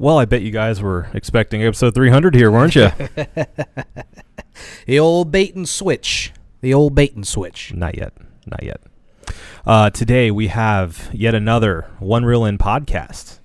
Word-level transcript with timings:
Well, 0.00 0.18
I 0.18 0.26
bet 0.26 0.42
you 0.42 0.52
guys 0.52 0.80
were 0.80 1.08
expecting 1.12 1.62
episode 1.64 1.94
300 1.94 2.34
here, 2.34 2.50
weren't 2.50 2.74
you? 2.74 2.90
The 4.86 4.98
old 4.98 5.30
bait 5.30 5.54
and 5.54 5.68
switch. 5.68 6.32
The 6.62 6.74
old 6.74 6.94
bait 6.94 7.14
and 7.14 7.26
switch. 7.26 7.72
Not 7.74 7.96
yet. 7.96 8.12
Not 8.46 8.62
yet. 8.62 8.80
Uh, 9.66 9.90
today 9.90 10.30
we 10.30 10.48
have 10.48 11.10
yet 11.12 11.34
another 11.34 11.86
One 12.00 12.24
Reel 12.24 12.44
In 12.44 12.58
podcast. 12.58 13.38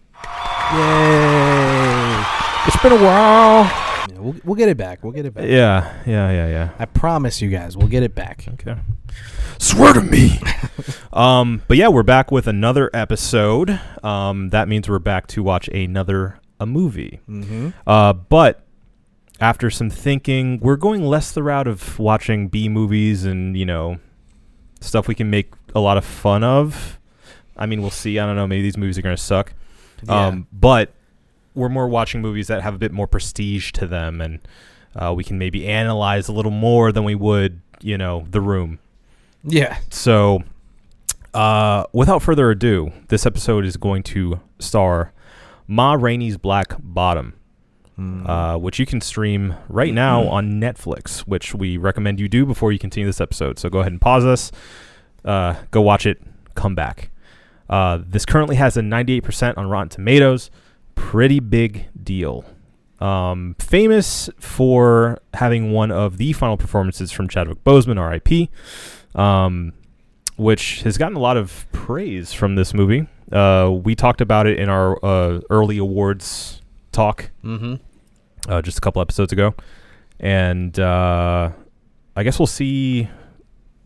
Yay! 0.73 2.23
It's 2.65 2.81
been 2.81 2.93
a 2.93 3.03
while. 3.03 3.65
Yeah, 4.09 4.19
we'll, 4.19 4.35
we'll 4.43 4.55
get 4.55 4.69
it 4.69 4.77
back. 4.77 5.03
We'll 5.03 5.11
get 5.11 5.25
it 5.25 5.33
back. 5.33 5.45
Yeah, 5.45 6.01
yeah, 6.05 6.31
yeah, 6.31 6.47
yeah. 6.47 6.69
I 6.79 6.85
promise 6.85 7.41
you 7.41 7.49
guys, 7.49 7.77
we'll 7.77 7.89
get 7.89 8.03
it 8.03 8.15
back. 8.15 8.45
Okay. 8.53 8.75
Swear 9.59 9.93
to 9.93 10.01
me. 10.01 10.39
um, 11.13 11.61
but 11.67 11.77
yeah, 11.77 11.89
we're 11.89 12.03
back 12.03 12.31
with 12.31 12.47
another 12.47 12.89
episode. 12.93 13.79
Um, 14.01 14.49
that 14.49 14.67
means 14.67 14.89
we're 14.89 14.99
back 14.99 15.27
to 15.27 15.43
watch 15.43 15.67
another 15.67 16.39
a 16.59 16.65
movie. 16.65 17.19
Mm-hmm. 17.27 17.69
Uh, 17.85 18.13
but 18.13 18.63
after 19.39 19.69
some 19.69 19.89
thinking, 19.89 20.59
we're 20.59 20.77
going 20.77 21.03
less 21.03 21.31
the 21.31 21.43
route 21.43 21.67
of 21.67 21.99
watching 21.99 22.47
B 22.47 22.69
movies 22.69 23.25
and 23.25 23.57
you 23.57 23.65
know 23.65 23.99
stuff 24.81 25.07
we 25.07 25.15
can 25.15 25.29
make 25.29 25.51
a 25.75 25.79
lot 25.79 25.97
of 25.97 26.05
fun 26.05 26.43
of. 26.43 26.99
I 27.57 27.65
mean, 27.65 27.81
we'll 27.81 27.91
see. 27.91 28.19
I 28.19 28.25
don't 28.25 28.35
know. 28.35 28.47
Maybe 28.47 28.63
these 28.63 28.77
movies 28.77 28.97
are 28.97 29.01
going 29.01 29.15
to 29.15 29.21
suck. 29.21 29.53
Um, 30.07 30.47
but 30.51 30.93
we're 31.55 31.69
more 31.69 31.87
watching 31.87 32.21
movies 32.21 32.47
that 32.47 32.61
have 32.61 32.73
a 32.75 32.77
bit 32.77 32.91
more 32.91 33.07
prestige 33.07 33.71
to 33.73 33.87
them, 33.87 34.21
and 34.21 34.39
uh, 34.95 35.13
we 35.15 35.23
can 35.23 35.37
maybe 35.37 35.67
analyze 35.67 36.27
a 36.27 36.33
little 36.33 36.51
more 36.51 36.91
than 36.91 37.03
we 37.03 37.15
would, 37.15 37.61
you 37.81 37.97
know, 37.97 38.25
The 38.29 38.41
Room. 38.41 38.79
yeah. 39.43 39.77
So, 39.89 40.43
uh, 41.33 41.85
without 41.93 42.21
further 42.21 42.49
ado, 42.51 42.91
this 43.07 43.25
episode 43.25 43.65
is 43.65 43.77
going 43.77 44.03
to 44.03 44.39
star 44.59 45.13
Ma 45.67 45.93
Rainey's 45.93 46.37
Black 46.37 46.75
Bottom, 46.79 47.33
uh, 48.25 48.57
which 48.57 48.79
you 48.79 48.85
can 48.85 49.01
stream 49.01 49.55
right 49.69 49.93
now 49.93 50.23
on 50.27 50.59
Netflix, 50.59 51.19
which 51.21 51.53
we 51.53 51.77
recommend 51.77 52.19
you 52.19 52.27
do 52.27 52.45
before 52.45 52.71
you 52.71 52.79
continue 52.79 53.07
this 53.07 53.21
episode. 53.21 53.59
So 53.59 53.69
go 53.69 53.79
ahead 53.79 53.91
and 53.91 54.01
pause 54.01 54.25
us, 54.25 54.51
uh, 55.25 55.55
go 55.71 55.81
watch 55.81 56.05
it, 56.05 56.21
come 56.55 56.75
back. 56.75 57.11
Uh, 57.69 57.99
this 58.05 58.25
currently 58.25 58.55
has 58.57 58.77
a 58.77 58.81
98% 58.81 59.57
on 59.57 59.69
Rotten 59.69 59.89
Tomatoes. 59.89 60.51
Pretty 60.95 61.39
big 61.39 61.87
deal. 62.03 62.45
Um, 62.99 63.55
famous 63.59 64.29
for 64.39 65.19
having 65.33 65.71
one 65.71 65.91
of 65.91 66.17
the 66.17 66.33
final 66.33 66.57
performances 66.57 67.11
from 67.11 67.27
Chadwick 67.27 67.63
Boseman, 67.63 67.99
R.I.P., 67.99 68.49
um, 69.15 69.73
which 70.35 70.81
has 70.83 70.97
gotten 70.97 71.15
a 71.15 71.19
lot 71.19 71.37
of 71.37 71.65
praise 71.71 72.33
from 72.33 72.55
this 72.55 72.73
movie. 72.73 73.07
Uh, 73.31 73.71
we 73.83 73.95
talked 73.95 74.21
about 74.21 74.47
it 74.47 74.59
in 74.59 74.69
our 74.69 75.03
uh, 75.03 75.39
early 75.49 75.77
awards 75.77 76.61
talk 76.91 77.31
Mm-hmm. 77.43 77.75
uh, 78.51 78.61
just 78.61 78.77
a 78.77 78.81
couple 78.81 79.01
episodes 79.01 79.31
ago, 79.33 79.55
and 80.19 80.77
uh, 80.79 81.49
I 82.15 82.23
guess 82.23 82.37
we'll 82.39 82.47
see 82.47 83.09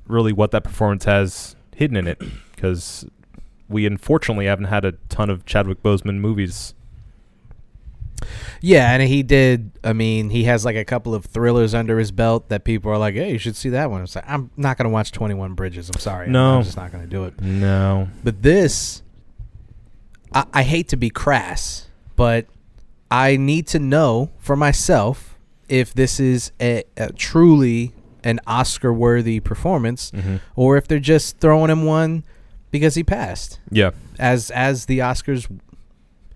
really 0.07 0.33
what 0.33 0.51
that 0.51 0.63
performance 0.63 1.05
has 1.05 1.55
hidden 1.75 1.95
in 1.97 2.07
it 2.07 2.21
because 2.55 3.05
we 3.69 3.85
unfortunately 3.85 4.45
haven't 4.45 4.65
had 4.65 4.85
a 4.85 4.93
ton 5.09 5.29
of 5.29 5.45
Chadwick 5.45 5.83
Boseman 5.83 6.15
movies. 6.19 6.73
Yeah, 8.61 8.91
and 8.91 9.01
he 9.03 9.23
did. 9.23 9.71
I 9.83 9.93
mean, 9.93 10.29
he 10.29 10.45
has 10.45 10.65
like 10.65 10.75
a 10.75 10.83
couple 10.85 11.13
of 11.13 11.25
thrillers 11.25 11.73
under 11.73 11.99
his 11.99 12.11
belt 12.11 12.49
that 12.49 12.63
people 12.63 12.91
are 12.91 12.97
like, 12.97 13.13
"Hey, 13.15 13.31
you 13.31 13.37
should 13.37 13.55
see 13.55 13.69
that 13.69 13.91
one." 13.91 14.01
It's 14.03 14.15
like, 14.15 14.25
I'm 14.27 14.49
not 14.57 14.77
gonna 14.77 14.89
watch 14.89 15.11
Twenty 15.11 15.35
One 15.35 15.53
Bridges. 15.53 15.89
I'm 15.89 15.99
sorry. 15.99 16.27
No. 16.29 16.57
I'm 16.57 16.63
just 16.63 16.77
not 16.77 16.91
gonna 16.91 17.05
do 17.07 17.25
it. 17.25 17.39
No, 17.41 18.09
But 18.23 18.41
this, 18.41 19.03
I, 20.33 20.45
I 20.53 20.63
hate 20.63 20.87
to 20.89 20.97
be 20.97 21.09
crass, 21.09 21.87
but 22.15 22.47
I 23.11 23.37
need 23.37 23.67
to 23.67 23.79
know 23.79 24.31
for 24.39 24.55
myself 24.55 25.37
if 25.69 25.93
this 25.93 26.19
is 26.19 26.51
a, 26.59 26.83
a 26.97 27.11
truly 27.13 27.93
an 28.23 28.39
Oscar-worthy 28.47 29.39
performance, 29.39 30.11
Mhm. 30.11 30.41
or 30.55 30.75
if 30.75 30.87
they're 30.87 30.99
just 30.99 31.39
throwing 31.39 31.69
him 31.69 31.85
one 31.85 32.23
because 32.71 32.95
he 32.95 33.03
passed, 33.03 33.59
yeah, 33.71 33.91
as 34.19 34.49
as 34.51 34.85
the 34.87 34.99
Oscars 34.99 35.47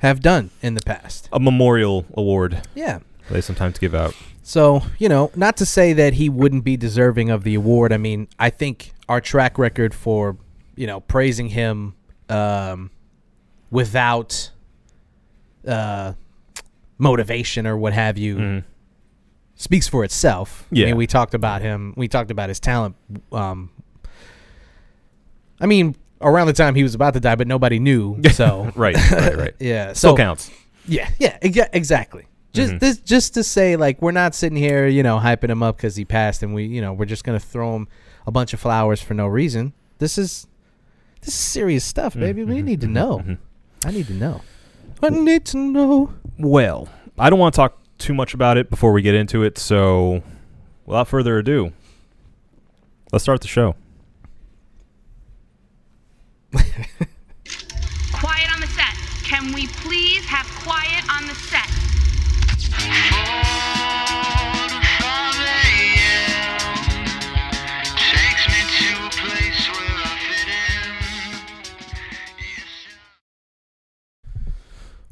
have 0.01 0.19
done 0.21 0.49
in 0.61 0.73
the 0.75 0.81
past. 0.81 1.27
a 1.33 1.39
memorial 1.39 2.05
award 2.15 2.61
Yeah. 2.75 2.99
they 3.29 3.41
sometimes 3.41 3.79
give 3.79 3.95
out. 3.95 4.13
So, 4.43 4.81
you 4.99 5.07
know, 5.07 5.31
not 5.35 5.55
to 5.57 5.65
say 5.65 5.93
that 5.93 6.13
he 6.15 6.27
wouldn't 6.29 6.63
be 6.63 6.75
deserving 6.75 7.29
of 7.29 7.43
the 7.43 7.55
award. 7.55 7.93
I 7.93 7.97
mean, 7.97 8.27
I 8.39 8.49
think 8.49 8.91
our 9.07 9.21
track 9.21 9.57
record 9.57 9.93
for, 9.93 10.35
you 10.75 10.87
know, 10.87 10.99
praising 11.01 11.47
him 11.49 11.93
um, 12.29 12.89
without 13.69 14.51
uh, 15.67 16.13
motivation 16.97 17.67
or 17.67 17.77
what 17.77 17.93
have 17.93 18.17
you 18.17 18.35
Mhm. 18.37 18.63
speaks 19.55 19.87
for 19.87 20.03
itself. 20.03 20.63
I 20.71 20.75
Yeah. 20.75 20.85
mean, 20.87 20.95
we 20.97 21.05
talked 21.07 21.33
about 21.35 21.61
him. 21.61 21.93
We 21.95 22.07
talked 22.07 22.31
about 22.31 22.49
his 22.49 22.59
talent. 22.59 22.95
Um, 23.31 23.69
I 25.59 25.67
mean, 25.67 25.95
around 26.21 26.47
the 26.47 26.53
time 26.53 26.75
he 26.75 26.83
was 26.83 26.95
about 26.95 27.13
to 27.13 27.19
die, 27.19 27.35
but 27.35 27.47
nobody 27.47 27.79
knew. 27.79 28.19
So, 28.33 28.71
Right, 28.75 28.95
right, 29.11 29.37
right. 29.37 29.55
yeah. 29.59 29.93
Still 29.93 30.11
So, 30.13 30.17
counts. 30.17 30.51
yeah, 30.87 31.09
yeah, 31.19 31.37
exa- 31.39 31.69
exactly. 31.73 32.25
Just 32.53 32.73
Mhm. 32.73 32.79
this, 32.79 32.97
just 32.97 33.33
to 33.35 33.43
say, 33.43 33.75
like, 33.77 34.01
we're 34.01 34.11
not 34.11 34.35
sitting 34.35 34.57
here, 34.57 34.85
you 34.87 35.03
know, 35.03 35.17
hyping 35.19 35.49
him 35.49 35.63
up 35.63 35.77
because 35.77 35.95
he 35.95 36.03
passed, 36.05 36.43
and 36.43 36.53
we, 36.53 36.65
you 36.65 36.81
know, 36.81 36.91
we're 36.93 37.05
just 37.05 37.23
gonna 37.23 37.39
throw 37.39 37.75
him 37.75 37.87
a 38.27 38.31
bunch 38.31 38.53
of 38.53 38.59
flowers 38.59 39.01
for 39.01 39.13
no 39.13 39.25
reason. 39.27 39.73
This 39.99 40.17
is, 40.17 40.47
this 41.21 41.29
is 41.29 41.33
serious 41.35 41.83
stuff, 41.85 42.13
baby. 42.13 42.43
we 42.43 42.57
mhm, 42.61 42.63
need 42.65 42.81
to 42.81 42.87
mhm, 42.87 42.91
know. 42.91 43.19
mhm. 43.19 43.37
I 43.85 43.91
need 43.91 44.07
to 44.07 44.13
know. 44.13 44.41
I 45.01 45.09
need 45.09 45.45
to 45.45 45.57
know. 45.57 46.13
Well, 46.37 46.89
I 47.17 47.29
don't 47.29 47.39
want 47.39 47.53
to 47.53 47.57
talk 47.57 47.77
too 47.97 48.13
much 48.13 48.33
about 48.33 48.57
it 48.57 48.69
before 48.69 48.91
we 48.91 49.01
get 49.01 49.15
into 49.15 49.43
it, 49.43 49.57
so 49.57 50.21
without 50.85 51.07
further 51.07 51.37
ado, 51.37 51.71
let's 53.11 53.23
start 53.23 53.41
the 53.41 53.47
show. 53.47 53.75
Quiet 58.11 58.53
on 58.53 58.59
the 58.59 58.67
set. 58.67 58.95
Can 59.23 59.53
we 59.53 59.67
please 59.67 60.25
have 60.25 60.45
quiet 60.63 61.03
on 61.09 61.25
the 61.27 61.35
set? 61.35 61.67
Takes 68.11 68.47
me 68.47 68.61
to 68.77 68.87
a 69.05 69.09
place 69.09 69.69
where 69.69 69.95
I 69.95 70.17
fit 70.27 70.47
in. 70.47 70.91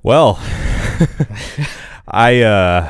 Well, 0.04 0.40
I 2.08 2.42
uh 2.42 2.90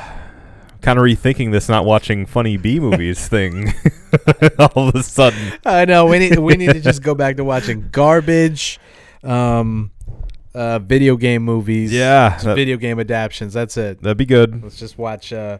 kind 0.81 0.97
of 0.97 1.03
rethinking 1.05 1.51
this 1.51 1.69
not 1.69 1.85
watching 1.85 2.25
funny 2.25 2.57
B 2.57 2.79
movies 2.79 3.27
thing 3.35 3.73
all 4.59 4.89
of 4.89 4.95
a 4.95 5.03
sudden. 5.03 5.53
I 5.65 5.85
know 5.85 6.05
we 6.05 6.19
need 6.19 6.37
we 6.39 6.55
need 6.55 6.73
to 6.73 6.79
just 6.81 7.01
go 7.01 7.15
back 7.15 7.37
to 7.37 7.43
watching 7.43 7.89
garbage, 7.91 8.79
um, 9.23 9.91
uh, 10.53 10.79
video 10.79 11.15
game 11.15 11.43
movies. 11.43 11.91
Yeah, 11.91 12.37
that- 12.43 12.55
video 12.55 12.77
game 12.77 12.99
adaptions. 12.99 13.53
That's 13.53 13.77
it. 13.77 14.01
That'd 14.01 14.17
be 14.17 14.25
good. 14.25 14.63
Let's 14.63 14.77
just 14.79 14.97
watch. 14.97 15.31
Uh, 15.33 15.59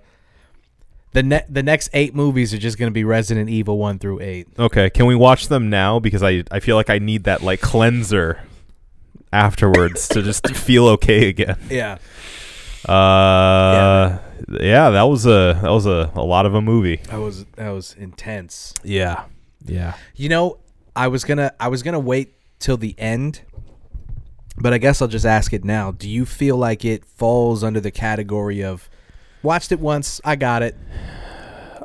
the 1.12 1.24
ne- 1.24 1.46
the 1.50 1.64
next 1.64 1.90
eight 1.94 2.14
movies 2.14 2.54
are 2.54 2.59
just 2.59 2.78
gonna 2.78 2.92
be 2.92 3.04
Resident 3.04 3.50
Evil 3.50 3.78
one 3.78 3.98
through 3.98 4.20
eight. 4.22 4.48
Okay, 4.59 4.90
can 4.92 5.06
we 5.08 5.16
watch 5.16 5.48
them 5.48 5.70
now 5.70 6.00
because 6.00 6.22
I 6.22 6.44
I 6.52 6.59
feel 6.59 6.76
like 6.76 6.90
I 6.92 7.00
need 7.00 7.24
that 7.24 7.42
like 7.42 7.62
cleanser 7.62 8.44
afterwards 9.34 10.08
to 10.09 10.22
just 10.22 10.48
feel 10.56 10.88
okay 10.90 11.30
again. 11.30 11.58
Yeah. 11.70 11.98
Uh 12.88 12.92
yeah, 13.74 14.20
that 14.48 15.04
was 15.04 15.26
a 15.26 15.60
that 15.62 15.70
was 15.70 15.86
a, 15.86 16.12
a 16.16 16.24
lot 16.24 16.46
of 16.46 16.54
a 16.54 16.62
movie. 16.62 16.98
That 17.08 17.18
was 17.20 17.46
that 17.56 17.70
was 17.70 17.96
intense. 17.98 18.74
Yeah. 18.84 19.26
Yeah. 19.66 19.96
You 20.16 20.30
know, 20.30 20.58
I 20.96 21.08
was 21.08 21.24
gonna 21.24 21.54
I 21.60 21.68
was 21.68 21.84
gonna 21.84 22.00
wait 22.00 22.34
till 22.60 22.78
the 22.78 22.96
end, 22.98 23.42
but 24.58 24.74
I 24.74 24.78
guess 24.78 25.02
I'll 25.02 25.08
just 25.08 25.26
ask 25.26 25.54
it 25.54 25.64
now. 25.64 25.92
Do 25.92 26.10
you 26.10 26.26
feel 26.26 26.58
like 26.58 26.84
it 26.86 27.06
falls 27.06 27.64
under 27.64 27.80
the 27.80 27.91
category 27.91 28.64
of 28.64 28.90
watched 29.44 29.72
it 29.72 29.80
once, 29.80 30.20
I 30.24 30.36
got 30.36 30.64
it, 30.64 30.76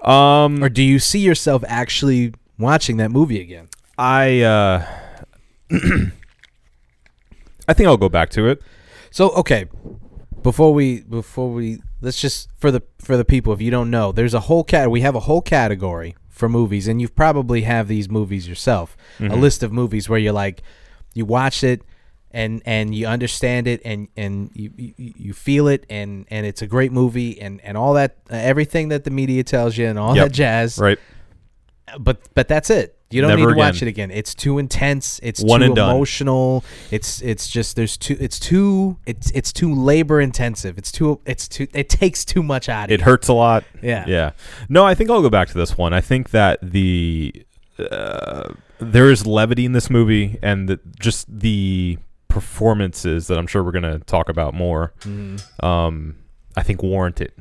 Um 0.02 0.62
or 0.62 0.68
do 0.68 0.82
you 0.82 0.98
see 0.98 1.20
yourself 1.20 1.62
actually 1.66 2.34
watching 2.58 2.96
that 2.98 3.10
movie 3.10 3.40
again? 3.40 3.68
I 3.96 4.40
uh 4.40 4.86
I 7.68 7.72
think 7.72 7.88
I'll 7.88 7.96
go 7.96 8.08
back 8.08 8.30
to 8.30 8.48
it. 8.48 8.62
So 9.10 9.30
okay, 9.30 9.66
before 10.42 10.74
we 10.74 11.00
before 11.02 11.50
we 11.50 11.80
let's 12.04 12.20
just 12.20 12.48
for 12.56 12.70
the 12.70 12.82
for 12.98 13.16
the 13.16 13.24
people 13.24 13.52
if 13.52 13.60
you 13.60 13.70
don't 13.70 13.90
know, 13.90 14.12
there's 14.12 14.34
a 14.34 14.40
whole 14.40 14.62
cat 14.64 14.90
we 14.90 15.00
have 15.00 15.14
a 15.16 15.20
whole 15.20 15.42
category 15.42 16.14
for 16.28 16.48
movies, 16.48 16.86
and 16.88 17.00
you 17.00 17.08
probably 17.08 17.62
have 17.62 17.88
these 17.88 18.08
movies 18.08 18.48
yourself, 18.48 18.96
a 19.20 19.36
list 19.36 19.62
of 19.62 19.72
movies 19.72 20.08
where 20.08 20.18
you're 20.18 20.32
like, 20.32 20.62
you 21.14 21.24
watch 21.24 21.64
it. 21.64 21.82
And, 22.36 22.62
and 22.66 22.92
you 22.92 23.06
understand 23.06 23.68
it 23.68 23.80
and, 23.84 24.08
and 24.16 24.50
you, 24.54 24.72
you, 24.76 24.92
you 24.96 25.32
feel 25.32 25.68
it 25.68 25.86
and, 25.88 26.26
and 26.32 26.44
it's 26.44 26.62
a 26.62 26.66
great 26.66 26.90
movie 26.90 27.40
and, 27.40 27.60
and 27.60 27.76
all 27.78 27.94
that 27.94 28.16
uh, 28.28 28.34
everything 28.34 28.88
that 28.88 29.04
the 29.04 29.12
media 29.12 29.44
tells 29.44 29.78
you 29.78 29.86
and 29.86 29.96
all 30.00 30.16
Yep. 30.16 30.24
that 30.26 30.32
jazz 30.32 30.76
Right. 30.80 30.98
but 32.00 32.18
but 32.34 32.48
that's 32.48 32.70
it 32.70 32.98
You 33.14 33.20
don't 33.22 33.28
Never 33.30 33.38
need 33.40 33.44
to 33.46 33.50
again. 33.52 33.58
watch 33.58 33.82
it 33.82 33.88
again. 33.88 34.10
It's 34.10 34.34
too 34.34 34.58
intense. 34.58 35.20
It's 35.22 35.42
One 35.42 35.60
too 35.60 35.66
and 35.66 35.76
done. 35.76 35.94
emotional. 35.94 36.64
It's 36.90 37.22
it's 37.22 37.48
just 37.48 37.76
there's 37.76 37.96
too 37.96 38.16
it's 38.20 38.38
too 38.38 38.96
it's 39.06 39.30
it's 39.30 39.52
too 39.52 39.74
labor 39.74 40.20
intensive. 40.20 40.76
It's 40.78 40.90
too 40.92 41.20
it's 41.24 41.46
too 41.48 41.68
it 41.72 41.88
takes 41.88 42.24
too 42.24 42.42
much 42.42 42.68
out 42.68 42.86
of 42.86 42.90
It 42.90 43.00
you. 43.00 43.04
hurts 43.04 43.28
a 43.28 43.32
lot. 43.32 43.64
Yeah. 43.82 44.04
Yeah. 44.06 44.32
No, 44.68 44.84
I 44.84 44.94
think 44.94 45.10
I'll 45.10 45.22
go 45.22 45.30
back 45.30 45.48
to 45.48 45.54
this 45.58 45.78
one. 45.78 45.92
I 45.92 46.00
think 46.00 46.30
that 46.30 46.58
the 46.60 47.32
uh, 47.78 48.52
there 48.78 49.10
is 49.10 49.26
levity 49.26 49.64
in 49.64 49.72
this 49.72 49.88
movie, 49.90 50.38
and 50.42 50.68
the, 50.68 50.80
just 51.00 51.26
the 51.40 51.98
performances 52.28 53.26
that 53.28 53.38
I'm 53.38 53.46
sure 53.46 53.62
we're 53.64 53.72
gonna 53.72 54.00
talk 54.00 54.28
about 54.28 54.54
more. 54.54 54.92
Mm-hmm. 55.00 55.64
Um, 55.64 56.16
I 56.56 56.62
think 56.62 56.82
warrant 56.82 57.20
it. 57.20 57.32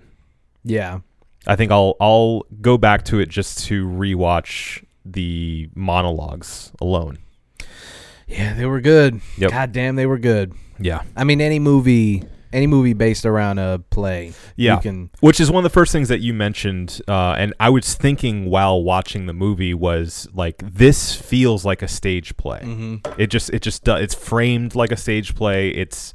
Yeah. 0.64 1.00
I 1.46 1.56
think 1.56 1.72
I'll 1.72 1.96
I'll 2.00 2.46
go 2.62 2.78
back 2.78 3.04
to 3.06 3.20
it 3.20 3.28
just 3.30 3.66
to 3.66 3.86
rewatch 3.86 4.84
the 5.06 5.70
monologues 5.76 6.72
alone. 6.82 7.20
Yeah, 8.28 8.54
they 8.54 8.66
were 8.66 8.82
good. 8.82 9.22
Yep. 9.38 9.52
God 9.52 9.72
damn, 9.72 9.96
they 9.96 10.06
were 10.06 10.18
good. 10.18 10.54
Yeah. 10.80 11.04
I 11.16 11.24
mean, 11.24 11.42
any 11.42 11.60
movie, 11.60 12.24
any 12.52 12.68
movie 12.68 12.94
based 12.94 13.26
around 13.26 13.60
a 13.60 13.80
play, 13.90 14.34
Yeah. 14.56 14.76
you 14.76 14.82
can. 14.82 15.10
Which 15.20 15.40
is 15.40 15.52
one 15.52 15.64
of 15.66 15.70
the 15.70 15.74
first 15.74 15.92
things 15.92 16.08
that 16.08 16.20
you 16.22 16.34
mentioned, 16.34 17.02
uh, 17.08 17.36
and 17.38 17.54
I 17.60 17.70
was 17.70 17.94
thinking 17.96 18.50
while 18.50 18.82
watching 18.82 19.26
the 19.26 19.34
movie 19.34 19.74
was 19.74 20.28
like 20.34 20.56
this 20.66 21.16
feels 21.16 21.66
like 21.66 21.82
a 21.82 21.88
stage 21.88 22.36
play. 22.38 22.62
Mm-hmm. 22.64 23.20
It 23.22 23.28
just 23.28 23.50
it 23.52 23.62
just 23.62 23.84
does. 23.84 24.02
It's 24.02 24.16
framed 24.16 24.74
like 24.74 24.92
a 24.92 24.98
stage 24.98 25.36
play. 25.36 25.70
It's 25.70 26.14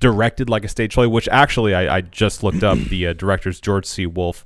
directed 0.00 0.50
like 0.50 0.64
a 0.64 0.68
stage 0.68 0.94
play. 0.94 1.06
Which 1.06 1.28
actually 1.28 1.74
I, 1.74 1.96
I 1.98 2.00
just 2.02 2.42
looked 2.42 2.62
up. 2.64 2.78
The 2.88 3.06
uh, 3.08 3.12
director's 3.12 3.60
George 3.60 3.86
C. 3.86 4.06
Wolfe, 4.06 4.44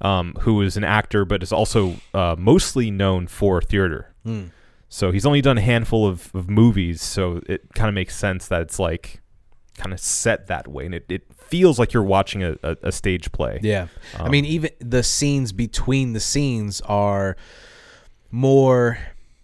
um, 0.00 0.34
who 0.40 0.62
is 0.62 0.76
an 0.76 0.84
actor 0.84 1.24
but 1.24 1.42
is 1.42 1.52
also 1.52 1.96
uh, 2.14 2.34
mostly 2.38 2.90
known 2.90 3.26
for 3.26 3.60
theater. 3.60 4.14
Mm. 4.26 4.50
So 4.88 5.10
he's 5.12 5.24
only 5.26 5.40
done 5.40 5.56
a 5.58 5.60
handful 5.60 6.06
of, 6.06 6.34
of 6.34 6.48
movies. 6.50 7.00
So 7.02 7.40
it 7.46 7.62
kind 7.74 7.88
of 7.88 7.94
makes 7.94 8.16
sense 8.16 8.48
that 8.48 8.62
it's 8.62 8.78
like 8.78 9.20
kind 9.76 9.92
of 9.92 10.00
set 10.00 10.46
that 10.48 10.68
way, 10.68 10.84
and 10.84 10.94
it, 10.94 11.06
it 11.08 11.22
feels 11.38 11.78
like 11.78 11.92
you're 11.92 12.02
watching 12.02 12.42
a, 12.42 12.56
a, 12.62 12.76
a 12.84 12.92
stage 12.92 13.30
play. 13.32 13.60
Yeah. 13.62 13.86
I 14.18 14.24
Um, 14.24 14.30
mean, 14.30 14.44
even 14.44 14.70
the 14.80 15.02
scenes 15.02 15.52
between 15.52 16.12
the 16.12 16.20
scenes 16.20 16.80
are 16.82 17.36
more 18.30 18.98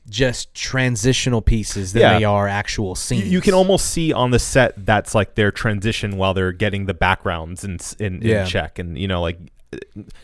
just 0.09 0.55
transitional 0.55 1.43
pieces 1.43 1.93
than 1.93 2.03
Yeah. 2.03 2.19
they 2.19 2.25
are 2.25 2.47
actual 2.47 2.95
scenes. 2.95 3.29
you 3.29 3.41
can 3.41 3.55
almost 3.55 3.87
see 3.91 4.13
on 4.13 4.31
the 4.31 4.39
set 4.39 4.87
that's 4.87 5.15
like 5.17 5.35
their 5.35 5.51
transition 5.51 6.17
while 6.17 6.33
they're 6.33 6.53
getting 6.53 6.87
the 6.87 6.95
backgrounds 6.95 7.65
in 7.65 7.79
in, 7.99 8.23
in 8.23 8.29
Yeah. 8.29 8.45
check 8.45 8.79
and 8.79 8.97
you 8.97 9.09
know 9.09 9.21
like 9.21 9.39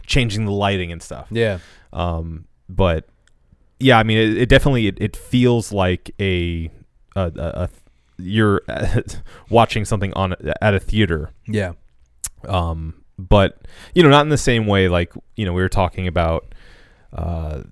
changing 0.07 0.45
the 0.45 0.53
lighting 0.53 0.93
and 0.93 1.03
stuff. 1.03 1.27
Yeah. 1.31 1.59
Um, 1.93 2.47
but 2.69 3.09
yeah, 3.79 3.99
I 3.99 4.03
mean, 4.03 4.19
it, 4.19 4.39
it 4.43 4.49
definitely 4.49 4.87
it, 4.87 4.99
it 5.01 5.17
feels 5.17 5.73
like 5.73 6.11
a, 6.21 6.71
a, 7.17 7.23
a, 7.37 7.63
a 7.65 7.69
you're 8.19 8.63
watching 9.51 9.85
something 9.85 10.13
on 10.15 10.35
at 10.61 10.75
a 10.75 10.81
theater. 10.81 11.31
Yeah. 11.47 11.73
Um, 12.47 13.03
but 13.19 13.67
you 13.95 14.03
know, 14.03 14.09
not 14.09 14.23
in 14.23 14.29
the 14.31 14.39
same 14.39 14.67
way. 14.67 14.89
Like 14.89 15.13
you 15.37 15.45
know, 15.45 15.53
we 15.53 15.63
were 15.63 15.69
talking 15.69 16.07
about, 16.07 16.55
uh, 17.13 17.63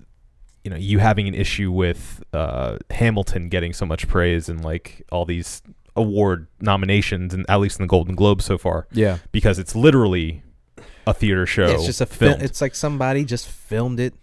you 0.63 0.69
know, 0.71 0.77
you 0.77 0.99
having 0.99 1.27
an 1.27 1.33
issue 1.33 1.71
with 1.71 2.23
uh, 2.33 2.77
Hamilton 2.89 3.49
getting 3.49 3.73
so 3.73 3.85
much 3.85 4.07
praise 4.07 4.47
and 4.49 4.63
like 4.63 5.03
all 5.11 5.25
these 5.25 5.61
award 5.95 6.47
nominations, 6.61 7.33
and 7.33 7.45
at 7.49 7.59
least 7.59 7.79
in 7.79 7.83
the 7.83 7.87
Golden 7.87 8.15
Globe 8.15 8.41
so 8.41 8.57
far, 8.57 8.87
Yeah. 8.93 9.17
because 9.33 9.59
it's 9.59 9.75
literally 9.75 10.41
a 11.07 11.13
theater 11.13 11.45
show. 11.45 11.67
Yeah, 11.67 11.73
it's 11.75 11.85
just 11.85 12.01
a 12.01 12.05
film. 12.05 12.41
It's 12.41 12.61
like 12.61 12.75
somebody 12.75 13.25
just 13.25 13.47
filmed 13.47 13.99
it 13.99 14.13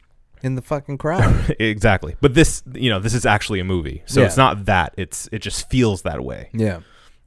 in 0.42 0.54
the 0.54 0.62
fucking 0.62 0.98
crowd. 0.98 1.56
exactly. 1.60 2.14
But 2.20 2.34
this, 2.34 2.62
you 2.74 2.90
know, 2.90 2.98
this 3.00 3.14
is 3.14 3.26
actually 3.26 3.60
a 3.60 3.64
movie, 3.64 4.02
so 4.06 4.20
Yeah. 4.20 4.26
it's 4.26 4.36
not 4.36 4.66
that. 4.66 4.94
It's 4.96 5.28
it 5.32 5.40
just 5.40 5.68
feels 5.70 6.02
that 6.02 6.22
way. 6.24 6.50
yeah. 6.52 6.80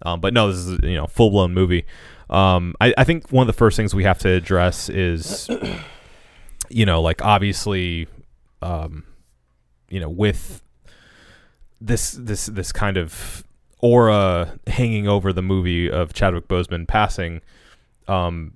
Um, 0.04 0.20
but 0.20 0.34
no, 0.34 0.52
this 0.52 0.58
is 0.58 0.80
you 0.84 0.96
know 0.96 1.06
full 1.08 1.30
blown 1.30 1.54
movie. 1.54 1.86
Um, 2.30 2.74
I, 2.82 2.94
I 2.98 3.04
think 3.04 3.30
one 3.32 3.44
of 3.44 3.48
the 3.48 3.58
first 3.58 3.76
things 3.78 3.94
we 3.94 4.04
have 4.06 4.18
to 4.20 4.30
address 4.30 4.90
is, 4.90 5.48
you 6.70 6.86
know, 6.86 7.02
like 7.02 7.24
obviously, 7.24 8.08
um, 8.64 9.04
you 9.90 10.00
know, 10.00 10.10
with 10.10 10.64
this 11.80 12.12
this 12.12 12.46
this 12.48 12.72
kind 12.72 12.98
of 12.98 13.44
aura 13.80 14.58
hanging 14.68 15.08
over 15.08 15.34
the 15.34 15.42
movie 15.42 15.90
of 15.90 16.14
Chadwick 16.14 16.48
Boseman 16.48 16.88
passing, 16.88 17.42
um, 18.08 18.54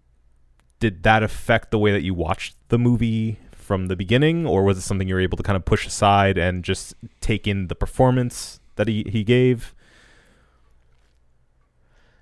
did 0.79 1.03
that 1.03 1.23
affect 1.23 1.71
the 1.71 1.79
way 1.79 1.91
that 1.91 2.03
you 2.03 2.13
watched 2.13 2.55
the 2.69 2.77
movie 2.77 3.39
from 3.51 3.87
the 3.87 3.95
beginning, 3.95 4.45
or 4.45 4.63
was 4.63 4.77
it 4.77 4.81
something 4.81 5.07
you 5.07 5.15
were 5.15 5.21
able 5.21 5.37
to 5.37 5.43
kind 5.43 5.55
of 5.55 5.65
push 5.65 5.87
aside 5.87 6.37
and 6.37 6.63
just 6.63 6.93
take 7.21 7.47
in 7.47 7.67
the 7.67 7.75
performance 7.75 8.59
that 8.75 8.87
he 8.87 9.05
he 9.09 9.23
gave? 9.23 9.73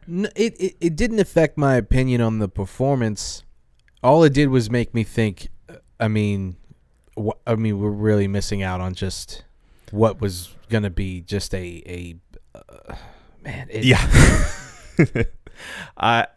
N- 0.08 0.30
it, 0.36 0.60
it 0.60 0.76
it 0.80 0.96
didn't 0.96 1.20
affect 1.20 1.58
my 1.58 1.76
opinion 1.76 2.22
on 2.22 2.40
the 2.40 2.48
performance. 2.50 3.44
All 4.02 4.24
it 4.24 4.34
did 4.34 4.50
was 4.50 4.70
make 4.70 4.94
me 4.94 5.04
think. 5.04 5.48
uh, 5.70 5.76
I 6.00 6.08
mean, 6.10 6.58
wh- 7.18 7.38
I 7.48 7.56
mean, 7.56 7.80
we're 7.80 7.90
really 7.90 8.28
missing 8.28 8.62
out 8.64 8.82
on 8.82 8.94
just 8.94 9.44
what 9.92 10.20
was 10.20 10.50
gonna 10.70 10.90
be 10.90 11.22
just 11.22 11.54
a 11.54 11.82
a 11.86 12.16
uh, 12.58 12.96
man. 13.44 13.68
It, 13.70 13.86
Yeah. 13.86 14.06
I 15.98 16.28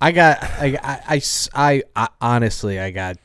I 0.00 0.12
got 0.12 0.42
I, 0.42 1.20
I, 1.54 1.82
I, 1.96 2.08
honestly 2.20 2.78
I 2.78 2.90
got 2.90 3.16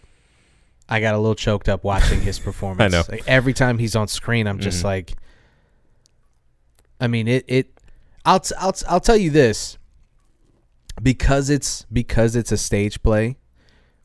I 0.90 1.00
got 1.00 1.14
a 1.16 1.18
little 1.18 1.36
choked 1.36 1.70
up 1.70 1.84
watching 1.84 2.22
his 2.22 2.40
performance. 2.48 2.94
I 2.94 2.98
know. 2.98 3.04
Like, 3.10 3.24
every 3.28 3.54
time 3.54 3.78
he's 3.78 3.96
on 3.96 4.08
screen, 4.08 4.48
I'm 4.48 4.60
just 4.60 4.82
Mhm. 4.82 4.86
like. 4.86 5.14
I 7.00 7.08
mean 7.08 7.28
it 7.28 7.46
it. 7.48 7.80
I'll 8.26 8.40
t- 8.40 8.56
I'll 8.60 8.72
t- 8.74 8.86
I'll 8.88 9.00
tell 9.00 9.18
you 9.18 9.30
this. 9.30 9.78
Because 11.02 11.50
it's 11.50 11.86
because 11.92 12.36
it's 12.36 12.52
a 12.52 12.58
stage 12.58 13.02
play, 13.02 13.38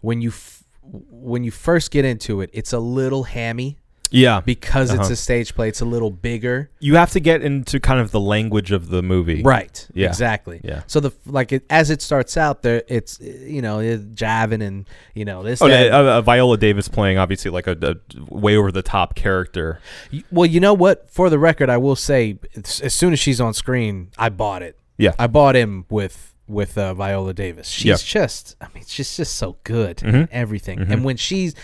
when 0.01 0.21
you 0.23 0.31
f- 0.31 0.65
when 0.83 1.45
you 1.45 1.51
first 1.51 1.91
get 1.91 2.05
into 2.05 2.41
it, 2.41 2.49
it's 2.53 2.73
a 2.73 2.79
little 2.79 3.25
hammy 3.25 3.79
yeah. 4.11 4.41
because 4.41 4.91
it's 4.91 5.01
Uh-huh. 5.01 5.13
a 5.13 5.17
stage 5.17 5.55
play. 5.55 5.69
It's 5.69 5.81
a 5.81 5.85
little 5.85 6.11
bigger. 6.11 6.71
You 6.81 6.97
have 6.97 7.11
to 7.13 7.21
get 7.21 7.43
into 7.43 7.79
kind 7.81 8.01
of 8.01 8.11
the 8.11 8.21
language 8.21 8.73
of 8.73 8.89
the 8.89 9.03
movie. 9.03 9.43
Right. 9.43 9.87
Yeah. 9.95 10.09
Exactly. 10.09 10.61
Yeah. 10.65 10.83
So 10.87 11.01
the 11.01 11.13
like 11.27 11.53
it, 11.53 11.65
as 11.71 11.91
it 11.91 12.03
starts 12.03 12.37
out 12.37 12.63
there, 12.63 12.83
it's 12.89 13.21
you 13.21 13.63
know 13.63 13.81
it's 13.81 14.03
jiving 14.05 14.63
and 14.63 14.89
you 15.15 15.25
know 15.25 15.43
this. 15.43 15.61
Oh, 15.63 15.69
that. 15.69 15.87
yeah, 15.87 15.97
uh, 15.97 16.03
uh, 16.19 16.21
Viola 16.23 16.57
Davis 16.57 16.89
playing 16.89 17.19
obviously 17.19 17.51
like 17.51 17.67
a, 17.67 17.77
a 17.83 17.95
way 18.35 18.57
over 18.57 18.71
the 18.73 18.83
top 18.83 19.15
character. 19.15 19.81
Y- 20.13 20.23
Well, 20.31 20.47
you 20.47 20.61
know 20.61 20.75
what? 20.75 21.11
For 21.11 21.31
the 21.31 21.39
record, 21.39 21.69
I 21.71 21.77
will 21.77 21.97
say, 21.97 22.39
it's- 22.53 22.81
as 22.81 22.95
soon 22.95 23.13
as 23.13 23.19
she's 23.21 23.41
on 23.41 23.55
screen, 23.55 24.11
I 24.19 24.29
bought 24.29 24.63
it. 24.63 24.79
Yeah. 24.97 25.13
I 25.19 25.27
bought 25.27 25.55
him 25.57 25.85
with 25.91 26.35
with 26.47 26.79
uh, 26.79 26.95
Viola 26.95 27.35
Davis. 27.35 27.69
She's 27.69 27.85
Yeah. 27.85 27.97
just, 28.23 28.57
I 28.61 28.69
mean, 28.75 28.83
she's 28.87 29.15
just 29.19 29.37
so 29.37 29.59
good. 29.65 30.03
In 30.03 30.29
Everything, 30.33 30.79
and 30.81 31.05
when 31.05 31.19
she's 31.19 31.55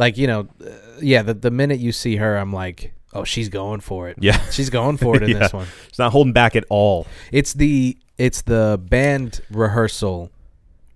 like, 0.00 0.16
you 0.16 0.26
know, 0.26 0.48
uh, 0.64 0.70
yeah, 1.00 1.20
the 1.22 1.34
the 1.34 1.50
minute 1.50 1.78
you 1.78 1.92
see 1.92 2.16
her, 2.16 2.36
I'm 2.36 2.52
like, 2.54 2.94
oh, 3.12 3.22
she's 3.24 3.50
going 3.50 3.80
for 3.80 4.08
it. 4.08 4.16
Yeah. 4.18 4.40
she's 4.50 4.70
going 4.70 4.96
for 4.96 5.14
it 5.16 5.22
in 5.30 5.38
this 5.38 5.52
one. 5.52 5.66
She's 5.88 5.98
not 5.98 6.10
holding 6.10 6.32
back 6.32 6.56
at 6.56 6.64
all. 6.70 7.06
It's 7.30 7.52
the 7.52 7.98
it's 8.16 8.40
the 8.42 8.80
band 8.82 9.42
rehearsal 9.50 10.30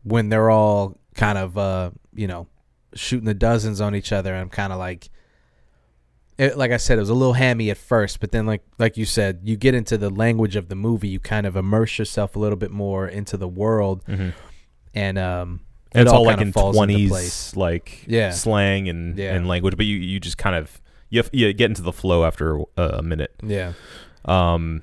when 0.02 0.30
they're 0.30 0.50
all 0.50 0.99
kind 1.14 1.37
of 1.37 1.58
uh, 1.58 1.90
you 2.14 2.26
know 2.26 2.49
shooting 2.94 3.26
the 3.26 3.34
dozens 3.34 3.80
on 3.80 3.94
each 3.94 4.11
other. 4.11 4.34
I'm 4.34 4.49
kind 4.49 4.73
of 4.73 4.78
like, 4.78 5.11
it, 6.38 6.56
like 6.56 6.70
I 6.70 6.78
said, 6.78 6.96
it 6.96 7.02
was 7.02 7.11
a 7.11 7.14
little 7.14 7.34
hammy 7.34 7.68
at 7.70 7.76
first, 7.76 8.20
but 8.20 8.32
then 8.32 8.46
like 8.46 8.62
like 8.78 8.96
you 8.96 9.04
said, 9.04 9.40
you 9.44 9.56
get 9.56 9.75
into 9.75 9.99
the 9.99 10.08
language 10.08 10.56
of 10.56 10.70
the 10.70 10.75
movie, 10.76 11.08
you 11.08 11.20
kind 11.20 11.46
of 11.46 11.56
immerse 11.56 11.99
yourself 11.99 12.37
a 12.37 12.38
little 12.38 12.56
bit 12.56 12.70
more 12.70 13.06
into 13.06 13.37
the 13.37 13.49
world, 13.49 14.02
and 14.94 15.18
um, 15.18 15.61
And 15.94 16.00
it 16.00 16.02
it's 16.02 16.12
all 16.12 16.24
like 16.24 16.40
in 16.40 16.52
falls 16.52 16.76
into 16.76 17.08
place. 17.08 17.52
twenties 17.52 17.56
like 17.56 18.04
Yeah. 18.06 18.30
slang 18.30 18.88
and, 18.88 19.16
Yeah. 19.18 19.34
and 19.34 19.46
language, 19.46 19.76
but 19.76 19.86
you, 19.86 19.96
you 19.96 20.18
just 20.20 20.38
kind 20.38 20.56
of 20.56 20.80
you, 21.10 21.20
have, 21.20 21.30
you 21.32 21.52
get 21.52 21.70
into 21.70 21.82
the 21.82 21.92
flow 21.92 22.24
after 22.24 22.56
a, 22.76 22.82
a 22.98 23.02
minute. 23.02 23.32
Yeah, 23.42 23.72
Um, 24.24 24.82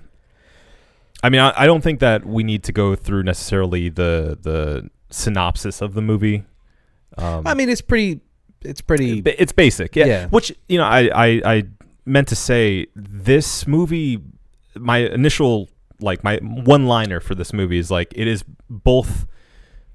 I 1.24 1.30
mean, 1.30 1.42
I, 1.42 1.54
I 1.56 1.66
don't 1.66 1.82
think 1.82 2.00
that 2.00 2.26
we 2.26 2.44
need 2.44 2.64
to 2.64 2.72
go 2.72 2.96
through 2.96 3.24
necessarily 3.24 3.90
the 3.90 4.38
the 4.42 4.90
synopsis 5.10 5.82
of 5.82 5.94
the 5.94 6.02
movie. 6.02 6.46
Um, 7.18 7.46
I 7.46 7.54
mean 7.54 7.68
it's 7.70 7.82
pretty, 7.82 8.22
it's 8.62 8.82
pretty. 8.82 9.20
It's 9.26 9.52
basic 9.52 9.96
yeah. 9.96 10.06
Yeah. 10.06 10.28
which 10.30 10.54
you 10.70 10.78
know 10.78 10.86
I, 10.86 11.10
I 11.14 11.42
i 11.56 11.64
meant 12.06 12.30
to 12.30 12.36
say 12.36 12.88
this 12.96 13.68
movie 13.68 14.20
my 14.80 15.00
initial 15.00 15.68
like 16.00 16.24
my 16.24 16.38
one 16.42 16.88
liner 16.88 17.20
for 17.20 17.36
this 17.36 17.52
movie 17.54 17.78
is 17.78 17.92
like 17.92 18.14
it 18.16 18.28
is 18.28 18.44
both 18.70 19.28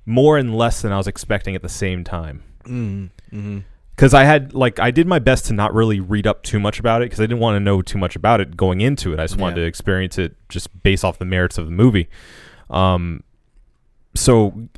more 0.06 0.38
and 0.38 0.56
less 0.56 0.80
than 0.82 0.92
i 0.92 0.96
was 0.96 1.06
expecting 1.08 1.54
at 1.54 1.62
the 1.62 1.68
same 1.68 2.04
time. 2.04 2.42
Mm, 2.64 3.10
hmm 3.30 3.58
because 3.94 4.12
i 4.12 4.24
had 4.24 4.52
like 4.52 4.78
i 4.78 4.90
did 4.90 5.06
my 5.06 5.18
best 5.18 5.46
to 5.46 5.52
not 5.54 5.72
really 5.72 6.00
read 6.00 6.26
up 6.26 6.42
too 6.42 6.60
much 6.60 6.78
about 6.78 7.00
it 7.00 7.06
because 7.06 7.18
i 7.18 7.22
didn't 7.24 7.38
want 7.40 7.56
to 7.56 7.60
know 7.60 7.80
too 7.80 7.96
much 7.98 8.14
about 8.14 8.40
it 8.42 8.54
going 8.56 8.80
into 8.82 9.12
it. 9.14 9.18
I 9.18 9.24
just 9.24 9.38
wanted 9.38 9.56
Yeah. 9.56 9.62
to 9.64 9.68
experience 9.68 10.18
it 10.18 10.36
just 10.50 10.82
based 10.82 11.02
off 11.04 11.18
the 11.18 11.24
merits 11.24 11.56
of 11.58 11.64
the 11.64 11.70
movie. 11.72 12.08
Um 12.68 13.22
so 14.14 14.68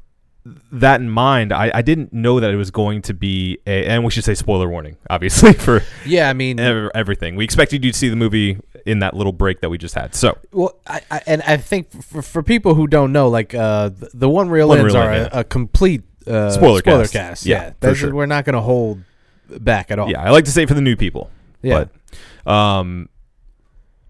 that 0.73 1.01
in 1.01 1.11
mind, 1.11 1.53
I, 1.53 1.71
I 1.75 1.83
didn't 1.83 2.13
know 2.13 2.41
that 2.41 2.51
it 2.51 2.57
was 2.57 2.71
going 2.71 3.03
to 3.03 3.15
be 3.15 3.59
a, 3.67 3.87
and 3.87 4.05
we 4.05 4.11
should 4.11 4.25
say 4.25 4.35
spoiler 4.35 4.69
warning, 4.69 4.97
obviously 5.11 5.53
for 5.53 5.83
Yeah, 6.07 6.29
I 6.31 6.33
mean, 6.33 6.59
ev- 6.61 6.91
everything. 6.95 7.37
We 7.37 7.45
expected 7.45 7.85
you 7.85 7.93
to 7.93 7.97
see 7.99 8.09
the 8.09 8.17
movie 8.17 8.59
in 8.87 9.01
that 9.01 9.15
little 9.15 9.33
break 9.33 9.61
that 9.61 9.69
we 9.71 9.79
just 9.79 9.95
had. 9.95 10.15
So 10.15 10.39
well, 10.53 10.77
I, 10.87 11.01
I 11.11 11.23
and 11.27 11.43
I 11.43 11.57
think 11.57 11.91
for, 12.03 12.23
for 12.23 12.43
people 12.43 12.75
who 12.75 12.87
don't 12.87 13.13
know, 13.13 13.29
like 13.29 13.55
uh, 13.55 13.89
the, 13.91 14.11
the 14.15 14.29
one 14.29 14.49
real 14.49 14.69
One 14.69 14.79
ends 14.79 14.95
Reel 14.95 15.03
are 15.03 15.13
End, 15.13 15.27
a, 15.33 15.41
a 15.41 15.45
complete 15.45 16.03
uh, 16.27 16.51
Spoiler 16.51 16.79
spoiler 16.81 17.03
cast. 17.03 17.13
cast. 17.13 17.47
Yeah, 17.47 17.63
Yeah, 17.65 17.73
for 17.81 17.95
sure. 17.95 18.15
We're 18.15 18.27
not 18.27 18.45
going 18.45 18.55
to 18.55 18.61
hold 18.61 19.03
back 19.49 19.91
at 19.91 19.99
all. 19.99 20.11
yeah, 20.11 20.23
I 20.23 20.31
like 20.31 20.45
to 20.45 20.51
say 20.51 20.67
for 20.67 20.75
the 20.75 20.81
new 20.83 20.95
people. 20.97 21.31
Yeah. 21.63 21.87
But, 22.45 22.51
um, 22.53 23.09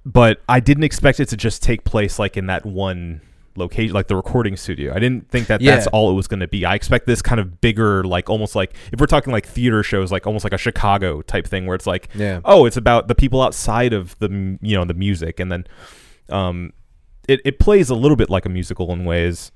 but 0.05 0.41
I 0.49 0.61
didn't 0.61 0.85
expect 0.85 1.21
it 1.21 1.27
to 1.31 1.37
just 1.37 1.63
take 1.63 1.85
place 1.85 2.19
like 2.19 2.37
in 2.37 2.47
that 2.47 2.65
one 2.67 3.21
location, 3.59 3.95
like 3.95 4.09
the 4.09 4.17
recording 4.17 4.57
studio. 4.57 4.95
I 4.95 4.99
didn't 4.99 5.31
think 5.31 5.49
that 5.49 5.61
that's 5.63 5.87
all 5.89 6.11
it 6.11 6.15
was 6.15 6.27
going 6.29 6.41
to 6.41 6.49
be. 6.49 6.65
I 6.65 6.75
expect 6.75 7.07
this 7.07 7.21
kind 7.21 7.41
of 7.41 7.61
bigger, 7.61 8.05
like 8.05 8.31
almost 8.31 8.55
like 8.55 8.75
if 8.93 9.01
we're 9.01 9.07
talking 9.07 9.33
like 9.33 9.47
theater 9.47 9.83
shows, 9.83 10.11
like 10.13 10.27
almost 10.27 10.45
like 10.45 10.53
a 10.53 10.59
Chicago 10.59 11.23
type 11.23 11.47
thing, 11.47 11.67
where 11.67 11.75
it's 11.75 11.87
like, 11.87 12.09
Yeah. 12.15 12.41
oh, 12.45 12.65
it's 12.65 12.77
about 12.77 13.09
the 13.09 13.15
people 13.15 13.43
outside 13.43 13.93
of 13.93 14.19
the 14.19 14.59
you 14.63 14.77
know 14.77 14.85
the 14.85 14.95
music, 14.95 15.41
and 15.41 15.51
then, 15.51 15.67
um, 16.31 16.73
it 17.29 17.41
it 17.45 17.59
plays 17.59 17.91
a 17.91 17.95
little 17.95 18.17
bit 18.17 18.31
like 18.31 18.47
a 18.47 18.49
musical 18.49 18.93
in 18.93 19.05
ways. 19.05 19.53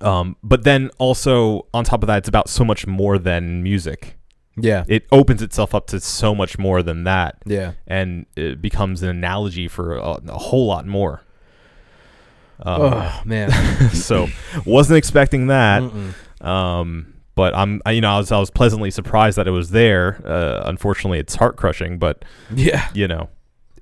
Um, 0.00 0.36
but 0.42 0.64
then 0.64 0.90
also 0.98 1.66
on 1.72 1.84
top 1.84 2.02
of 2.02 2.08
that, 2.08 2.18
it's 2.18 2.28
about 2.28 2.48
so 2.48 2.64
much 2.64 2.86
more 2.86 3.18
than 3.18 3.62
music 3.62 4.16
yeah, 4.56 4.84
it 4.86 5.06
opens 5.10 5.42
itself 5.42 5.74
up 5.74 5.86
to 5.88 6.00
so 6.00 6.34
much 6.34 6.58
more 6.58 6.82
than 6.82 7.04
that 7.04 7.38
yeah. 7.44 7.72
and 7.86 8.26
it 8.36 8.62
becomes 8.62 9.02
an 9.02 9.08
analogy 9.08 9.66
for 9.68 9.96
a, 9.96 10.20
a 10.28 10.38
whole 10.38 10.66
lot 10.66 10.86
more 10.86 11.22
um, 12.60 12.82
oh 12.82 13.22
man, 13.24 13.50
so 13.92 14.28
wasn't 14.64 14.96
expecting 14.96 15.48
that 15.48 15.82
um, 16.40 17.14
but 17.34 17.54
i'm 17.54 17.82
I, 17.84 17.92
you 17.92 18.00
know 18.00 18.14
I 18.14 18.18
was, 18.18 18.30
I 18.32 18.38
was 18.38 18.50
pleasantly 18.50 18.90
surprised 18.90 19.36
that 19.38 19.46
it 19.48 19.52
was 19.52 19.70
there. 19.70 20.22
Uh, 20.24 20.62
unfortunately 20.66 21.18
it's 21.18 21.34
heart 21.34 21.56
crushing 21.56 21.98
but 21.98 22.24
yeah, 22.54 22.88
you 22.94 23.08
know 23.08 23.28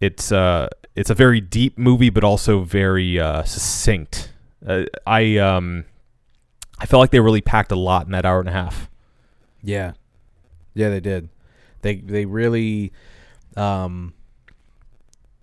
it's 0.00 0.32
uh 0.32 0.68
it's 0.94 1.10
a 1.10 1.14
very 1.14 1.40
deep 1.40 1.78
movie 1.78 2.10
but 2.10 2.24
also 2.24 2.62
very 2.62 3.18
uh, 3.18 3.42
succinct. 3.44 4.30
Uh, 4.66 4.84
i 5.06 5.36
um 5.38 5.84
i 6.78 6.86
felt 6.86 7.00
like 7.00 7.10
they 7.10 7.20
really 7.20 7.40
packed 7.40 7.72
a 7.72 7.76
lot 7.76 8.06
in 8.06 8.12
that 8.12 8.24
hour 8.24 8.40
and 8.40 8.48
a 8.48 8.52
half. 8.52 8.88
Yeah, 9.62 9.92
yeah. 10.74 10.88
They 10.88 11.00
did. 11.00 11.28
They 11.82 11.96
they 11.96 12.24
really 12.24 12.92
um, 13.56 14.14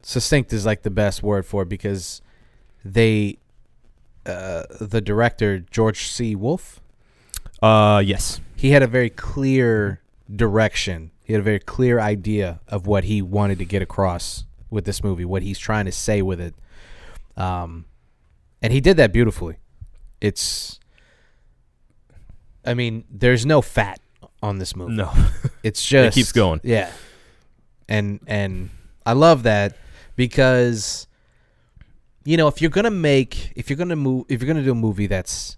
succinct 0.01 0.51
is 0.53 0.65
like 0.65 0.83
the 0.83 0.89
best 0.89 1.23
word 1.23 1.45
for 1.45 1.63
it 1.63 1.69
because 1.69 2.21
they 2.83 3.37
uh, 4.25 4.63
the 4.79 5.01
director 5.01 5.59
George 5.59 6.07
C. 6.07 6.35
Wolfe 6.35 6.81
uh 7.61 8.01
yes 8.05 8.39
he 8.55 8.71
had 8.71 8.83
a 8.83 8.87
very 8.87 9.09
clear 9.09 10.01
direction. 10.33 11.11
He 11.23 11.33
had 11.33 11.39
a 11.39 11.43
very 11.43 11.59
clear 11.59 11.99
idea 11.99 12.59
of 12.67 12.87
what 12.87 13.05
he 13.05 13.21
wanted 13.21 13.57
to 13.59 13.65
get 13.65 13.81
across 13.81 14.45
with 14.69 14.85
this 14.85 15.03
movie, 15.03 15.25
what 15.25 15.43
he's 15.43 15.57
trying 15.57 15.85
to 15.85 15.91
say 15.91 16.21
with 16.21 16.41
it. 16.41 16.55
Um, 17.37 17.85
and 18.61 18.73
he 18.73 18.81
did 18.81 18.97
that 18.97 19.13
beautifully. 19.13 19.57
It's, 20.19 20.79
I 22.65 22.73
mean, 22.73 23.05
there's 23.09 23.45
no 23.45 23.61
fat 23.61 24.01
on 24.43 24.57
this 24.59 24.75
movie. 24.75 24.93
no 24.95 25.13
It's 25.63 25.85
just 25.85 26.17
it 26.17 26.19
keeps 26.19 26.31
going. 26.31 26.59
Yeah, 26.63 26.91
and 27.87 28.19
and 28.27 28.69
I 29.05 29.13
love 29.13 29.43
that 29.43 29.77
because 30.15 31.07
you 32.29 32.37
know 32.37 32.47
if 32.47 32.61
you're 32.61 32.69
gonna 32.79 32.91
make 32.91 33.51
if 33.55 33.69
you're 33.69 33.77
gonna 33.83 33.95
move 33.95 34.25
if 34.29 34.39
you're 34.39 34.47
gonna 34.53 34.63
do 34.63 34.71
a 34.71 34.75
movie 34.87 35.07
that's 35.07 35.57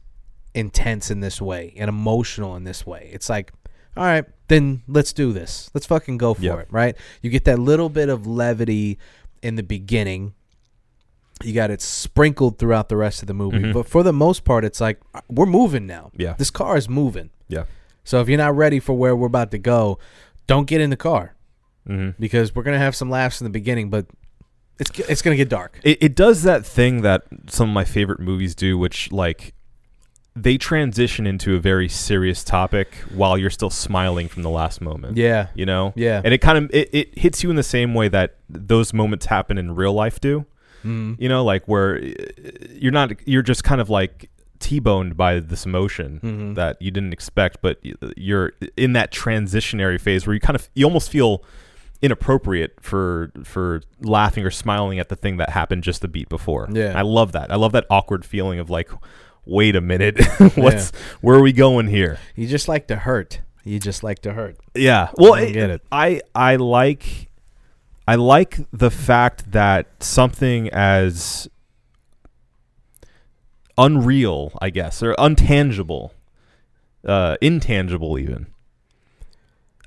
intense 0.54 1.12
in 1.12 1.20
this 1.20 1.42
way 1.42 1.74
and 1.78 1.90
emotional 1.90 2.56
in 2.56 2.64
this 2.64 2.86
way, 2.86 3.10
it's 3.14 3.30
like, 3.30 3.52
all 3.98 4.04
right, 4.06 4.26
then 4.48 4.82
let's 4.88 5.12
do 5.14 5.34
this. 5.34 5.70
Let's 5.74 5.86
fucking 5.86 6.18
go 6.18 6.34
for 6.34 6.42
Yep. 6.42 6.60
it, 6.60 6.68
right? 6.72 6.96
You 7.22 7.30
get 7.30 7.44
that 7.46 7.60
little 7.60 7.90
bit 7.90 8.08
of 8.10 8.26
levity 8.26 8.98
in 9.42 9.56
the 9.56 9.64
beginning. 9.64 10.34
You 11.44 11.54
got 11.54 11.72
it 11.72 11.82
sprinkled 11.82 12.58
throughout 12.60 12.88
the 12.90 12.98
rest 12.98 13.22
of 13.24 13.28
the 13.28 13.34
movie, 13.34 13.60
Mhm. 13.60 13.74
but 13.74 13.88
for 13.88 14.04
the 14.04 14.14
most 14.14 14.44
part, 14.46 14.64
it's 14.64 14.80
like 14.80 15.00
we're 15.30 15.46
moving 15.46 15.86
now. 15.88 16.12
Yeah. 16.18 16.34
this 16.38 16.52
car 16.52 16.78
is 16.78 16.88
moving. 16.88 17.30
yeah 17.50 17.64
So 18.06 18.22
if 18.22 18.30
you're 18.30 18.38
not 18.48 18.56
ready 18.56 18.80
for 18.80 18.94
where 18.94 19.16
we're 19.16 19.28
about 19.28 19.52
to 19.52 19.58
go, 19.58 20.00
don't 20.48 20.68
get 20.68 20.80
in 20.82 20.90
the 20.90 20.98
car 21.10 21.36
mm-hmm. 21.88 22.12
because 22.20 22.56
we're 22.56 22.64
gonna 22.64 22.78
have 22.88 22.96
some 22.96 23.10
laughs 23.10 23.42
in 23.42 23.46
the 23.46 23.52
beginning, 23.60 23.90
but 23.90 24.06
it's 24.82 25.00
it's 25.10 25.22
gonna 25.22 25.38
get 25.38 25.48
dark. 25.50 25.80
It, 25.84 25.98
it 26.02 26.16
does 26.16 26.44
that 26.44 26.66
thing 26.66 27.02
that 27.04 27.24
some 27.48 27.70
of 27.70 27.74
my 27.74 27.86
favorite 27.86 28.20
movies 28.20 28.54
do, 28.56 28.78
which 28.78 29.12
like 29.12 29.54
they 30.36 30.58
transition 30.58 31.28
into 31.28 31.56
a 31.56 31.60
very 31.60 31.90
serious 31.90 32.44
topic 32.44 32.88
while 33.14 33.38
you're 33.38 33.50
still 33.50 33.70
smiling 33.70 34.28
from 34.30 34.44
the 34.44 34.50
last 34.50 34.80
moment. 34.80 35.18
Yeah, 35.18 35.48
You 35.56 35.66
know? 35.66 35.92
Yeah. 35.98 36.22
And 36.24 36.34
it 36.34 36.38
kind 36.40 36.58
of 36.58 36.72
it, 36.74 36.90
it 36.94 37.18
hits 37.18 37.44
you 37.44 37.50
in 37.50 37.58
the 37.58 37.64
same 37.64 37.94
way 37.94 38.08
that 38.08 38.38
those 38.50 38.94
moments 38.94 39.26
happen 39.26 39.58
in 39.58 39.76
real 39.76 39.92
life 39.94 40.22
do. 40.22 40.46
mm. 40.86 41.18
You 41.20 41.28
know, 41.30 41.44
like 41.44 41.68
where 41.68 41.98
uh, 41.98 42.10
you're 42.72 42.94
not 42.94 43.12
you're 43.28 43.42
just 43.42 43.64
kind 43.64 43.82
of 43.82 43.90
like 43.90 44.30
T-boned 44.60 45.18
by 45.18 45.40
this 45.42 45.66
emotion 45.66 46.20
Mhm. 46.24 46.56
that 46.56 46.80
you 46.82 46.92
didn't 46.92 47.14
expect, 47.14 47.62
but 47.62 47.80
you're 48.16 48.54
in 48.78 48.94
that 48.94 49.12
transitionary 49.12 50.00
phase 50.00 50.26
where 50.26 50.34
you 50.34 50.40
kind 50.40 50.56
of 50.56 50.70
you 50.76 50.86
almost 50.86 51.10
feel 51.12 51.44
inappropriate 52.02 52.80
for 52.82 53.32
for 53.44 53.82
laughing 54.00 54.46
or 54.46 54.52
smiling 54.52 55.00
at 55.00 55.10
the 55.10 55.16
thing 55.16 55.38
that 55.38 55.50
happened 55.50 55.84
just 55.84 56.02
the 56.02 56.08
beat 56.08 56.30
before. 56.30 56.68
Yeah. 56.72 56.94
I 56.96 57.02
love 57.02 57.32
that. 57.34 57.52
I 57.52 57.56
love 57.56 57.72
that 57.74 57.86
awkward 57.90 58.26
feeling 58.26 58.60
of 58.60 58.70
like, 58.70 58.90
wait 59.46 59.76
a 59.76 59.82
minute, 59.82 60.24
what's 60.56 60.92
where 61.22 61.38
are 61.38 61.42
we 61.42 61.54
going 61.54 61.88
here? 61.88 62.20
you 62.36 62.48
just 62.48 62.68
like 62.68 62.88
to 62.88 62.96
hurt. 62.96 63.42
You 63.64 63.80
just 63.80 64.04
like 64.04 64.20
to 64.24 64.34
hurt. 64.34 64.58
Yeah. 64.74 65.12
Well, 65.18 65.36
I 65.36 65.52
get 65.52 65.70
it. 65.70 65.82
I 65.92 66.22
I 66.34 66.56
like 66.56 67.30
I 68.08 68.16
like 68.16 68.60
the 68.72 68.90
fact 68.90 69.52
that 69.52 70.04
something 70.04 70.70
as 70.70 71.48
unreal, 73.78 74.58
I 74.62 74.70
guess, 74.70 75.04
or 75.04 75.14
untangible, 75.16 76.12
uh, 77.06 77.38
intangible 77.42 78.18
even, 78.18 78.48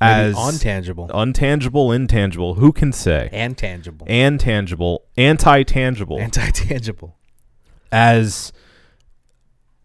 as 0.04 0.34
untangible 0.36 1.08
untangible, 1.10 1.94
intangible. 1.94 2.54
Who 2.54 2.72
can 2.72 2.92
say? 2.92 3.28
and 3.32 3.56
tangible, 3.56 4.06
And 4.08 4.38
tangible, 4.40 5.04
anti-tangible, 5.16 6.18
anti-tangible. 6.18 7.16
as 7.92 8.52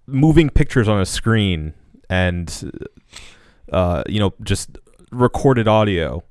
moving 0.07 0.49
pictures 0.49 0.87
on 0.87 0.99
a 0.99 1.05
screen 1.05 1.73
and 2.09 2.71
uh, 3.71 4.03
you 4.07 4.19
know 4.19 4.33
just 4.43 4.77
recorded 5.11 5.67
audio 5.67 6.23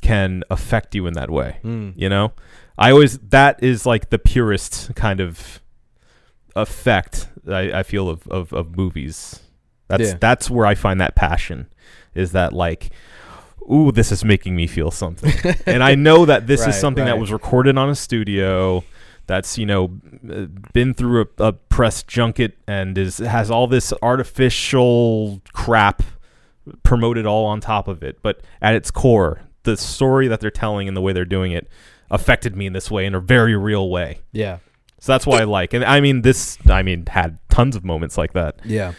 can 0.00 0.42
affect 0.50 0.94
you 0.94 1.06
in 1.06 1.14
that 1.14 1.30
way 1.30 1.58
Mm. 1.64 1.94
you 1.96 2.08
know 2.08 2.32
i 2.78 2.90
always 2.90 3.18
that 3.18 3.60
is 3.62 3.86
like 3.86 4.10
the 4.10 4.18
purest 4.18 4.94
kind 4.94 5.18
of 5.20 5.60
effect 6.54 7.28
i, 7.48 7.80
I 7.80 7.82
feel 7.82 8.08
of, 8.08 8.26
of, 8.28 8.52
of 8.52 8.76
movies 8.76 9.40
that's 9.88 10.02
Yeah. 10.10 10.14
that's 10.20 10.48
where 10.50 10.66
i 10.66 10.74
find 10.74 11.00
that 11.00 11.16
passion 11.16 11.66
is 12.14 12.32
that 12.32 12.52
like 12.52 12.90
ooh 13.72 13.90
this 13.92 14.10
is 14.12 14.24
making 14.24 14.54
me 14.56 14.66
feel 14.66 14.90
something. 14.90 15.32
And 15.66 15.82
i 15.82 15.94
know 15.94 16.24
that 16.26 16.46
this 16.46 16.60
Right, 16.60 16.70
is 16.70 16.80
something 16.80 17.04
that 17.04 17.18
was 17.18 17.32
recorded 17.32 17.76
on 17.78 17.88
a 17.90 17.94
studio 17.94 18.84
that's 19.26 19.56
you 19.56 19.64
know 19.66 19.88
been 20.72 20.92
through 20.94 21.22
a, 21.38 21.44
a 21.44 21.52
press 21.52 22.02
junket 22.02 22.52
and 22.66 22.96
is 22.98 23.18
has 23.18 23.50
all 23.50 23.66
this 23.66 23.92
artificial 24.02 25.40
crap 25.52 26.02
promoted 26.82 27.26
all 27.26 27.46
on 27.46 27.60
top 27.60 27.88
of 27.88 28.02
it. 28.02 28.18
But 28.22 28.40
at 28.60 28.74
its 28.74 28.90
core 28.90 29.40
the 29.64 29.76
story 29.78 30.28
that 30.28 30.40
they're 30.40 30.50
telling 30.50 30.88
and 30.88 30.96
the 30.96 31.00
way 31.00 31.12
they're 31.14 31.24
doing 31.24 31.52
it 31.52 31.68
affected 32.10 32.54
me 32.54 32.66
in 32.66 32.74
this 32.74 32.90
way 32.90 33.06
in 33.06 33.14
a 33.14 33.20
very 33.20 33.56
real 33.56 33.88
way. 33.88 34.18
Yeah, 34.32 34.58
so 34.98 35.12
that's 35.12 35.26
why 35.26 35.40
i 35.40 35.44
like. 35.44 35.72
And 35.72 35.84
i 35.84 36.00
mean 36.00 36.20
this 36.22 36.58
i 36.68 36.82
mean 36.82 37.06
had 37.06 37.38
tons 37.48 37.76
of 37.76 37.84
moments 37.84 38.18
like 38.18 38.34
that. 38.34 38.56
Yeah. 38.64 38.92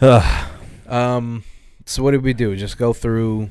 Ugh. 0.00 0.50
Um, 0.88 1.44
so 1.86 2.02
what 2.02 2.12
did 2.12 2.22
we 2.22 2.32
do? 2.32 2.54
Just 2.56 2.78
go 2.78 2.92
through 2.92 3.50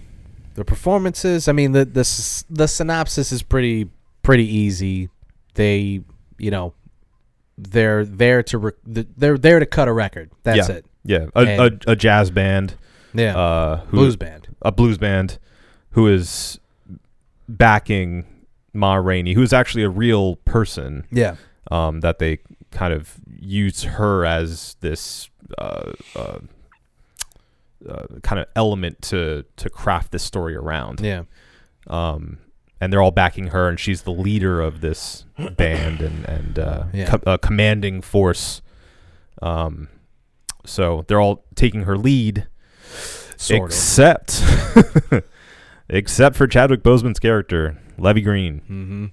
the 0.56 0.64
performances. 0.66 1.48
I 1.48 1.52
mean, 1.52 1.72
the 1.72 1.86
the 1.86 2.44
the 2.50 2.68
synopsis 2.68 3.32
is 3.32 3.44
pretty 3.44 3.90
pretty 4.22 4.46
easy. 4.46 5.10
They, 5.56 6.02
you 6.38 6.52
know, 6.52 6.74
they're 7.58 8.06
there 8.06 8.42
to 8.44 8.58
rec- 8.58 8.76
they're 8.86 9.38
there 9.38 9.60
to 9.60 9.66
cut 9.66 9.88
a 9.88 9.94
record. 9.94 10.32
That's 10.44 10.70
Yeah. 10.70 10.76
it. 10.76 10.86
yeah 11.06 11.26
a, 11.36 11.68
a, 11.68 11.72
a 11.92 11.96
jazz 11.96 12.32
band 12.32 12.76
Yeah, 13.14 13.38
uh 13.38 13.78
who, 13.88 13.98
blues 13.98 14.16
band. 14.16 14.48
a 14.62 14.72
blues 14.72 14.98
band 14.98 15.38
who 15.92 16.08
is 16.08 16.60
backing 17.50 18.26
ma 18.74 18.96
rainey 18.96 19.34
who's 19.34 19.54
actually 19.54 19.84
a 19.84 19.90
real 19.90 20.38
person 20.38 21.06
Yeah, 21.12 21.36
um, 21.70 22.00
that 22.02 22.20
they 22.20 22.40
kind 22.72 22.94
of 22.94 23.16
use 23.40 23.84
her 23.84 24.26
as 24.26 24.76
this 24.80 25.30
uh, 25.58 25.92
uh, 26.16 26.40
uh, 27.90 28.06
kind 28.24 28.40
of 28.40 28.48
element 28.56 29.02
to 29.04 29.46
to 29.58 29.70
craft 29.70 30.12
this 30.12 30.24
story 30.24 30.56
around. 30.56 31.00
yeah, 31.02 31.24
Um, 31.88 32.38
and 32.82 32.92
they're 32.92 33.02
all 33.02 33.12
backing 33.12 33.48
her, 33.48 33.70
and 33.70 33.80
she's 33.80 34.02
the 34.04 34.12
leader 34.12 34.62
of 34.62 34.82
this 34.82 35.26
band 35.58 36.02
and 36.02 36.26
and 36.26 36.60
uh, 36.60 36.84
Yeah. 36.94 37.06
co- 37.10 37.32
uh, 37.32 37.38
commanding 37.38 38.02
force. 38.02 38.62
Um, 39.42 39.88
So 40.66 41.04
they're 41.08 41.20
all 41.22 41.44
taking 41.56 41.84
her 41.84 41.98
lead, 41.98 42.48
Sort 43.38 43.62
of. 43.64 43.66
except 43.68 44.42
except 45.90 46.36
for 46.36 46.48
Chadwick 46.48 46.84
Boseman's 46.84 47.20
character, 47.20 47.78
Levee 47.98 48.22
Green. 48.22 48.60
Mm-hmm. 48.62 49.06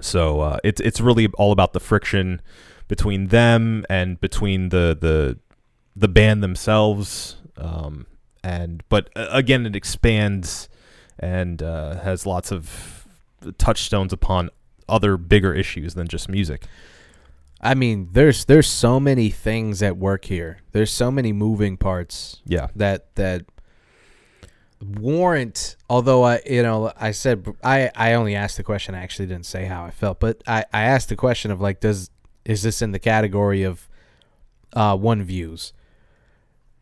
So 0.00 0.40
uh, 0.40 0.58
it's 0.64 0.80
it's 0.80 1.00
really 1.00 1.26
all 1.38 1.52
about 1.52 1.72
the 1.72 1.80
friction 1.80 2.40
between 2.86 3.28
them 3.28 3.84
and 3.90 4.20
between 4.20 4.68
the 4.70 4.96
the 4.98 5.38
the 5.96 6.08
band 6.08 6.42
themselves. 6.42 7.36
Um, 7.58 8.06
and 8.42 8.82
but 8.88 9.10
uh, 9.16 9.26
again, 9.30 9.66
it 9.66 9.74
expands 9.76 10.68
and 11.18 11.62
uh, 11.62 12.00
has 12.00 12.24
lots 12.26 12.52
of 12.52 13.06
touchstones 13.58 14.12
upon 14.12 14.50
other 14.88 15.16
bigger 15.16 15.52
issues 15.54 15.94
than 15.94 16.08
just 16.08 16.28
music. 16.28 16.64
I 17.60 17.74
mean, 17.74 18.08
there's 18.12 18.44
there's 18.44 18.68
so 18.68 19.00
many 19.00 19.30
things 19.30 19.82
at 19.82 19.96
work 19.96 20.26
here. 20.26 20.58
There's 20.72 20.92
so 20.92 21.10
many 21.10 21.32
moving 21.32 21.76
parts 21.76 22.40
Yeah. 22.46 22.68
that 22.76 23.14
that 23.16 23.44
warrant. 24.80 25.76
Although 25.90 26.22
I, 26.24 26.40
you 26.46 26.62
know, 26.62 26.92
I 26.96 27.10
said 27.10 27.46
I 27.62 27.90
I 27.94 28.12
only 28.14 28.34
asked 28.34 28.56
the 28.56 28.62
question. 28.62 28.94
I 28.94 29.02
actually 29.02 29.26
didn't 29.26 29.46
say 29.46 29.64
how 29.64 29.84
I 29.84 29.90
felt, 29.90 30.20
but 30.20 30.42
I 30.46 30.64
I 30.72 30.82
asked 30.82 31.08
the 31.08 31.16
question 31.16 31.50
of 31.50 31.60
like, 31.60 31.80
does 31.80 32.10
is 32.44 32.62
this 32.62 32.80
in 32.80 32.92
the 32.92 32.98
category 32.98 33.62
of 33.62 33.88
uh 34.74 34.96
one 34.96 35.22
views? 35.22 35.72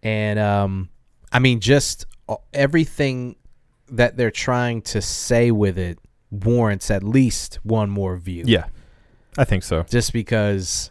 And 0.03 0.39
um, 0.39 0.91
I 1.33 1.39
mean, 1.39 1.61
just 1.61 2.07
everything 2.53 3.37
that 3.91 4.17
they're 4.17 4.31
trying 4.31 4.83
to 4.83 5.01
say 5.01 5.51
with 5.51 5.79
it 5.79 5.99
warrants 6.31 6.91
at 6.91 7.03
least 7.05 7.61
one 7.63 7.89
more 7.89 8.17
view 8.17 8.43
Yeah. 8.47 8.67
I 9.39 9.45
think 9.45 9.63
so. 9.63 9.85
just 9.85 10.13
because 10.13 10.91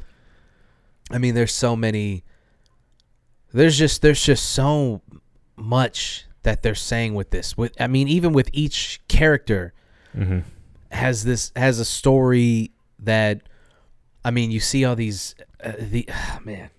I 1.11 1.17
mean 1.17 1.35
there's 1.35 1.53
so 1.53 1.75
many 1.75 2.23
there's 3.51 3.77
just 3.77 4.01
there's 4.01 4.23
just 4.23 4.51
so 4.51 5.01
much 5.57 6.25
that 6.43 6.61
they're 6.63 6.73
saying 6.75 7.15
with 7.15 7.31
this 7.31 7.57
with 7.57 7.73
I 7.81 7.87
mean 7.87 8.07
even 8.07 8.31
with 8.33 8.49
each 8.53 9.01
character 9.07 9.73
hmm 10.13 10.39
has 10.91 11.25
this 11.25 11.51
has 11.57 11.79
a 11.79 11.85
story 11.85 12.71
that 12.99 13.41
I 14.23 14.31
mean 14.31 14.51
you 14.51 14.61
see 14.61 14.85
all 14.85 14.95
these 14.95 15.35
uh, 15.61 15.73
the 15.77 16.07
man 16.45 16.69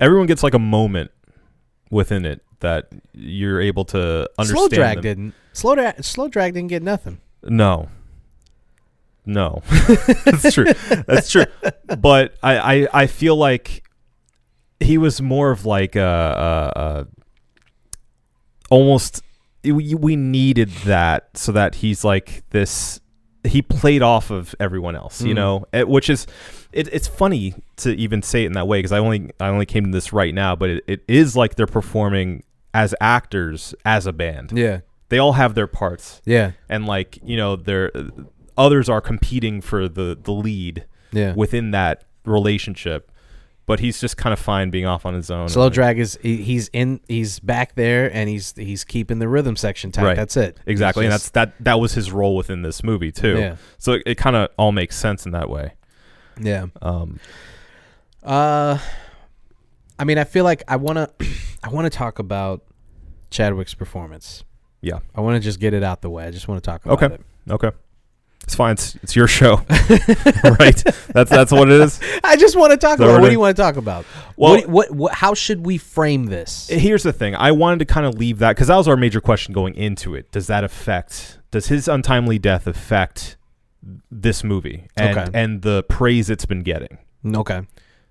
Everyone 0.00 0.26
gets 0.26 0.42
like 0.42 0.54
a 0.54 0.58
moment 0.60 1.10
within 1.92 2.24
it 2.24 2.42
that 2.60 2.88
you're 3.12 3.60
able 3.60 3.84
to 3.84 4.28
understand. 4.38 4.58
slow 4.58 4.68
drag 4.68 4.96
them. 4.96 5.02
didn't 5.02 5.34
slow 5.52 5.74
drag 5.76 6.02
slow 6.02 6.26
drag 6.28 6.54
didn't 6.54 6.68
get 6.70 6.82
nothing 6.82 7.18
No. 7.44 7.88
No. 9.24 9.62
That's 10.24 10.52
true. 10.52 10.64
That's 11.06 11.30
true. 11.30 11.44
But 11.98 12.34
I, 12.42 12.58
I, 12.82 12.88
I 13.02 13.06
feel 13.06 13.36
like 13.36 13.84
he 14.80 14.98
was 14.98 15.22
more 15.22 15.52
of 15.52 15.64
like 15.64 15.94
a, 15.94 16.00
a, 16.74 16.80
a 16.80 17.06
almost 18.70 19.22
we, 19.64 19.94
needed 20.16 20.70
that 20.86 21.36
so 21.36 21.52
that 21.52 21.76
he's 21.76 22.02
like 22.04 22.42
this 22.50 23.00
he 23.44 23.62
played 23.62 24.02
off 24.02 24.30
of 24.30 24.54
everyone 24.60 24.96
else, 24.96 25.22
you 25.22 25.34
Mm. 25.34 25.36
know, 25.36 25.84
which 25.86 26.08
is 26.10 26.26
it, 26.72 26.88
it's 26.92 27.08
funny 27.08 27.54
to 27.76 27.94
even 27.96 28.22
say 28.22 28.44
it 28.44 28.46
in 28.46 28.52
that 28.52 28.66
way 28.66 28.78
because 28.78 28.92
I 28.92 28.98
only 28.98 29.30
I 29.40 29.48
only 29.48 29.66
came 29.66 29.84
to 29.84 29.90
this 29.90 30.12
right 30.12 30.34
now, 30.34 30.56
but 30.56 30.70
it, 30.70 30.84
it 30.86 31.04
is 31.08 31.36
like 31.36 31.54
they're 31.56 31.66
performing 31.66 32.42
as 32.74 32.94
actors 33.00 33.74
as 33.84 34.06
a 34.06 34.12
band. 34.12 34.52
yeah. 34.54 34.80
They 35.08 35.18
all 35.18 35.34
have 35.34 35.54
their 35.54 35.66
parts. 35.66 36.22
Yeah. 36.24 36.52
And 36.70 36.86
like 36.86 37.18
you 37.22 37.36
know 37.36 37.54
there 37.56 37.92
others 38.56 38.88
are 38.88 39.00
competing 39.00 39.60
for 39.60 39.88
the 39.88 40.18
the 40.20 40.32
lead 40.32 40.86
yeah. 41.12 41.34
within 41.34 41.70
that 41.72 42.04
relationship 42.24 43.12
but 43.64 43.80
he's 43.80 44.00
just 44.00 44.16
kind 44.16 44.32
of 44.32 44.38
fine 44.38 44.70
being 44.70 44.86
off 44.86 45.06
on 45.06 45.14
his 45.14 45.30
own. 45.30 45.48
Slow 45.48 45.64
like, 45.64 45.72
drag 45.72 45.98
is 45.98 46.18
he- 46.20 46.42
he's 46.42 46.68
in 46.72 47.00
he's 47.08 47.38
back 47.38 47.74
there 47.74 48.12
and 48.12 48.28
he's 48.28 48.54
he's 48.56 48.84
keeping 48.84 49.18
the 49.18 49.28
rhythm 49.28 49.56
section 49.56 49.92
tight. 49.92 50.04
Right. 50.04 50.16
that's 50.16 50.36
it. 50.36 50.58
Exactly. 50.66 51.06
It's 51.06 51.06
and 51.06 51.12
that's 51.12 51.30
that 51.30 51.64
that 51.64 51.80
was 51.80 51.92
his 51.92 52.10
role 52.10 52.36
within 52.36 52.62
this 52.62 52.82
movie 52.82 53.12
too. 53.12 53.38
Yeah. 53.38 53.56
so 53.78 53.92
it, 53.92 54.02
it 54.06 54.14
kind 54.16 54.36
of 54.36 54.50
all 54.58 54.72
makes 54.72 54.96
sense 54.96 55.26
in 55.26 55.32
that 55.32 55.48
way 55.48 55.74
yeah 56.40 56.66
um 56.80 57.18
Uh, 58.22 58.78
I 59.98 60.04
mean, 60.04 60.18
I 60.18 60.24
feel 60.24 60.44
like 60.44 60.62
I 60.68 60.76
wanna, 60.76 61.08
I 61.62 61.68
wanna 61.70 61.90
talk 61.90 62.18
about 62.18 62.62
Chadwick's 63.30 63.74
performance. 63.74 64.44
yeah 64.80 64.98
I 65.14 65.20
want 65.22 65.36
to 65.36 65.40
just 65.40 65.58
get 65.60 65.74
it 65.74 65.82
out 65.82 66.02
the 66.02 66.10
way. 66.10 66.24
I 66.26 66.30
just 66.30 66.48
want 66.48 66.62
to 66.62 66.70
talk 66.70 66.84
about 66.84 67.02
Okay. 67.02 67.14
it. 67.14 67.20
okay 67.50 67.68
Okay. 67.68 67.76
it's 68.44 68.54
fine 68.54 68.72
it's, 68.72 68.94
it's 69.02 69.14
your 69.16 69.26
show 69.28 69.56
right 70.60 70.82
that's 71.14 71.30
that's 71.30 71.50
what 71.52 71.70
it 71.70 71.80
is 71.80 72.00
I 72.24 72.36
just 72.36 72.56
want 72.56 72.72
to 72.72 72.76
talk 72.76 72.98
about. 72.98 73.20
What 73.20 73.26
do 73.28 73.32
you 73.32 73.40
want 73.40 73.56
to 73.56 73.62
talk 73.62 73.76
about? 73.76 74.04
Well- 74.36 74.54
what, 74.56 74.66
what, 74.68 74.90
what? 74.90 75.12
How 75.14 75.34
should 75.34 75.64
we 75.66 75.78
frame 75.78 76.26
this? 76.26 76.68
here's 76.68 77.02
the 77.04 77.12
thing 77.12 77.34
i 77.36 77.50
wanted 77.52 77.78
to 77.80 77.84
kind 77.86 78.04
of 78.06 78.14
leave 78.16 78.38
that 78.40 78.54
because 78.56 78.68
that 78.68 78.76
was 78.76 78.88
our 78.88 78.96
major 78.96 79.20
question 79.20 79.54
going 79.54 79.74
into 79.74 80.14
it 80.14 80.30
does 80.32 80.46
that 80.48 80.62
affect 80.64 81.38
does 81.50 81.66
his 81.68 81.86
untimely 81.88 82.38
death 82.38 82.66
affect 82.66 83.36
this 84.10 84.44
movie 84.44 84.86
and 84.96 85.18
Okay. 85.18 85.30
and 85.34 85.62
the 85.62 85.82
praise 85.84 86.30
it's 86.30 86.46
been 86.46 86.60
getting 86.62 86.98
okay. 87.34 87.62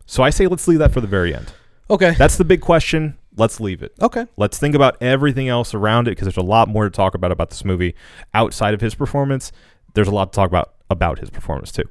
so 0.06 0.22
i 0.24 0.30
say 0.30 0.48
let's 0.48 0.68
leave 0.68 0.80
that 0.80 0.92
for 0.92 1.02
the 1.02 1.08
very 1.08 1.34
end 1.34 1.54
Okay. 1.90 2.14
that's 2.18 2.38
the 2.38 2.44
big 2.46 2.62
question 2.62 3.18
let's 3.38 3.60
leave 3.60 3.82
it 3.82 3.94
okay. 4.02 4.26
let's 4.38 4.58
think 4.60 4.76
about 4.76 4.98
everything 5.02 5.48
else 5.48 5.74
around 5.74 6.08
it 6.08 6.12
because 6.12 6.26
there's 6.26 6.38
a 6.38 6.42
lot 6.42 6.68
more 6.68 6.84
to 6.84 6.90
talk 6.90 7.16
about 7.16 7.32
about 7.32 7.50
this 7.50 7.64
movie 7.64 7.96
outside 8.34 8.74
of 8.74 8.82
his 8.82 8.96
performance 8.96 9.52
there's 9.94 10.08
a 10.08 10.12
lot 10.12 10.32
to 10.34 10.36
talk 10.36 10.48
about 10.50 10.74
about 10.90 11.20
his 11.20 11.30
performance 11.30 11.72
too 11.72 11.86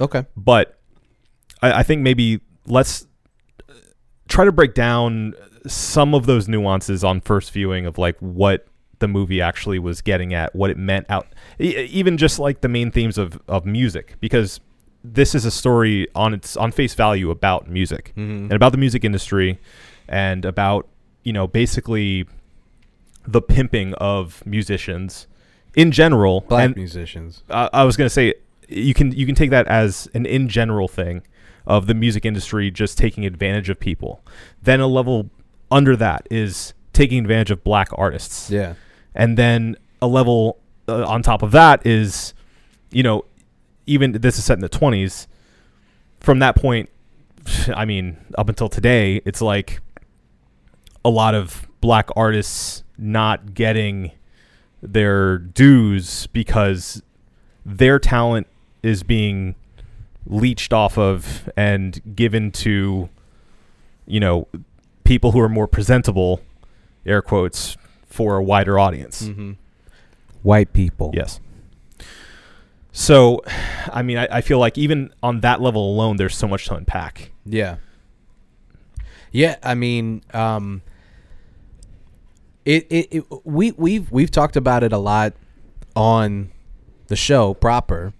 Okay. 0.00 0.26
but 0.36 0.78
I, 1.62 1.72
I 1.80 1.82
think 1.82 2.02
maybe 2.02 2.40
let's 2.66 3.06
uh, 3.68 3.72
try 4.28 4.44
to 4.44 4.52
break 4.52 4.74
down 4.74 5.34
some 5.66 6.14
of 6.14 6.26
those 6.26 6.48
nuances 6.48 7.02
on 7.04 7.20
first 7.22 7.52
viewing 7.52 7.86
of 7.86 7.96
like 7.96 8.18
what 8.18 8.66
the 9.02 9.08
movie 9.08 9.42
actually 9.42 9.78
was 9.78 10.00
getting 10.00 10.32
at, 10.32 10.54
what 10.54 10.70
it 10.70 10.78
meant 10.78 11.04
out, 11.10 11.26
even 11.58 12.16
just 12.16 12.38
like 12.38 12.62
the 12.62 12.68
main 12.68 12.90
themes 12.90 13.18
of, 13.18 13.38
of 13.48 13.66
music, 13.66 14.14
because 14.20 14.60
this 15.04 15.34
is 15.34 15.44
a 15.44 15.50
story 15.50 16.06
on 16.14 16.32
its 16.32 16.56
on 16.56 16.70
face 16.72 16.94
value 16.94 17.30
about 17.30 17.68
music 17.68 18.12
Mhm. 18.16 18.44
and 18.44 18.52
about 18.52 18.70
the 18.72 18.78
music 18.78 19.04
industry 19.04 19.58
and 20.08 20.44
about 20.44 20.86
you 21.24 21.32
know 21.32 21.46
basically 21.48 22.24
the 23.26 23.42
pimping 23.42 23.94
of 23.94 24.42
musicians 24.46 25.26
in 25.74 25.90
general 25.90 26.42
Black 26.48 26.66
and 26.66 26.76
musicians. 26.76 27.42
uh, 27.50 27.68
I 27.72 27.82
was 27.84 27.96
gonna 27.96 28.10
say 28.10 28.34
you 28.68 28.94
can 28.94 29.10
you 29.10 29.26
can 29.26 29.34
take 29.34 29.50
that 29.50 29.66
as 29.66 30.08
an 30.14 30.24
in 30.24 30.48
general 30.48 30.86
thing 30.88 31.22
of 31.66 31.86
the 31.88 31.94
music 31.94 32.24
industry 32.24 32.70
just 32.70 32.96
taking 32.96 33.26
advantage 33.26 33.68
of 33.70 33.78
people. 33.80 34.20
Then 34.62 34.78
a 34.80 34.86
level 34.86 35.30
under 35.70 35.96
that 35.96 36.26
is 36.30 36.74
taking 36.92 37.18
advantage 37.18 37.50
of 37.50 37.64
black 37.64 37.88
artists, 37.94 38.50
Yeah. 38.50 38.74
And 39.14 39.36
then 39.36 39.76
a 40.00 40.06
level 40.06 40.58
uh, 40.88 41.04
on 41.06 41.22
top 41.22 41.42
of 41.42 41.52
that 41.52 41.86
is, 41.86 42.34
you 42.90 43.02
know, 43.02 43.24
even 43.86 44.12
this 44.12 44.38
is 44.38 44.44
set 44.44 44.54
in 44.54 44.60
the 44.60 44.68
twenties. 44.68 45.28
From 46.20 46.38
that 46.40 46.56
point, 46.56 46.88
I 47.74 47.84
mean, 47.84 48.18
up 48.36 48.48
until 48.48 48.68
today, 48.68 49.20
it's 49.24 49.40
like 49.40 49.80
a 51.04 51.10
lot 51.10 51.34
of 51.34 51.66
black 51.80 52.08
artists 52.16 52.84
not 52.96 53.54
getting 53.54 54.12
their 54.82 55.38
dues 55.38 56.26
because 56.28 57.02
their 57.64 57.98
talent 57.98 58.46
is 58.82 59.02
being 59.02 59.54
leached 60.26 60.72
off 60.72 60.98
of 60.98 61.48
and 61.56 62.00
given 62.14 62.50
to 62.50 63.08
you 64.06 64.20
know 64.20 64.46
people 65.04 65.32
who 65.32 65.40
are 65.40 65.48
more 65.48 65.66
presentable 65.66 66.40
air 67.04 67.22
quotes 67.22 67.76
for 68.12 68.36
a 68.36 68.42
wider 68.42 68.78
audience 68.78 69.22
Mm-hmm. 69.22 69.52
White 70.42 70.72
people. 70.72 71.10
yes 71.14 71.40
so 72.92 73.42
i 73.92 74.02
mean 74.02 74.18
I, 74.18 74.28
I 74.30 74.40
feel 74.40 74.58
like 74.58 74.76
even 74.78 75.12
on 75.22 75.40
that 75.40 75.60
level 75.60 75.90
alone 75.94 76.16
there's 76.16 76.36
so 76.36 76.46
much 76.48 76.66
to 76.66 76.74
unpack 76.74 77.32
Yeah. 77.44 77.76
Yeah, 79.34 79.56
I 79.62 79.74
mean, 79.74 80.22
um 80.34 80.82
it, 82.66 82.86
it, 82.90 83.08
it 83.10 83.24
we 83.44 83.72
we've 83.72 84.10
we've 84.12 84.30
talked 84.30 84.56
about 84.56 84.82
it 84.84 84.92
a 84.92 84.98
lot 84.98 85.32
on 85.96 86.50
the 87.08 87.16
show 87.16 87.54
proper. 87.54 88.12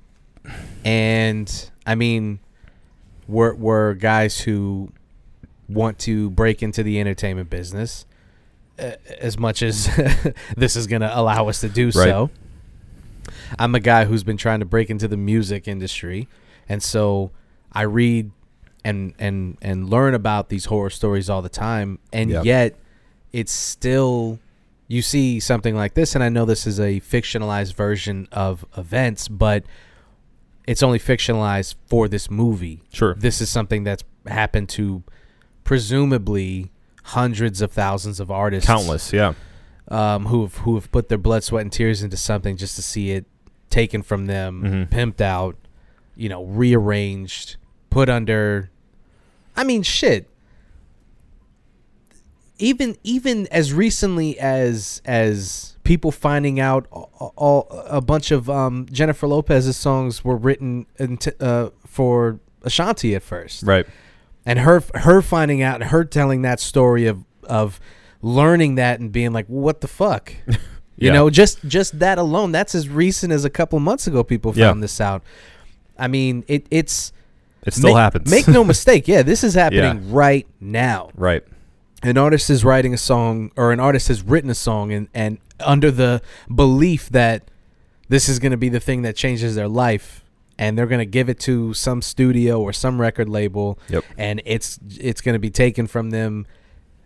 And 0.84 1.70
I 1.86 1.94
mean 1.96 2.40
we're 3.28 3.54
we're 3.54 3.92
guys 3.94 4.40
who 4.40 4.90
want 5.68 5.98
to 6.00 6.30
break 6.30 6.62
into 6.62 6.82
the 6.82 6.98
entertainment 6.98 7.50
business 7.50 8.06
as 8.78 9.38
much 9.38 9.62
as 9.62 9.86
this 10.56 10.76
is 10.76 10.86
going 10.86 11.02
to 11.02 11.18
allow 11.18 11.48
us 11.48 11.60
to 11.60 11.68
do 11.68 11.90
so. 11.90 12.30
I'm 13.58 13.74
a 13.74 13.80
guy 13.80 14.04
who's 14.06 14.24
been 14.24 14.36
trying 14.36 14.60
to 14.60 14.66
break 14.66 14.90
into 14.90 15.06
the 15.08 15.16
music 15.16 15.68
industry, 15.68 16.28
and 16.68 16.82
so 16.82 17.30
I 17.72 17.82
read 17.82 18.30
and 18.84 19.14
and 19.18 19.58
and 19.62 19.88
learn 19.88 20.14
about 20.14 20.48
these 20.48 20.64
horror 20.66 20.90
stories 20.90 21.28
all 21.30 21.42
the 21.42 21.48
time, 21.48 21.98
and 22.12 22.30
Yep. 22.30 22.44
yet 22.44 22.76
it's 23.32 23.52
still 23.52 24.38
you 24.88 25.02
see 25.02 25.38
something 25.40 25.74
like 25.74 25.94
this, 25.94 26.14
and 26.14 26.24
I 26.24 26.28
know 26.28 26.44
this 26.44 26.66
is 26.66 26.80
a 26.80 27.00
fictionalized 27.00 27.74
version 27.74 28.26
of 28.32 28.64
events, 28.76 29.28
but 29.28 29.64
it's 30.66 30.82
only 30.82 30.98
fictionalized 30.98 31.74
for 31.86 32.08
this 32.08 32.30
movie. 32.30 32.82
Sure. 32.92 33.14
This 33.14 33.40
is 33.40 33.48
something 33.48 33.84
that's 33.84 34.04
happened 34.26 34.68
to 34.70 35.02
presumably 35.64 36.70
hundreds 37.02 37.60
of 37.60 37.72
thousands 37.72 38.20
of 38.20 38.30
artists, 38.30 38.66
Countless, 38.66 39.12
yeah. 39.12 39.34
um, 39.88 40.26
who 40.26 40.42
have 40.42 40.56
who 40.58 40.74
have 40.76 40.90
put 40.92 41.08
their 41.08 41.18
blood, 41.18 41.42
sweat, 41.44 41.62
and 41.62 41.72
tears 41.72 42.02
into 42.02 42.16
something 42.16 42.56
just 42.56 42.76
to 42.76 42.82
see 42.82 43.10
it 43.12 43.26
taken 43.70 44.02
from 44.02 44.26
them, 44.26 44.62
Mhm. 44.62 44.90
pimped 44.90 45.20
out, 45.20 45.56
you 46.16 46.28
know, 46.28 46.44
rearranged, 46.44 47.56
put 47.90 48.08
under. 48.08 48.70
I 49.56 49.64
mean, 49.64 49.82
shit. 49.82 50.28
Even 52.58 52.96
even 53.02 53.48
as 53.50 53.72
recently 53.72 54.38
as 54.38 55.02
as 55.04 55.76
people 55.82 56.12
finding 56.12 56.60
out 56.60 56.86
all, 56.92 57.32
all 57.36 57.66
a 57.88 58.00
bunch 58.00 58.30
of 58.30 58.48
um, 58.48 58.86
Jennifer 58.92 59.26
Lopez's 59.26 59.76
songs 59.76 60.24
were 60.24 60.36
written 60.36 60.86
into, 60.98 61.34
uh, 61.42 61.70
for 61.86 62.38
Ashanti 62.62 63.16
at 63.16 63.22
first 63.24 63.64
Right. 63.64 63.84
And 64.46 64.58
her 64.60 64.82
her 64.94 65.22
finding 65.22 65.62
out 65.62 65.80
and 65.80 65.90
her 65.90 66.04
telling 66.04 66.42
that 66.42 66.60
story 66.60 67.06
of 67.06 67.24
of 67.44 67.80
learning 68.22 68.76
that 68.76 69.00
and 69.00 69.12
being 69.12 69.32
like 69.32 69.46
what 69.46 69.80
the 69.80 69.88
fuck 69.88 70.32
you 70.46 70.56
Yeah. 70.96 71.12
know 71.12 71.30
just 71.30 71.58
just 71.66 71.98
that 71.98 72.18
alone 72.18 72.52
that's 72.52 72.74
as 72.74 72.88
recent 72.88 73.32
as 73.32 73.44
a 73.44 73.50
couple 73.50 73.78
months 73.80 74.06
ago 74.06 74.22
people 74.22 74.52
Yeah. 74.54 74.68
found 74.68 74.82
this 74.82 75.00
out 75.00 75.22
i 75.98 76.06
mean 76.08 76.44
it 76.48 76.66
it's 76.70 77.12
It 77.66 77.74
still 77.74 77.90
make, 77.90 77.96
happens. 77.96 78.30
make 78.30 78.46
no 78.48 78.62
mistake 78.72 79.08
yeah 79.08 79.22
this 79.22 79.42
is 79.42 79.54
happening 79.54 80.04
Yeah. 80.04 80.16
right 80.16 80.46
now 80.60 81.10
right. 81.16 81.42
an 82.02 82.16
artist 82.18 82.48
is 82.50 82.64
writing 82.64 82.94
a 82.94 82.98
song 82.98 83.50
or 83.56 83.72
an 83.72 83.80
artist 83.80 84.08
has 84.08 84.22
written 84.22 84.50
a 84.50 84.54
song 84.54 84.92
and 84.92 85.08
and 85.14 85.38
under 85.60 85.90
the 85.90 86.22
belief 86.54 87.08
that 87.10 87.42
this 88.08 88.28
is 88.28 88.38
going 88.38 88.50
to 88.52 88.56
be 88.58 88.68
the 88.68 88.80
thing 88.80 89.02
that 89.02 89.16
changes 89.16 89.54
their 89.54 89.68
life 89.68 90.21
and 90.62 90.76
they're 90.78 90.86
going 90.94 90.98
to 91.10 91.12
give 91.18 91.28
it 91.28 91.38
to 91.40 91.74
some 91.74 92.00
studio 92.02 92.60
or 92.60 92.72
some 92.72 93.00
record 93.00 93.28
label 93.28 93.78
Yep. 93.88 94.04
and 94.16 94.40
it's 94.44 94.78
it's 94.98 95.20
going 95.20 95.34
to 95.34 95.38
be 95.48 95.50
taken 95.50 95.86
from 95.86 96.10
them 96.10 96.46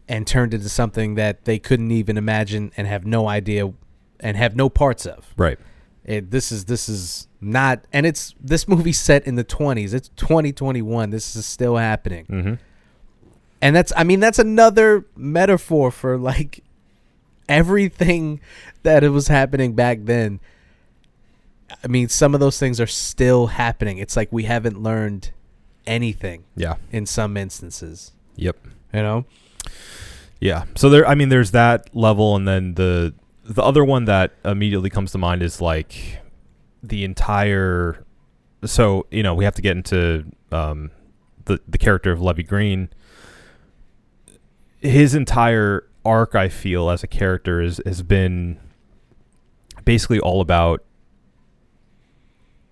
and 0.09 0.27
turned 0.27 0.53
into 0.55 0.69
something 0.69 1.15
that 1.17 1.45
they 1.45 1.59
couldn't 1.59 1.91
even 1.91 2.17
imagine 2.19 2.71
and 2.77 2.87
have 2.87 3.05
no 3.07 3.29
idea 3.29 3.73
and 4.21 4.37
have 4.37 4.55
no 4.57 4.69
parts 4.69 5.07
of 5.07 5.33
Right. 5.37 5.59
it, 6.05 6.31
this 6.31 6.53
is 6.53 6.67
this 6.67 6.89
is 6.89 7.29
not 7.41 7.85
and 7.93 8.07
it's 8.07 8.35
this 8.41 8.67
movie's 8.69 8.99
set 9.01 9.27
in 9.27 9.35
the 9.37 9.45
20s 9.45 9.95
it's 9.95 10.09
2021 10.17 11.11
this 11.11 11.37
is 11.37 11.47
still 11.47 11.77
happening 11.77 12.27
Mm-hmm. 12.27 12.55
and 13.63 13.77
that's 13.77 13.93
I 13.97 14.05
mean 14.05 14.21
that's 14.21 14.39
another 14.39 15.05
metaphor 15.17 15.91
for 15.91 16.17
like 16.19 16.63
everything 17.49 18.41
that 18.83 19.05
it 19.05 19.11
was 19.11 19.29
happening 19.29 19.75
back 19.75 19.99
then. 20.03 20.41
I 21.83 21.89
mean 21.89 22.09
some 22.09 22.35
of 22.35 22.41
those 22.41 22.59
things 22.59 22.81
are 22.81 22.87
still 22.87 23.49
happening. 23.49 23.99
It's 23.99 24.17
like 24.17 24.29
we 24.33 24.45
haven't 24.45 24.83
learned 24.83 25.31
anything 25.87 26.45
Yeah. 26.57 26.75
in 26.93 27.07
some 27.07 27.37
instances, 27.37 28.13
Yep. 28.37 28.57
you 28.95 29.03
know? 29.03 29.25
Yeah. 30.41 30.65
So 30.77 30.89
there 30.89 31.07
I 31.07 31.15
mean 31.15 31.29
there's 31.29 31.51
that 31.53 31.95
level 31.95 32.37
and 32.37 32.47
then 32.47 32.75
the 32.75 33.15
the 33.45 33.63
other 33.63 33.85
one 33.85 34.05
that 34.07 34.33
immediately 34.45 34.91
comes 34.91 35.13
to 35.13 35.19
mind 35.19 35.43
is 35.43 35.61
like 35.61 36.19
the 36.83 37.05
entire 37.05 38.05
so, 38.65 39.07
you 39.11 39.23
know, 39.23 39.35
we 39.35 39.45
have 39.45 39.55
to 39.55 39.63
get 39.63 39.77
into 39.77 40.25
um 40.53 40.91
the 41.47 41.61
the 41.69 41.79
character 41.79 42.11
of 42.13 42.21
Levee 42.21 42.43
Green. 42.43 42.89
His 44.81 45.15
entire 45.15 45.89
arc 46.05 46.35
I 46.35 46.49
feel 46.49 46.91
as 46.91 47.03
a 47.03 47.07
character 47.09 47.61
is 47.61 47.81
has 47.87 48.03
been 48.03 48.59
basically 49.85 50.21
all 50.21 50.41
about 50.41 50.83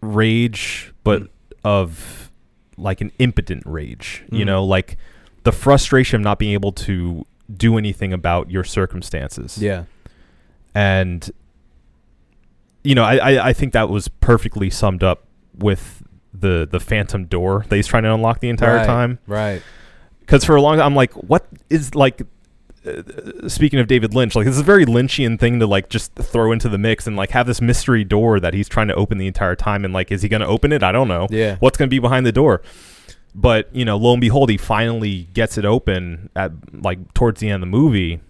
rage 0.05 0.93
but 1.05 1.29
of 1.65 2.31
like 2.77 3.01
an 3.01 3.11
impotent 3.19 3.63
rage. 3.67 4.25
You 4.31 4.45
Mhm. 4.45 4.47
know, 4.47 4.65
like 4.65 4.97
the 5.45 5.53
frustration 5.53 6.21
of 6.21 6.25
not 6.25 6.39
being 6.39 6.53
able 6.53 6.73
to 6.73 7.25
do 7.55 7.77
anything 7.79 8.13
about 8.13 8.51
your 8.51 8.65
circumstances. 8.65 9.59
Yeah. 9.59 9.85
And 10.75 11.31
you 12.83 12.95
know, 12.95 13.05
I, 13.05 13.17
I, 13.17 13.49
I 13.49 13.53
think 13.53 13.73
that 13.73 13.89
was 13.89 14.09
perfectly 14.09 14.69
summed 14.71 15.03
up 15.03 15.25
with 15.57 16.03
the 16.33 16.67
the 16.71 16.81
phantom 16.81 17.25
door 17.27 17.65
that 17.69 17.77
he's 17.77 17.87
trying 17.87 18.03
to 18.03 18.13
unlock 18.13 18.41
the 18.41 18.49
entire 18.49 18.77
Right, 18.79 18.87
time. 18.87 19.19
Right. 19.27 19.63
Because 20.21 20.45
for 20.45 20.57
a 20.57 20.61
long 20.63 20.79
time, 20.79 20.87
I'm 20.87 20.95
like, 20.95 21.13
what 21.15 21.47
is 21.71 21.95
like. 21.95 22.23
Uh, 22.87 23.49
speaking 23.49 23.79
of 23.79 23.87
David 23.87 24.15
Lynch, 24.15 24.35
like 24.35 24.47
this 24.47 24.55
is 24.55 24.61
a 24.61 24.65
very 24.65 24.85
Lynchian 24.85 25.39
thing 25.39 25.59
to 25.61 25.67
like 25.67 25.89
just 25.89 26.15
throw 26.15 26.53
into 26.53 26.69
the 26.69 26.79
mix 26.79 27.07
and 27.07 27.17
like 27.17 27.31
have 27.31 27.47
this 27.47 27.61
mystery 27.61 28.05
door 28.05 28.39
that 28.41 28.55
he's 28.55 28.69
trying 28.69 28.89
to 28.89 28.95
open 28.95 29.19
the 29.19 29.27
entire 29.27 29.57
time. 29.57 29.85
And 29.85 29.95
like, 29.95 30.13
is 30.13 30.23
he 30.23 30.29
going 30.29 30.41
to 30.43 30.47
open 30.47 30.73
it? 30.73 30.83
I 30.83 30.93
don't 30.93 31.09
know. 31.09 31.27
Yeah. 31.31 31.57
What's 31.61 31.79
going 31.79 31.89
to 31.89 31.95
be 31.95 31.99
behind 31.99 32.27
the 32.27 32.33
door? 32.33 32.63
But 33.35 33.75
you 33.75 33.85
know, 33.85 33.97
lo 33.97 34.13
and 34.13 34.21
behold, 34.21 34.51
he 34.51 34.57
finally 34.57 35.29
gets 35.33 35.59
it 35.59 35.65
open 35.65 36.31
at 36.37 36.53
like 36.73 37.15
towards 37.15 37.41
the 37.41 37.49
end 37.49 37.63
of 37.63 37.69
the 37.69 37.77
movie. 37.77 38.21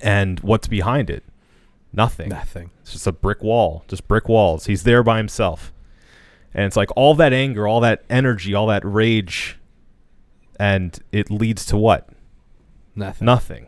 And 0.00 0.38
what's 0.40 0.68
behind 0.68 1.10
it? 1.10 1.24
Nothing. 1.92 2.28
Nothing. 2.28 2.70
It's 2.82 2.92
just 2.92 3.06
a 3.06 3.12
brick 3.12 3.42
wall, 3.42 3.84
just 3.88 4.06
brick 4.06 4.28
walls. 4.28 4.66
He's 4.66 4.84
there 4.84 5.02
by 5.02 5.16
himself. 5.16 5.72
And 6.54 6.64
it's 6.64 6.76
like 6.76 6.90
all 6.96 7.14
that 7.14 7.32
anger, 7.32 7.66
all 7.66 7.80
that 7.80 8.04
energy, 8.08 8.54
all 8.54 8.66
that 8.68 8.84
rage, 8.84 9.58
and 10.58 10.98
it 11.12 11.30
leads 11.30 11.64
to 11.66 11.76
what? 11.76 12.08
Nothing. 12.98 13.24
Nothing. 13.26 13.66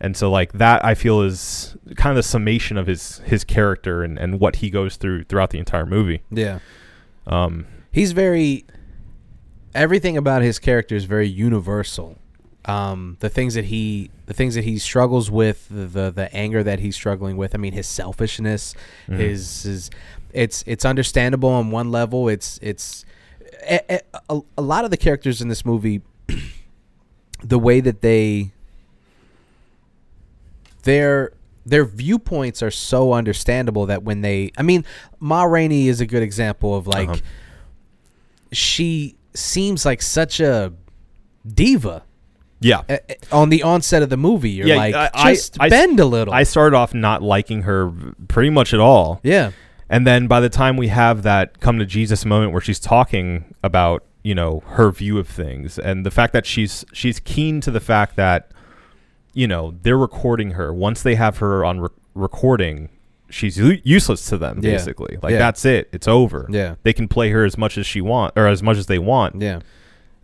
And 0.00 0.16
so 0.16 0.30
like 0.30 0.52
that 0.52 0.84
I 0.84 0.94
feel 0.94 1.22
is 1.22 1.76
kind 1.96 2.10
of 2.10 2.16
the 2.16 2.22
summation 2.22 2.76
of 2.78 2.86
his 2.86 3.18
his 3.24 3.42
character 3.42 4.04
and, 4.04 4.16
and 4.18 4.38
what 4.38 4.56
he 4.56 4.70
goes 4.70 4.96
through 4.96 5.24
throughout 5.24 5.50
the 5.50 5.58
entire 5.58 5.86
movie. 5.86 6.22
Yeah. 6.30 6.60
Um 7.26 7.66
He's 7.90 8.12
very 8.12 8.64
everything 9.74 10.16
about 10.16 10.42
his 10.42 10.58
character 10.58 10.94
is 10.94 11.04
very 11.04 11.28
universal. 11.28 12.16
Um, 12.64 13.16
the 13.20 13.30
things 13.30 13.54
that 13.54 13.64
he 13.66 14.10
the 14.26 14.34
things 14.34 14.54
that 14.54 14.64
he 14.64 14.78
struggles 14.78 15.30
with, 15.30 15.66
the 15.70 15.86
the, 15.86 16.10
the 16.10 16.34
anger 16.36 16.62
that 16.62 16.80
he's 16.80 16.94
struggling 16.94 17.36
with. 17.36 17.54
I 17.54 17.58
mean, 17.58 17.72
his 17.72 17.86
selfishness, 17.86 18.74
his 19.08 19.62
his 19.62 19.90
it's 20.32 20.62
it's 20.66 20.84
understandable 20.84 21.48
on 21.48 21.70
one 21.70 21.90
level. 21.90 22.28
It's 22.28 22.58
it's 22.62 23.04
a- 23.68 24.00
a, 24.30 24.40
a 24.58 24.62
lot 24.62 24.84
of 24.84 24.90
the 24.90 24.96
characters 24.98 25.40
in 25.40 25.48
this 25.48 25.64
movie, 25.64 26.02
the 27.42 27.58
way 27.58 27.80
that 27.80 28.00
they 28.02 28.50
their 30.84 31.32
their 31.66 31.84
viewpoints 31.84 32.62
are 32.62 32.70
so 32.70 33.12
understandable 33.12 33.86
that 33.86 34.02
when 34.02 34.22
they 34.22 34.50
I 34.56 34.62
mean, 34.62 34.84
Ma 35.20 35.42
Rainey 35.44 35.88
is 35.88 36.00
a 36.00 36.06
good 36.06 36.22
example 36.22 36.74
of 36.76 36.86
like 36.86 37.08
Uh-huh. 37.10 37.20
she 38.52 39.16
seems 39.34 39.84
like 39.84 40.00
such 40.00 40.40
a 40.40 40.72
diva 41.46 42.02
yeah. 42.60 42.82
uh, 42.88 42.96
on 43.30 43.50
the 43.50 43.62
onset 43.62 44.02
of 44.02 44.08
the 44.08 44.16
movie. 44.16 44.50
You're 44.50 44.66
Yeah, 44.66 44.76
like, 44.76 44.94
I- 44.94 45.10
I- 45.14 45.32
just 45.34 45.56
I- 45.60 45.68
bend 45.68 46.00
a 46.00 46.06
little. 46.06 46.32
I 46.34 46.42
started 46.42 46.74
off 46.76 46.92
not 46.94 47.22
liking 47.22 47.62
her 47.62 47.92
pretty 48.26 48.50
much 48.50 48.72
at 48.74 48.80
all. 48.80 49.20
yeah, 49.22 49.52
And 49.88 50.04
then 50.06 50.26
by 50.26 50.40
the 50.40 50.48
time 50.48 50.76
we 50.76 50.88
have 50.88 51.22
that 51.22 51.60
come 51.60 51.78
to 51.78 51.86
Jesus 51.86 52.24
moment 52.24 52.50
where 52.52 52.60
she's 52.60 52.80
talking 52.80 53.44
about, 53.62 54.02
you 54.22 54.34
know, 54.34 54.60
her 54.66 54.90
view 54.90 55.18
of 55.18 55.28
things 55.28 55.78
and 55.78 56.04
the 56.04 56.10
fact 56.10 56.32
that 56.32 56.44
she's 56.46 56.84
she's 56.92 57.20
keen 57.20 57.60
to 57.62 57.70
the 57.70 57.80
fact 57.80 58.16
that 58.16 58.50
you 59.34 59.46
know, 59.46 59.74
they're 59.82 59.96
recording 59.98 60.52
her. 60.52 60.72
Once 60.74 61.02
they 61.02 61.14
have 61.14 61.38
her 61.38 61.64
on 61.64 61.80
re- 61.80 61.88
recording, 62.14 62.88
she's 63.30 63.56
u- 63.56 63.80
useless 63.84 64.26
to 64.26 64.36
them 64.38 64.58
Yeah. 64.62 64.72
basically. 64.72 65.16
Like 65.22 65.32
Yeah. 65.32 65.38
that's 65.38 65.64
it. 65.64 65.88
It's 65.92 66.08
over. 66.08 66.48
Yeah. 66.50 66.74
They 66.82 66.92
can 66.92 67.06
play 67.06 67.30
her 67.30 67.44
as 67.44 67.56
much 67.56 67.78
as 67.78 67.86
she 67.86 68.00
want 68.00 68.32
or 68.36 68.46
as 68.48 68.62
much 68.62 68.76
as 68.78 68.86
they 68.86 68.98
want. 68.98 69.40
yeah, 69.40 69.60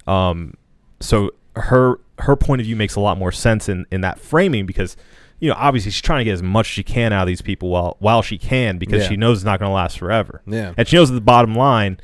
Um, 0.07 0.55
so 1.01 1.31
her 1.57 2.01
her 2.21 2.35
point 2.37 2.61
of 2.61 2.67
view 2.67 2.77
makes 2.77 2.97
a 2.97 3.01
lot 3.01 3.19
more 3.19 3.31
sense 3.33 3.69
in 3.69 3.87
in 3.93 4.01
that 4.01 4.19
framing 4.19 4.67
because 4.67 4.97
you 5.41 5.49
know 5.49 5.55
obviously 5.59 5.91
she's 5.93 6.03
trying 6.03 6.21
to 6.21 6.25
get 6.25 6.33
as 6.33 6.43
much 6.43 6.67
as 6.67 6.71
she 6.73 6.83
can 6.83 7.13
out 7.13 7.23
of 7.23 7.27
these 7.29 7.43
people 7.43 7.69
while 7.69 7.97
while 8.01 8.23
she 8.23 8.39
can 8.39 8.79
because 8.79 9.03
Yeah. 9.03 9.09
she 9.11 9.17
knows 9.17 9.39
it's 9.39 9.45
not 9.45 9.61
going 9.61 9.69
to 9.69 9.75
last 9.75 9.99
forever. 9.99 10.43
Yeah. 10.47 10.73
and 10.77 10.89
she 10.89 10.97
knows 10.97 11.11
at 11.11 11.15
the 11.15 11.21
bottom 11.21 11.55
line 11.55 11.99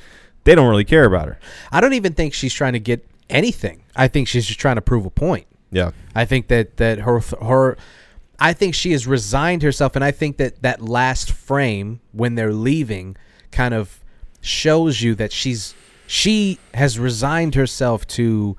they 0.44 0.55
don't 0.55 0.68
really 0.68 0.85
care 0.85 1.05
about 1.05 1.26
her. 1.26 1.38
I 1.70 1.81
don't 1.81 1.94
even 1.94 2.14
think 2.14 2.35
she's 2.35 2.55
trying 2.55 2.72
to 2.74 2.81
get 2.81 3.07
anything. 3.29 3.83
I 3.94 4.09
think 4.09 4.29
she's 4.29 4.46
just 4.46 4.61
trying 4.61 4.76
to 4.76 4.83
prove 4.83 5.07
a 5.07 5.11
point. 5.11 5.46
Yeah, 5.70 5.92
I 6.14 6.24
think 6.24 6.48
that 6.48 6.79
that 6.79 7.00
her 7.00 7.20
her 7.40 7.76
I 8.38 8.53
think 8.55 8.74
she 8.74 8.92
has 8.92 9.07
resigned 9.07 9.62
herself 9.62 9.94
and 9.94 10.05
I 10.05 10.11
think 10.11 10.38
that 10.38 10.62
that 10.62 10.81
last 10.83 11.31
frame 11.31 12.00
when 12.12 12.35
they're 12.35 12.53
leaving 12.53 13.16
kind 13.53 13.74
of 13.74 14.00
shows 14.40 15.03
you 15.03 15.14
that 15.16 15.33
she's 15.33 15.74
she 16.07 16.59
has 16.74 16.98
resigned 16.98 17.55
herself 17.55 18.07
to 18.09 18.57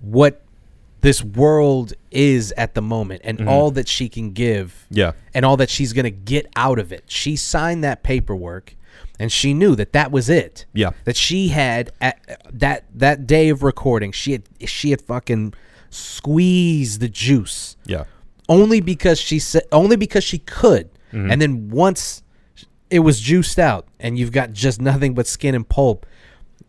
what 0.00 0.42
this 1.02 1.22
world 1.22 1.92
is 2.10 2.52
at 2.56 2.74
the 2.74 2.82
moment 2.82 3.22
and 3.24 3.38
mm-hmm. 3.38 3.48
all 3.48 3.70
that 3.70 3.88
she 3.88 4.08
can 4.08 4.32
give 4.32 4.86
yeah, 4.90 5.12
and 5.34 5.44
all 5.44 5.56
that 5.56 5.70
she's 5.70 5.92
going 5.92 6.04
to 6.04 6.10
get 6.10 6.46
out 6.56 6.78
of 6.78 6.92
it. 6.92 7.04
She 7.06 7.36
signed 7.36 7.84
that 7.84 8.02
paperwork 8.02 8.76
and 9.20 9.30
she 9.30 9.52
knew 9.52 9.76
that 9.76 9.92
that 9.92 10.10
was 10.10 10.30
it. 10.30 10.64
Yeah. 10.72 10.92
That 11.04 11.14
she 11.14 11.48
had 11.48 11.92
at 12.00 12.18
that 12.52 12.86
that 12.94 13.26
day 13.26 13.50
of 13.50 13.62
recording, 13.62 14.10
she 14.12 14.32
had 14.32 14.42
she 14.66 14.90
had 14.90 15.02
fucking 15.02 15.52
squeezed 15.90 17.00
the 17.00 17.08
juice 17.08 17.76
yeah, 17.84 18.04
only 18.48 18.80
because 18.80 19.20
she 19.20 19.38
said 19.38 19.62
only 19.70 19.96
because 19.96 20.24
she 20.24 20.38
could. 20.38 20.88
Mm-hmm. 21.12 21.30
And 21.30 21.42
then 21.42 21.68
once 21.70 22.22
it 22.88 23.00
was 23.00 23.20
juiced 23.20 23.58
out 23.58 23.86
and 24.00 24.18
you've 24.18 24.32
got 24.32 24.52
just 24.52 24.80
nothing 24.80 25.14
but 25.14 25.26
skin 25.26 25.54
and 25.54 25.68
pulp, 25.68 26.06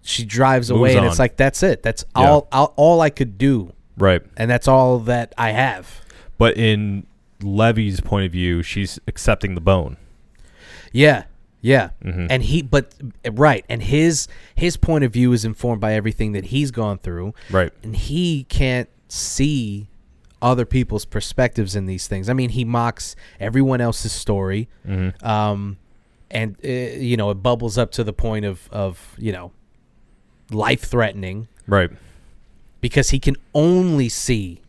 she 0.02 0.26
drives 0.26 0.70
away 0.70 0.96
and 0.98 1.06
it's 1.06 1.20
like 1.20 1.38
that's 1.38 1.64
it. 1.64 1.82
That's 1.84 2.04
Yeah. 2.18 2.30
all, 2.30 2.48
all 2.52 2.74
all 2.76 3.02
I 3.02 3.10
could 3.10 3.38
do 3.38 3.72
Right. 3.98 4.22
and 4.36 4.52
that's 4.52 4.68
all 4.68 5.00
that 5.00 5.34
I 5.38 5.52
have. 5.52 6.02
But 6.38 6.58
in 6.58 7.06
Levee's 7.42 8.02
point 8.02 8.26
of 8.26 8.32
view, 8.34 8.62
she's 8.64 9.00
accepting 9.08 9.56
the 9.56 9.62
bone. 9.62 9.96
Yeah, 10.92 11.24
yeah, 11.62 11.92
Mhm. 12.04 12.28
and 12.30 12.44
he, 12.44 12.62
but 12.62 12.94
right, 13.32 13.64
and 13.70 13.82
his 13.84 14.28
his 14.56 14.78
point 14.78 15.04
of 15.04 15.14
view 15.14 15.32
is 15.34 15.46
informed 15.46 15.80
by 15.82 15.94
everything 15.94 16.32
that 16.34 16.46
he's 16.46 16.72
gone 16.72 16.98
through, 16.98 17.34
Right. 17.50 17.72
and 17.84 17.96
he 17.96 18.46
can't 18.46 18.90
see 19.08 19.88
other 20.42 20.66
people's 20.66 21.06
perspectives 21.06 21.76
in 21.76 21.86
these 21.86 22.08
things. 22.08 22.28
I 22.30 22.34
mean, 22.34 22.50
he 22.50 22.66
mocks 22.66 23.16
everyone 23.40 23.80
else's 23.82 24.12
story, 24.12 24.68
Mm-hmm. 24.88 25.26
um, 25.26 25.78
and 26.32 26.56
uh, 26.64 26.68
you 26.68 27.16
know 27.18 27.30
it 27.30 27.36
bubbles 27.44 27.78
up 27.78 27.92
to 27.92 28.04
the 28.04 28.14
point 28.14 28.46
of 28.46 28.68
of 28.72 29.16
you 29.18 29.32
know 29.32 29.52
life 30.50 30.82
threatening 30.82 31.48
Right. 31.68 31.92
because 32.82 33.12
he 33.12 33.20
can 33.20 33.36
only 33.54 34.10
see 34.10 34.62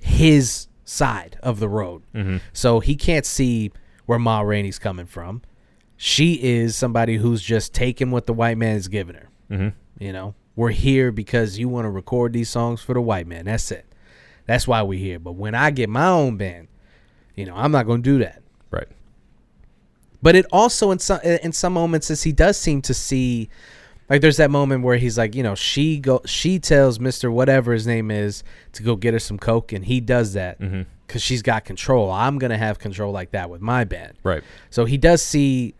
his 0.00 0.66
side 0.84 1.38
of 1.42 1.60
the 1.60 1.68
road. 1.68 2.02
Mm-hmm. 2.14 2.38
So 2.52 2.80
he 2.80 2.96
can't 2.96 3.24
see 3.26 3.70
where 4.06 4.18
Ma 4.18 4.40
Rainey's 4.40 4.78
coming 4.78 5.06
from. 5.06 5.42
She 6.00 6.34
is 6.34 6.76
somebody 6.76 7.16
who's 7.16 7.42
just 7.42 7.74
taking 7.74 8.10
what 8.12 8.26
the 8.26 8.32
white 8.32 8.56
man 8.56 8.76
is 8.76 8.86
giving 8.88 9.16
her. 9.16 9.28
Mm-hmm. 9.50 9.68
You 10.02 10.12
know, 10.12 10.34
we're 10.54 10.70
here 10.70 11.10
because 11.10 11.58
you 11.58 11.68
want 11.68 11.86
to 11.86 11.90
record 11.90 12.32
these 12.32 12.48
songs 12.48 12.80
for 12.80 12.94
the 12.94 13.00
white 13.00 13.26
man. 13.26 13.46
That's 13.46 13.70
it. 13.72 13.84
That's 14.46 14.66
why 14.66 14.80
we're 14.82 14.98
here. 14.98 15.18
But 15.18 15.32
when 15.32 15.54
I 15.56 15.70
get 15.72 15.88
my 15.90 16.06
own 16.06 16.36
band, 16.36 16.68
you 17.34 17.44
know, 17.46 17.54
I'm 17.56 17.72
not 17.72 17.84
going 17.84 18.02
to 18.02 18.10
do 18.10 18.18
that. 18.24 18.42
Right. 18.70 18.86
But 20.22 20.36
it 20.36 20.46
also 20.52 20.90
in 20.92 20.98
some 21.00 21.20
in 21.20 21.52
some 21.52 21.72
moments 21.72 22.10
as 22.10 22.22
he 22.22 22.32
does 22.32 22.56
seem 22.56 22.80
to 22.82 22.94
see 22.94 23.48
like 24.08 24.20
there's 24.20 24.38
that 24.38 24.50
moment 24.50 24.84
where 24.84 24.96
he's 24.96 25.18
like, 25.18 25.34
you 25.34 25.42
know, 25.42 25.54
she 25.54 25.98
go 25.98 26.20
she 26.26 26.58
tells 26.60 26.98
Mr. 26.98 27.30
whatever 27.30 27.72
his 27.72 27.86
name 27.86 28.10
is 28.10 28.42
to 28.72 28.82
go 28.82 28.96
get 28.96 29.12
her 29.14 29.20
some 29.20 29.38
coke 29.38 29.72
and 29.72 29.84
he 29.84 30.00
does 30.00 30.32
that 30.32 30.60
Mhm. 30.60 30.86
cuz 31.08 31.22
she's 31.22 31.42
got 31.42 31.64
control. 31.64 32.10
I'm 32.10 32.38
going 32.38 32.50
to 32.50 32.56
have 32.58 32.78
control 32.78 33.12
like 33.12 33.30
that 33.32 33.48
with 33.50 33.60
my 33.60 33.84
band. 33.84 34.14
Right. 34.24 34.42
So 34.70 34.84
he 34.86 34.96
does 34.96 35.22
see 35.22 35.74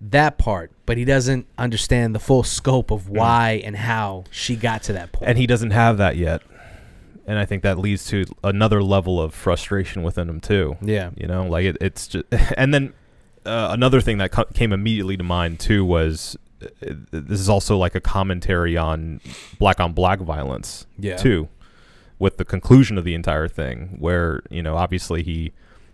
that 0.00 0.38
part, 0.38 0.72
but 0.86 0.96
he 0.96 1.04
doesn't 1.04 1.46
understand 1.58 2.14
the 2.14 2.18
full 2.18 2.42
scope 2.42 2.90
of 2.90 3.08
why 3.08 3.60
and 3.64 3.76
how 3.76 4.24
she 4.30 4.56
got 4.56 4.82
to 4.84 4.92
that 4.94 5.12
point. 5.12 5.28
And 5.28 5.38
he 5.38 5.46
doesn't 5.46 5.72
have 5.72 5.98
that 5.98 6.16
yet. 6.16 6.42
And 7.26 7.38
I 7.38 7.44
think 7.44 7.62
that 7.62 7.78
leads 7.78 8.06
to 8.08 8.24
another 8.42 8.82
level 8.82 9.20
of 9.20 9.34
frustration 9.34 10.02
within 10.02 10.28
him 10.28 10.40
too. 10.40 10.76
yeah. 10.82 11.10
You 11.16 11.26
know, 11.26 11.44
like 11.46 11.64
it, 11.64 11.76
it's 11.80 12.08
just, 12.08 12.24
and 12.56 12.72
then 12.74 12.92
uh, 13.46 13.68
another 13.72 14.00
thing 14.00 14.18
that 14.18 14.32
co- 14.32 14.46
came 14.46 14.72
immediately 14.72 15.16
to 15.16 15.22
mind 15.22 15.60
too 15.60 15.84
was 15.84 16.36
uh, 16.62 16.66
this 17.10 17.38
is 17.40 17.48
also 17.48 17.76
like 17.76 17.94
a 17.94 18.00
commentary 18.00 18.76
on 18.76 19.20
black 19.58 19.80
on 19.80 19.92
black 19.92 20.18
violence 20.20 20.86
Yeah. 20.98 21.16
too, 21.16 21.48
with 22.18 22.36
the 22.38 22.44
conclusion 22.44 22.98
of 22.98 23.04
the 23.04 23.14
entire 23.14 23.48
thing, 23.48 23.96
where 23.98 24.42
you 24.50 24.62
know 24.62 24.76
obviously 24.76 25.22
he 25.22 25.52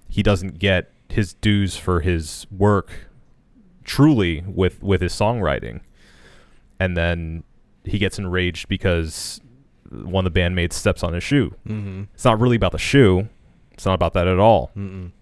he 0.09 0.23
doesn't 0.23 0.59
get 0.59 0.91
his 1.09 1.35
dues 1.35 1.77
for 1.77 2.01
his 2.01 2.47
work 2.51 3.09
truly 3.87 4.45
with 4.47 4.83
with 4.83 5.01
his 5.01 5.13
songwriting, 5.15 5.81
and 6.79 6.97
then 6.97 7.45
he 7.85 7.99
gets 7.99 8.19
enraged 8.19 8.69
because 8.69 9.41
one 9.91 10.27
of 10.27 10.35
the 10.35 10.41
bandmates 10.41 10.73
steps 10.75 11.03
on 11.03 11.13
his 11.15 11.23
shoe. 11.23 11.55
Mhm. 11.67 12.09
It's 12.13 12.25
not 12.25 12.41
really 12.41 12.57
about 12.57 12.73
the 12.73 12.79
shoe. 12.79 13.29
It's 13.73 13.87
not 13.87 13.95
about 13.95 14.13
that 14.15 14.27
at 14.27 14.39
all. 14.39 14.73
Mm-mm. 14.77 15.13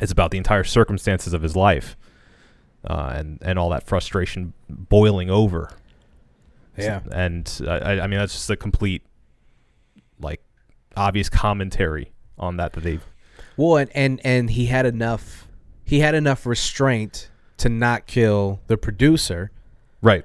It's 0.00 0.10
about 0.12 0.32
the 0.32 0.38
entire 0.38 0.64
circumstances 0.64 1.32
of 1.32 1.42
his 1.42 1.54
life, 1.54 1.96
uh, 2.84 3.12
and 3.14 3.38
and 3.42 3.58
all 3.58 3.70
that 3.70 3.86
frustration 3.86 4.52
boiling 4.68 5.30
over. 5.30 5.70
Yeah. 6.76 7.00
And 7.12 7.48
I, 7.68 8.00
I- 8.00 8.06
mean 8.06 8.18
that's 8.18 8.32
just 8.32 8.48
a 8.50 8.56
complete, 8.56 9.02
like, 10.18 10.42
obvious 10.96 11.28
commentary 11.28 12.12
on 12.38 12.56
that 12.56 12.72
that 12.72 12.80
they've. 12.82 13.04
Well, 13.56 13.76
and, 13.76 13.90
and 13.94 14.20
and 14.24 14.50
he 14.50 14.66
had 14.66 14.86
enough 14.86 15.46
he 15.84 16.00
had 16.00 16.14
enough 16.14 16.46
restraint 16.46 17.28
to 17.62 17.68
not 17.68 18.06
kill 18.06 18.60
the 18.68 18.76
producer, 18.76 19.50
Right. 20.00 20.24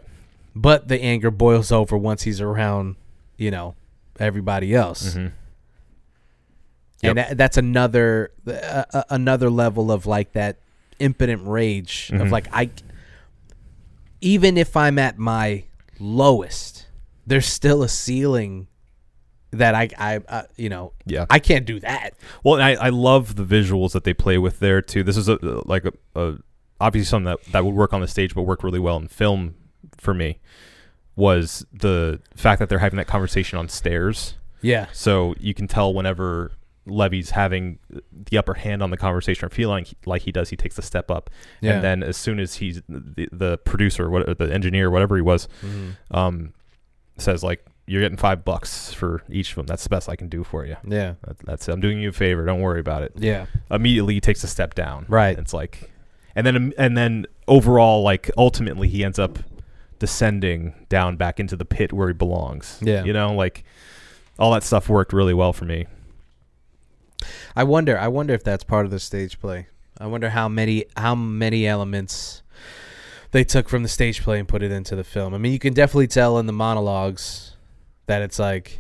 but 0.55 0.87
the 0.87 1.01
anger 1.01 1.31
boils 1.31 1.71
over 1.71 1.97
once 1.97 2.23
he's 2.23 2.41
around, 2.41 2.95
you 3.37 3.49
know, 3.51 3.75
everybody 4.19 4.73
else. 4.75 5.15
Mhm. 5.15 5.31
And 7.03 7.17
that, 7.17 7.37
that's 7.37 7.57
another 7.57 8.31
uh, 8.47 8.83
uh, 8.93 9.03
another 9.09 9.49
level 9.49 9.91
of 9.91 10.05
like 10.07 10.33
that 10.33 10.57
impotent 10.99 11.45
rage 11.47 12.09
of 12.13 12.21
Mhm. 12.27 12.31
like 12.31 12.47
I 12.51 12.71
even 14.21 14.57
if 14.57 14.75
I'm 14.75 14.97
at 14.97 15.17
my 15.19 15.63
lowest, 15.99 16.87
there's 17.27 17.45
still 17.45 17.83
a 17.83 17.89
ceiling 17.89 18.67
that 19.51 19.75
I 19.75 19.89
I 19.97 20.17
uh, 20.27 20.43
you 20.55 20.69
know, 20.69 20.93
Yeah. 21.05 21.27
I 21.29 21.37
can't 21.39 21.65
do 21.67 21.79
that. 21.81 22.15
Well, 22.43 22.55
and 22.55 22.63
I, 22.63 22.87
I 22.87 22.89
love 22.89 23.35
the 23.35 23.45
visuals 23.45 23.91
that 23.91 24.03
they 24.03 24.13
play 24.15 24.39
with 24.39 24.59
there 24.59 24.81
too. 24.81 25.03
This 25.03 25.17
is 25.17 25.29
a 25.29 25.37
like 25.65 25.85
a, 25.85 25.93
a 26.19 26.37
obviously 26.79 27.05
something 27.09 27.25
that, 27.25 27.43
that 27.51 27.65
would 27.65 27.75
work 27.75 27.93
on 27.93 28.01
the 28.01 28.07
stage, 28.07 28.33
but 28.35 28.43
work 28.43 28.63
really 28.63 28.79
well 28.79 28.97
in 28.97 29.07
film 29.07 29.55
for 29.97 30.13
me. 30.13 30.39
Was 31.15 31.65
the 31.73 32.19
fact 32.35 32.59
that 32.59 32.69
they're 32.69 32.77
having 32.79 32.97
that 32.97 33.07
conversation 33.07 33.57
on 33.57 33.69
stairs, 33.69 34.35
Yeah. 34.61 34.85
so 34.93 35.33
you 35.39 35.55
can 35.55 35.67
tell 35.67 35.91
whenever 35.91 36.51
Levee's 36.85 37.31
having 37.31 37.79
the 38.11 38.37
upper 38.37 38.53
hand 38.53 38.83
on 38.83 38.91
the 38.91 38.97
conversation 38.97 39.45
or 39.45 39.49
feeling 39.49 39.87
like 40.05 40.21
he 40.21 40.31
does, 40.31 40.49
he 40.51 40.55
takes 40.55 40.77
a 40.77 40.83
step 40.83 41.09
up, 41.09 41.31
Yeah. 41.59 41.73
and 41.73 41.83
then 41.83 42.03
as 42.03 42.17
soon 42.17 42.39
as 42.39 42.55
he's 42.55 42.81
the, 42.87 43.27
the 43.31 43.57
producer, 43.65 44.09
what 44.11 44.37
the 44.37 44.53
engineer, 44.53 44.91
whatever 44.91 45.15
he 45.15 45.23
was, 45.23 45.47
Mm-hmm. 45.63 46.15
um, 46.15 46.53
says 47.17 47.43
like 47.43 47.65
you're 47.87 48.01
getting 48.01 48.17
five 48.17 48.45
bucks 48.45 48.93
for 48.93 49.23
each 49.27 49.49
of 49.51 49.55
them. 49.55 49.65
That's 49.65 49.81
the 49.83 49.89
best 49.89 50.07
I 50.09 50.15
can 50.15 50.29
do 50.29 50.43
for 50.43 50.65
you. 50.67 50.75
Yeah. 50.85 51.13
That, 51.25 51.39
that's 51.39 51.67
it. 51.67 51.71
I'm 51.71 51.79
doing 51.79 51.99
you 51.99 52.09
a 52.09 52.13
favor. 52.13 52.45
Don't 52.45 52.59
worry 52.61 52.79
about 52.81 53.01
it 53.01 53.13
Yeah. 53.15 53.47
immediately 53.71 54.13
he 54.15 54.21
takes 54.21 54.43
a 54.43 54.47
step 54.47 54.75
down. 54.75 55.05
Right. 55.09 55.35
It's 55.39 55.53
like, 55.53 55.89
and 56.37 56.45
then 56.47 56.73
and 56.77 56.95
then 56.97 57.25
overall, 57.49 58.01
like 58.03 58.31
ultimately, 58.37 58.87
he 58.87 59.03
ends 59.03 59.19
up 59.19 59.39
descending 59.99 60.73
down 60.89 61.17
back 61.17 61.39
into 61.39 61.55
the 61.57 61.65
pit 61.65 61.91
where 61.91 62.07
he 62.07 62.13
belongs. 62.13 62.79
Yeah. 62.81 63.03
You 63.03 63.11
know, 63.11 63.33
like 63.33 63.63
all 64.39 64.53
that 64.53 64.63
stuff 64.63 64.87
worked 64.87 65.11
really 65.11 65.33
well 65.33 65.51
for 65.51 65.65
me. 65.65 65.87
I 67.55 67.63
wonder. 67.63 67.97
I 67.97 68.07
wonder 68.07 68.33
if 68.33 68.43
that's 68.43 68.63
part 68.63 68.85
of 68.85 68.91
the 68.91 68.99
stage 68.99 69.39
play. 69.39 69.67
I 69.99 70.05
wonder 70.05 70.29
how 70.29 70.47
many 70.47 70.85
how 70.95 71.15
many 71.15 71.65
elements 71.65 72.43
they 73.31 73.43
took 73.43 73.67
from 73.67 73.81
the 73.83 73.89
stage 73.89 74.21
play 74.21 74.39
and 74.39 74.47
put 74.47 74.61
it 74.61 74.71
into 74.71 74.95
the 74.95 75.03
film. 75.03 75.33
I 75.33 75.37
mean, 75.39 75.51
you 75.51 75.59
can 75.59 75.73
definitely 75.73 76.07
tell 76.07 76.37
in 76.37 76.45
the 76.45 76.53
monologues 76.53 77.55
that 78.05 78.21
it's 78.21 78.37
like 78.39 78.79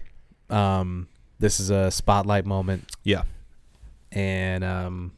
um, 0.49 1.07
this 1.39 1.59
is 1.59 1.69
a 1.71 1.89
spotlight 1.91 2.45
moment, 2.45 2.89
Yeah. 3.03 3.23
and 4.11 4.63
um, 4.63 5.11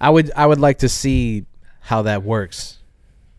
I 0.00 0.10
would 0.10 0.30
I 0.36 0.46
would 0.46 0.60
like 0.60 0.78
to 0.78 0.88
see 0.88 1.44
how 1.80 2.02
that 2.02 2.22
works 2.22 2.78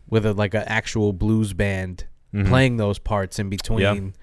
with 0.10 0.26
a, 0.26 0.34
like 0.34 0.54
an 0.54 0.64
actual 0.66 1.14
blues 1.14 1.54
band 1.54 2.06
Mhm. 2.34 2.48
playing 2.48 2.78
those 2.78 3.00
parts 3.00 3.40
in 3.40 3.50
between. 3.50 4.14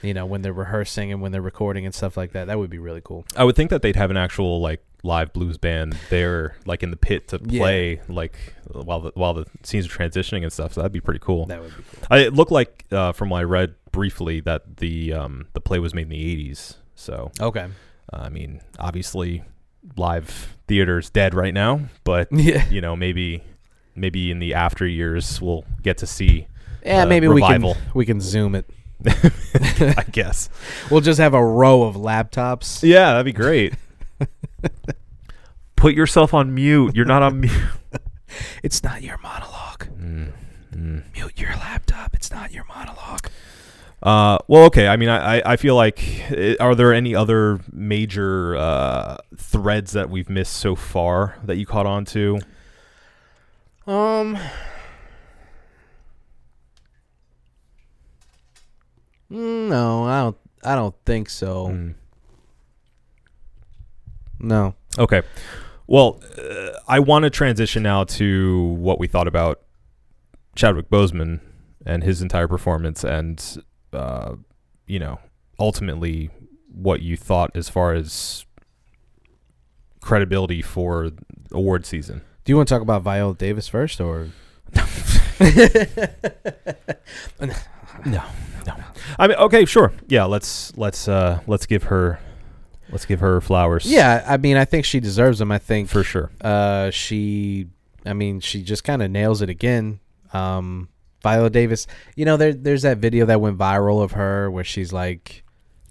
You 0.00 0.14
know, 0.14 0.26
when 0.26 0.42
they're 0.42 0.52
rehearsing 0.52 1.10
and 1.10 1.20
when 1.20 1.32
they're 1.32 1.42
recording 1.42 1.84
and 1.84 1.92
stuff 1.92 2.16
like 2.16 2.30
that. 2.32 2.46
That 2.46 2.56
would 2.56 2.70
be 2.70 2.78
really 2.78 3.00
cool. 3.04 3.24
I 3.36 3.42
would 3.42 3.56
think 3.56 3.70
that 3.70 3.82
they'd 3.82 3.96
have 3.96 4.12
an 4.12 4.16
actual 4.16 4.60
like 4.60 4.80
live 5.02 5.32
blues 5.32 5.58
band 5.58 5.96
there, 6.08 6.54
like 6.66 6.84
in 6.84 6.92
the 6.92 6.96
pit 6.96 7.26
to 7.28 7.40
Yeah. 7.44 7.60
play, 7.60 8.00
like 8.08 8.36
while 8.70 9.00
the 9.00 9.10
while 9.16 9.34
the 9.34 9.44
scenes 9.64 9.86
are 9.86 9.90
transitioning 9.90 10.44
and 10.44 10.52
stuff. 10.52 10.74
So 10.74 10.82
that'd 10.82 10.92
be 10.92 11.00
pretty 11.00 11.18
cool. 11.20 11.46
That 11.46 11.60
would 11.60 11.76
be 11.76 11.82
cool. 11.82 12.06
I, 12.12 12.18
it 12.18 12.32
looked 12.34 12.52
like 12.52 12.84
uh, 12.92 13.10
from 13.10 13.30
what 13.30 13.38
I 13.40 13.42
read 13.42 13.74
briefly 13.90 14.38
that 14.42 14.76
the 14.76 15.12
um, 15.14 15.46
the 15.54 15.60
play 15.60 15.80
was 15.80 15.94
made 15.94 16.02
in 16.02 16.08
the 16.10 16.50
'80s. 16.52 16.76
So 16.94 17.32
Okay. 17.40 17.66
Uh, 18.12 18.16
I 18.16 18.28
mean, 18.28 18.60
obviously, 18.78 19.42
live 19.96 20.56
theater's 20.66 21.10
dead 21.10 21.34
right 21.34 21.54
now, 21.54 21.80
but 22.04 22.28
Yeah. 22.32 22.68
you 22.68 22.80
know, 22.80 22.94
maybe 22.96 23.42
maybe 23.94 24.30
in 24.30 24.38
the 24.38 24.54
after 24.54 24.86
years 24.86 25.40
we'll 25.40 25.64
get 25.82 25.98
to 25.98 26.06
see. 26.06 26.46
Yeah, 26.84 27.02
uh, 27.02 27.06
maybe 27.06 27.26
revival. 27.28 27.70
we 27.70 27.74
can 27.74 27.92
we 27.94 28.06
can 28.06 28.20
zoom 28.20 28.54
it. 28.54 28.68
I 29.06 30.04
guess. 30.10 30.48
We'll 30.90 31.00
just 31.02 31.20
have 31.20 31.34
a 31.34 31.44
row 31.44 31.82
of 31.84 31.94
laptops. 31.96 32.82
Yeah, 32.82 33.10
that'd 33.12 33.24
be 33.26 33.32
great. 33.32 33.74
Put 35.76 35.94
yourself 35.94 36.34
on 36.34 36.54
mute. 36.54 36.96
You're 36.96 37.04
not 37.04 37.22
on 37.22 37.40
mute. 37.40 37.52
It's 38.62 38.82
not 38.82 39.02
your 39.02 39.18
monologue. 39.18 39.86
Mm, 40.00 40.32
Mute 41.14 41.32
your 41.40 41.50
laptop. 41.50 42.14
It's 42.14 42.30
not 42.30 42.52
your 42.52 42.64
monologue. 42.68 43.28
Uh, 44.02 44.38
well, 44.46 44.64
okay. 44.66 44.86
I 44.86 44.96
mean, 44.96 45.08
I, 45.08 45.42
I- 45.44 45.56
feel 45.56 45.74
like, 45.74 46.00
are 46.60 46.74
there 46.74 46.92
any 46.94 47.14
other 47.14 47.58
major 47.72 48.56
uh, 48.56 49.16
threads 49.36 49.92
that 49.92 50.08
we've 50.08 50.28
missed 50.30 50.54
so 50.54 50.74
far 50.76 51.36
that 51.44 51.56
you 51.56 51.66
caught 51.66 51.86
on 51.86 52.04
to? 52.06 52.38
Um. 53.86 54.38
No, 59.30 60.04
I 60.04 60.20
don't. 60.22 60.36
I 60.64 60.74
don't 60.74 60.94
think 61.04 61.28
so. 61.30 61.68
Mm. 61.68 61.94
No. 64.40 64.74
Okay. 64.98 65.22
Well, 65.86 66.20
uh, 66.38 66.70
I 66.86 66.98
want 66.98 67.24
to 67.24 67.30
transition 67.30 67.82
now 67.82 68.04
to 68.04 68.62
what 68.78 68.98
we 68.98 69.06
thought 69.06 69.28
about 69.28 69.60
Chadwick 70.54 70.90
Boseman 70.90 71.40
and 71.86 72.02
his 72.02 72.20
entire 72.22 72.48
performance, 72.48 73.04
and 73.04 73.62
uh, 73.92 74.34
you 74.86 74.98
know, 74.98 75.18
ultimately 75.58 76.30
what 76.72 77.02
you 77.02 77.16
thought 77.16 77.50
as 77.54 77.68
far 77.68 77.92
as 77.94 78.44
credibility 80.00 80.62
for 80.62 81.10
award 81.52 81.84
season. 81.86 82.22
Do 82.44 82.52
you 82.52 82.56
want 82.56 82.68
to 82.68 82.74
talk 82.74 82.82
about 82.82 83.02
Viola 83.02 83.34
Davis 83.34 83.68
first, 83.68 84.00
or 84.00 84.28
No, 88.06 88.22
no. 88.66 88.74
I 89.18 89.26
mean, 89.26 89.36
okay, 89.38 89.64
sure. 89.64 89.92
Yeah, 90.08 90.24
let's 90.24 90.76
let's 90.76 91.08
uh 91.08 91.40
let's 91.46 91.66
give 91.66 91.84
her 91.84 92.20
let's 92.90 93.04
give 93.06 93.20
her 93.20 93.40
flowers. 93.40 93.86
yeah? 93.86 94.24
I 94.26 94.36
mean, 94.36 94.56
I 94.56 94.64
think 94.64 94.84
she 94.84 95.00
deserves 95.00 95.38
them. 95.40 95.50
I 95.50 95.58
think 95.58 95.88
for 95.88 96.02
sure. 96.04 96.30
uh, 96.40 96.90
she, 96.90 97.66
I 98.06 98.12
mean, 98.14 98.40
she 98.40 98.62
just 98.62 98.84
kind 98.84 99.02
of 99.02 99.10
nails 99.10 99.42
it 99.42 99.50
again. 99.50 100.00
Um, 100.32 100.88
Viola 101.22 101.50
Davis, 101.50 101.86
you 102.16 102.24
know, 102.24 102.36
there, 102.36 102.52
there's 102.52 102.82
that 102.82 102.98
video 102.98 103.26
that 103.26 103.40
went 103.40 103.58
viral 103.58 104.02
of 104.02 104.12
her 104.12 104.50
where 104.50 104.64
she's 104.64 104.92
like, 104.92 105.42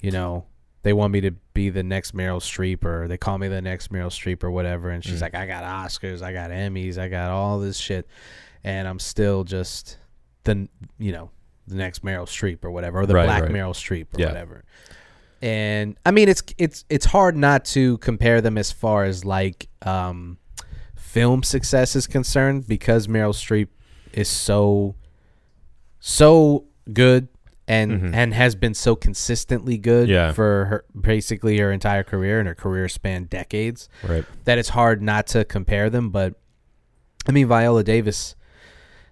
you 0.02 0.12
know, 0.12 0.46
they 0.84 0.94
want 0.94 1.12
me 1.12 1.22
to 1.22 1.32
be 1.54 1.70
the 1.70 1.84
next 1.84 2.16
Meryl 2.16 2.40
Streep 2.40 2.86
or 2.86 3.08
they 3.08 3.18
call 3.18 3.38
me 3.38 3.48
the 3.50 3.62
next 3.62 3.92
Meryl 3.92 4.08
Streep 4.10 4.44
or 4.44 4.52
whatever. 4.52 4.90
And 4.90 5.04
she's 5.04 5.22
like, 5.22 5.36
I 5.36 5.46
got 5.46 5.63
Oscars, 5.63 6.22
I 6.22 6.32
got 6.32 6.52
Emmys, 6.52 6.98
I 6.98 7.10
got 7.10 7.30
all 7.30 7.60
this 7.60 7.78
shit. 7.78 8.08
And 8.63 8.88
I'm 8.88 9.00
still 9.00 9.44
just 9.44 9.98
the, 10.46 10.70
you 10.98 11.12
know, 11.12 11.30
the 11.68 11.76
next 11.76 12.06
Meryl 12.06 12.26
Streep 12.26 12.63
or 12.63 12.72
whatever, 12.72 13.02
or 13.02 13.06
the 13.06 13.16
Right, 13.16 13.26
black 13.26 13.44
right. 13.44 13.52
Meryl 13.52 13.74
Streep 13.74 14.08
or 14.16 14.22
Yeah. 14.22 14.28
whatever. 14.28 14.63
And 15.42 15.98
I 16.06 16.12
mean, 16.12 16.30
it's, 16.30 16.42
it's, 16.58 16.86
it's 16.90 17.06
hard 17.06 17.36
not 17.36 17.66
to 17.66 17.98
compare 17.98 18.40
them 18.40 18.58
as 18.58 18.72
far 18.72 19.04
as 19.04 19.26
like, 19.26 19.68
um, 19.82 20.38
film 20.96 21.44
success 21.44 21.96
is 21.96 22.08
concerned 22.08 22.68
because 22.68 23.08
Meryl 23.08 23.34
Streep 23.34 23.68
is 24.13 24.30
so 24.30 24.96
so 26.08 26.63
good 26.93 27.28
and 27.67 28.15
and 28.15 28.34
has 28.34 28.56
been 28.56 28.74
so 28.74 28.96
consistently 28.96 29.78
good 29.78 30.06
Mm-hmm. 30.08 30.13
Yeah. 30.13 30.32
for 30.32 30.65
her 30.65 30.86
basically 31.00 31.58
her 31.58 31.70
entire 31.70 32.04
career 32.04 32.39
and 32.39 32.48
her 32.48 32.56
career 32.56 32.88
spanned 32.88 33.30
decades 33.30 33.89
Right. 34.08 34.24
that 34.46 34.58
it's 34.58 34.70
hard 34.70 35.02
not 35.02 35.28
to 35.28 35.43
compare 35.43 35.89
them 35.89 36.10
but 36.10 36.36
I 37.28 37.34
mean 37.34 37.48
Viola 37.48 37.84
Davis 37.84 38.36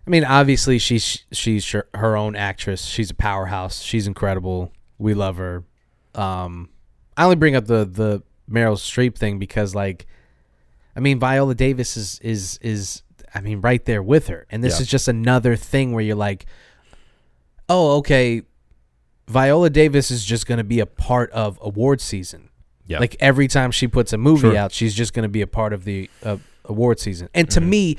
I 0.08 0.10
mean 0.10 0.23
obviously 0.23 0.79
she's 0.79 1.25
she's 1.34 1.69
her 1.71 1.89
her 1.95 2.15
own 2.15 2.38
actress 2.38 2.86
she's 2.86 3.12
a 3.12 3.13
powerhouse 3.15 3.81
she's 3.81 4.08
incredible 4.08 4.71
we 4.97 5.13
love 5.13 5.36
her 5.36 5.65
um 6.13 6.69
I 7.17 7.25
only 7.25 7.36
bring 7.36 7.58
up 7.58 7.65
the 7.65 7.84
the 7.84 8.23
Meryl 8.49 8.77
Streep 8.77 9.17
thing 9.17 9.38
because 9.38 9.75
like 9.75 10.05
I 10.97 11.01
mean, 11.01 11.19
Viola 11.19 11.55
Davis 11.55 11.97
is 11.97 12.19
is 12.21 12.58
is 12.62 13.03
I 13.34 13.41
mean 13.41 13.60
right 13.60 13.84
there 13.84 14.01
with 14.01 14.27
her, 14.27 14.45
and 14.49 14.63
this 14.63 14.75
Yeah. 14.77 14.84
is 14.84 14.88
just 14.88 15.10
another 15.10 15.58
thing 15.58 15.91
where 15.91 16.01
you're 16.01 16.15
like, 16.15 16.45
oh, 17.69 17.97
okay, 17.97 18.41
Viola 19.28 19.69
Davis 19.69 20.12
is 20.12 20.23
just 20.23 20.45
going 20.45 20.60
to 20.60 20.63
be 20.63 20.80
a 20.80 20.86
part 20.86 21.32
of 21.32 21.58
award 21.62 22.01
season. 22.01 22.49
Yeah. 22.86 22.99
Like 22.99 23.15
every 23.19 23.47
time 23.47 23.71
she 23.71 23.88
puts 23.88 24.13
a 24.13 24.17
movie 24.17 24.41
Sure. 24.41 24.58
out, 24.58 24.71
she's 24.71 24.93
just 24.93 25.13
going 25.13 25.23
to 25.23 25.30
be 25.30 25.41
a 25.41 25.47
part 25.47 25.73
of 25.73 25.84
the 25.86 26.10
uh, 26.23 26.38
award 26.65 26.99
season. 26.99 27.30
And 27.34 27.49
to 27.51 27.62
me, 27.62 27.97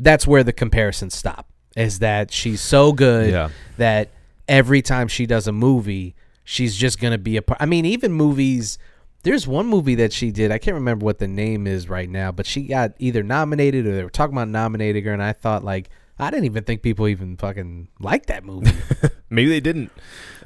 that's 0.00 0.26
where 0.26 0.42
the 0.42 0.52
comparisons 0.52 1.14
stop. 1.14 1.48
Is 1.76 2.00
that 2.00 2.32
she's 2.32 2.60
so 2.60 2.92
good 2.92 3.30
Yeah. 3.30 3.50
that 3.76 4.08
every 4.48 4.82
time 4.82 5.08
she 5.08 5.26
does 5.26 5.46
a 5.46 5.52
movie, 5.52 6.16
she's 6.42 6.74
just 6.74 6.98
going 7.00 7.12
to 7.12 7.18
be 7.18 7.36
a 7.36 7.42
part. 7.42 7.60
I 7.60 7.66
mean, 7.66 7.84
even 7.84 8.12
movies. 8.12 8.78
There's 9.22 9.46
one 9.46 9.66
movie 9.66 9.96
that 9.96 10.12
she 10.12 10.30
did. 10.30 10.52
I 10.52 10.58
can't 10.58 10.76
remember 10.76 11.04
what 11.04 11.18
the 11.18 11.26
name 11.26 11.66
is 11.66 11.88
right 11.88 12.08
now, 12.08 12.30
but 12.30 12.46
she 12.46 12.62
got 12.62 12.92
either 13.00 13.24
nominated 13.24 13.84
or 13.84 13.94
they 13.96 14.04
were 14.04 14.10
talking 14.10 14.34
about 14.36 14.48
nominating 14.48 15.02
her, 15.04 15.12
and 15.12 15.22
I 15.22 15.32
thought 15.32 15.64
like 15.64 15.90
I 16.18 16.30
didn't 16.30 16.46
even 16.46 16.64
think 16.64 16.82
people 16.82 17.08
even 17.08 17.36
fucking 17.36 17.88
liked 18.00 18.26
that 18.28 18.44
movie. 18.44 18.72
Maybe 19.30 19.50
they 19.50 19.60
didn't. 19.60 19.90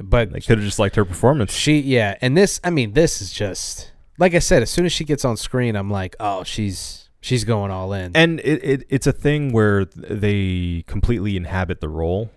but 0.00 0.32
They 0.32 0.40
could 0.40 0.58
have 0.58 0.64
just 0.66 0.78
liked 0.78 0.96
her 0.96 1.04
performance. 1.04 1.52
she, 1.52 1.78
yeah, 1.78 2.16
and 2.20 2.36
this, 2.36 2.60
I 2.64 2.70
mean, 2.70 2.92
this 2.94 3.22
is 3.22 3.32
just 3.32 3.92
like 4.18 4.34
I 4.34 4.38
said. 4.40 4.62
As 4.62 4.70
soon 4.70 4.84
as 4.86 4.92
she 4.92 5.04
gets 5.04 5.24
on 5.24 5.36
screen, 5.36 5.76
I'm 5.76 5.90
like, 5.90 6.16
oh, 6.20 6.42
she's 6.44 7.08
she's 7.20 7.44
going 7.44 7.70
all 7.70 7.92
in. 7.92 8.12
And 8.16 8.40
it, 8.40 8.64
it 8.64 8.86
it's 8.88 9.06
a 9.06 9.12
thing 9.12 9.52
where 9.52 9.84
they 9.84 10.84
completely 10.86 11.36
inhabit 11.36 11.80
the 11.80 11.88
role. 11.88 12.30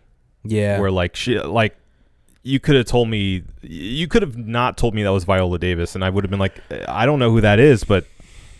yeah, 0.43 0.80
Where 0.80 0.91
like 0.91 1.15
she 1.15 1.39
like 1.39 1.76
you 2.43 2.60
could 2.60 2.76
have 2.76 2.86
told 2.86 3.08
me 3.10 3.43
you 3.62 4.08
could 4.08 4.22
have 4.22 4.38
not 4.38 4.78
told 4.78 4.93
me 4.93 5.02
that 5.04 5.12
was 5.13 5.24
Viola 5.24 5.58
Davis 5.58 5.96
and 5.96 6.04
I 6.04 6.10
would 6.10 6.24
have 6.26 6.30
been 6.32 6.39
like 6.41 6.60
uh, 6.69 6.86
I 6.88 7.06
don't 7.06 7.17
know 7.19 7.32
who 7.32 7.41
that 7.41 7.58
is, 7.60 7.84
but 7.84 8.06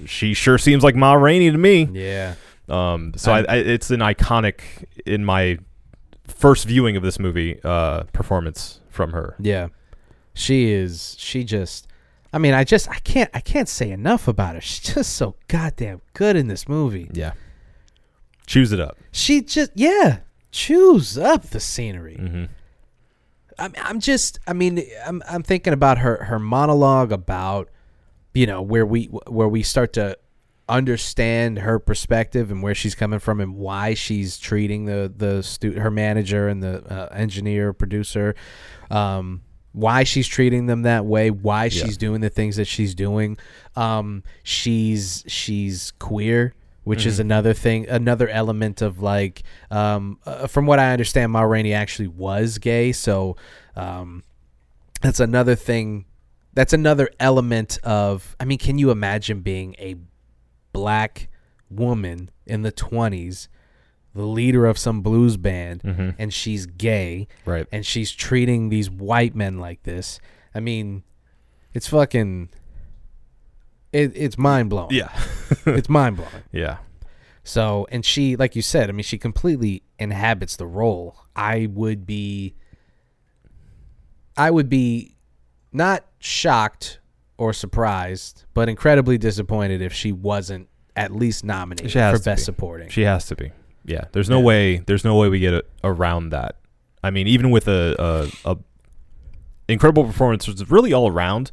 she 0.06 0.34
sure 0.34 0.58
seems 0.58 0.84
like 0.84 0.96
Ma 0.96 1.14
Rainey 1.14 1.52
to 1.52 1.58
me. 1.58 1.90
yeah, 1.92 2.36
Um, 2.70 3.14
so 3.16 3.34
I, 3.34 3.40
I, 3.48 3.56
it's 3.58 3.92
an 3.92 4.00
iconic 4.00 4.62
in 5.06 5.26
my 5.26 5.60
first 6.28 6.66
viewing 6.66 6.96
of 6.96 7.04
this 7.04 7.20
movie 7.20 7.60
uh, 7.64 8.04
performance 8.14 8.80
from 8.90 9.12
her. 9.12 9.36
yeah. 9.40 9.68
She 10.36 10.72
is. 10.72 11.16
She 11.20 11.44
just. 11.44 11.88
I 12.34 12.40
mean, 12.40 12.56
I 12.56 12.64
just 12.64 12.90
I 12.90 12.98
can't 13.04 13.30
I 13.36 13.40
can't 13.40 13.70
say 13.70 13.92
enough 13.92 14.28
about 14.28 14.56
her. 14.56 14.62
She's 14.70 14.80
just 14.96 15.14
so 15.14 15.36
goddamn 15.48 16.02
good 16.14 16.36
in 16.36 16.48
this 16.48 16.68
movie. 16.68 17.08
Yeah, 17.14 17.34
choose 18.48 18.72
it 18.72 18.80
up. 18.80 18.98
She 19.12 19.42
just 19.44 19.70
yeah, 19.76 20.22
chews 20.50 21.20
up 21.20 21.44
the 21.50 21.60
scenery. 21.60 22.16
hmm 22.16 22.46
I'm, 23.60 23.74
I'm 23.78 24.00
just 24.00 24.40
I 24.48 24.54
mean 24.54 24.82
I'm 25.06 25.22
I'm 25.30 25.44
thinking 25.44 25.74
about 25.74 26.00
her 26.00 26.24
her 26.24 26.40
monologue 26.40 27.12
about 27.12 27.70
you 28.34 28.48
know 28.48 28.64
where 28.64 28.88
we 28.88 29.06
where 29.28 29.48
we 29.48 29.62
start 29.62 29.94
to 29.94 30.18
understand 30.70 31.60
her 31.60 31.78
perspective 31.78 32.50
and 32.50 32.64
where 32.64 32.74
she's 32.74 32.96
coming 32.96 33.20
from 33.20 33.42
and 33.42 33.56
why 33.56 33.94
she's 33.94 34.38
treating 34.38 34.86
the 34.86 35.12
the 35.16 35.44
stu- 35.44 35.74
her 35.80 35.92
manager 35.92 36.48
and 36.48 36.64
the 36.64 36.82
uh, 36.92 37.10
engineer 37.14 37.74
producer 37.74 38.34
um 38.90 39.42
why 39.74 40.04
she's 40.04 40.28
treating 40.28 40.68
them 40.68 40.84
that 40.84 41.06
way 41.06 41.30
why 41.32 41.68
she's 41.68 41.98
doing 41.98 42.22
the 42.22 42.30
things 42.30 42.56
that 42.58 42.66
she's 42.66 42.94
doing. 42.96 43.38
Um 43.76 44.24
she's 44.44 45.24
she's 45.28 45.92
queer 46.00 46.54
which 46.84 47.06
is 47.08 47.20
another 47.20 47.54
thing 47.54 47.88
another 47.90 48.30
element 48.30 48.82
of 48.82 49.02
like 49.02 49.42
um 49.72 50.20
uh, 50.26 50.48
from 50.48 50.66
what 50.66 50.80
i 50.80 50.92
understand 50.92 51.32
ma 51.32 51.42
rainey 51.42 51.74
actually 51.74 52.08
was 52.08 52.58
gay. 52.60 52.92
So 52.92 53.36
um 53.76 54.24
that's 55.02 55.20
another 55.20 55.56
thing 55.56 56.06
that's 56.54 56.72
another 56.74 57.10
element 57.20 57.80
of 57.84 58.36
i 58.40 58.46
mean 58.46 58.60
can 58.60 58.78
you 58.78 58.92
imagine 58.92 59.42
being 59.42 59.76
a 59.80 59.96
black 60.74 61.30
woman 61.70 62.30
in 62.46 62.62
the 62.62 62.72
20s 62.72 63.48
the 64.16 64.26
leader 64.26 64.68
of 64.68 64.78
some 64.78 65.02
blues 65.02 65.38
band 65.38 65.82
mm-hmm. 65.82 66.10
and 66.20 66.32
she's 66.32 66.68
gay. 66.68 67.28
Right. 67.46 67.66
and 67.72 67.84
she's 67.84 68.12
treating 68.12 68.70
these 68.70 68.90
white 68.90 69.34
men 69.34 69.58
like 69.58 69.84
this. 69.84 70.20
I 70.54 70.60
mean 70.60 71.04
it's 71.74 71.88
fucking 71.88 72.50
it, 73.92 74.12
it's 74.16 74.38
mind-blowing. 74.38 74.90
Yeah, 74.92 75.12
it's 75.68 75.88
mind-blowing. 75.88 76.44
Yeah, 76.52 76.78
so, 77.44 77.86
and 77.92 78.06
she, 78.06 78.36
like 78.36 78.56
you 78.56 78.62
said, 78.62 78.90
I 78.90 78.94
mean, 78.94 79.04
she 79.04 79.18
completely 79.18 79.84
inhabits 80.00 80.56
the 80.56 80.66
role. 80.66 81.18
I 81.36 81.68
would 81.72 82.06
be, 82.06 82.56
I 84.38 84.50
would 84.50 84.70
be 84.70 85.18
not 85.72 86.06
shocked 86.20 87.00
or 87.38 87.54
surprised, 87.54 88.46
but 88.54 88.70
incredibly 88.70 89.18
disappointed 89.18 89.82
if 89.82 89.94
she 89.94 90.12
wasn't 90.12 90.68
at 90.96 91.12
least 91.12 91.44
nominated 91.44 91.92
She 91.92 91.98
has 92.00 92.20
for 92.20 92.24
Best 92.24 92.42
be. 92.42 92.44
Supporting. 92.46 92.90
she 92.90 93.02
has 93.02 93.26
to 93.28 93.36
be. 93.36 93.52
Yeah, 93.86 94.06
there's 94.14 94.30
no 94.30 94.40
way. 94.40 94.78
There's 94.78 95.04
no 95.04 95.16
way 95.18 95.28
we 95.30 95.40
get 95.40 95.54
a, 95.54 95.64
around 95.84 96.30
that. 96.30 96.58
I 97.04 97.10
mean, 97.12 97.28
even 97.28 97.50
with 97.52 97.68
a, 97.68 98.32
a, 98.46 98.52
a 98.52 98.58
incredible 99.68 100.06
performance, 100.06 100.48
it's 100.48 100.70
really 100.70 100.94
all 100.94 101.08
around. 101.10 101.52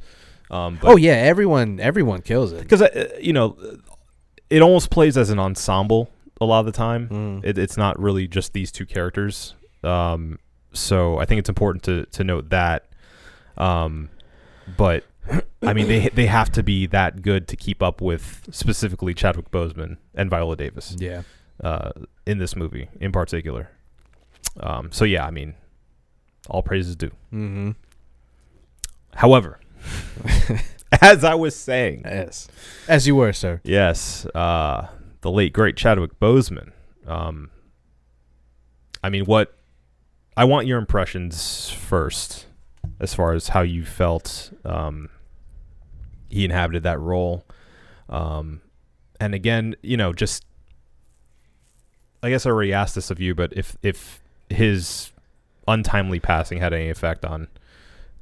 Um, 0.50 0.78
but 0.80 0.88
oh 0.92 0.96
yeah, 0.96 1.12
everyone, 1.14 1.80
everyone 1.80 2.22
kills 2.22 2.52
it. 2.52 2.60
because 2.60 2.82
uh, 2.82 3.08
you 3.20 3.32
know 3.32 3.56
it 4.48 4.62
almost 4.62 4.90
plays 4.90 5.16
as 5.16 5.30
an 5.30 5.38
ensemble 5.38 6.10
a 6.40 6.44
lot 6.44 6.58
of 6.60 6.66
the 6.66 6.72
time 6.72 7.08
Mm. 7.08 7.44
it, 7.44 7.56
it's 7.58 7.76
not 7.76 7.98
really 8.00 8.26
just 8.26 8.52
these 8.52 8.72
two 8.72 8.84
characters 8.84 9.54
um, 9.84 10.38
so 10.72 11.18
i 11.18 11.24
think 11.24 11.38
it's 11.38 11.48
important 11.48 11.84
to, 11.84 12.04
to 12.06 12.24
note 12.24 12.50
that 12.50 12.86
um, 13.58 14.08
but 14.76 15.04
i 15.62 15.72
mean 15.72 15.88
they 15.88 16.08
they 16.10 16.26
have 16.26 16.50
to 16.50 16.62
be 16.62 16.86
that 16.86 17.22
good 17.22 17.46
to 17.48 17.56
keep 17.56 17.82
up 17.82 18.00
with 18.00 18.46
specifically 18.50 19.14
chadwick 19.14 19.50
boseman 19.50 19.96
and 20.14 20.30
viola 20.30 20.56
davis 20.56 20.96
Yeah, 20.98 21.22
uh, 21.62 21.90
in 22.26 22.38
this 22.38 22.56
movie 22.56 22.88
in 23.00 23.12
particular 23.12 23.70
um, 24.60 24.90
so 24.92 25.04
yeah 25.04 25.26
i 25.26 25.30
mean 25.30 25.54
all 26.48 26.62
praises 26.62 26.96
due 26.96 27.12
mm-hmm. 27.32 27.70
however 29.14 29.60
as 31.00 31.24
i 31.24 31.34
was 31.34 31.54
saying 31.54 32.02
yes, 32.04 32.48
as 32.88 33.06
you 33.06 33.14
were, 33.14 33.32
sir. 33.32 33.60
Yes, 33.64 34.26
uh, 34.34 34.88
the 35.20 35.30
late 35.30 35.52
great 35.52 35.76
Chadwick 35.76 36.18
Boseman. 36.18 36.72
Um, 37.06 37.50
I 39.02 39.10
mean, 39.10 39.24
what? 39.24 39.56
I 40.36 40.44
want 40.44 40.66
your 40.66 40.78
impressions 40.78 41.70
first, 41.70 42.46
as 42.98 43.14
far 43.14 43.32
as 43.32 43.48
how 43.48 43.60
you 43.60 43.84
felt 43.84 44.52
um, 44.64 45.08
he 46.30 46.44
inhabited 46.44 46.82
that 46.84 46.98
role. 47.00 47.44
Um, 48.08 48.60
and 49.20 49.34
again, 49.34 49.74
you 49.82 49.96
know, 49.96 50.12
just 50.12 50.44
I 52.22 52.30
guess 52.30 52.46
I 52.46 52.50
already 52.50 52.72
asked 52.72 52.94
this 52.94 53.10
of 53.10 53.20
you, 53.20 53.34
but 53.34 53.52
if 53.54 53.76
if 53.82 54.22
his 54.48 55.12
untimely 55.68 56.18
passing 56.20 56.58
had 56.58 56.72
any 56.72 56.88
effect 56.90 57.24
on 57.24 57.48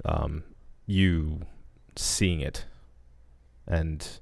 um, 0.04 0.42
you 0.86 1.40
seeing 1.96 2.40
it 2.40 2.66
and 3.66 4.20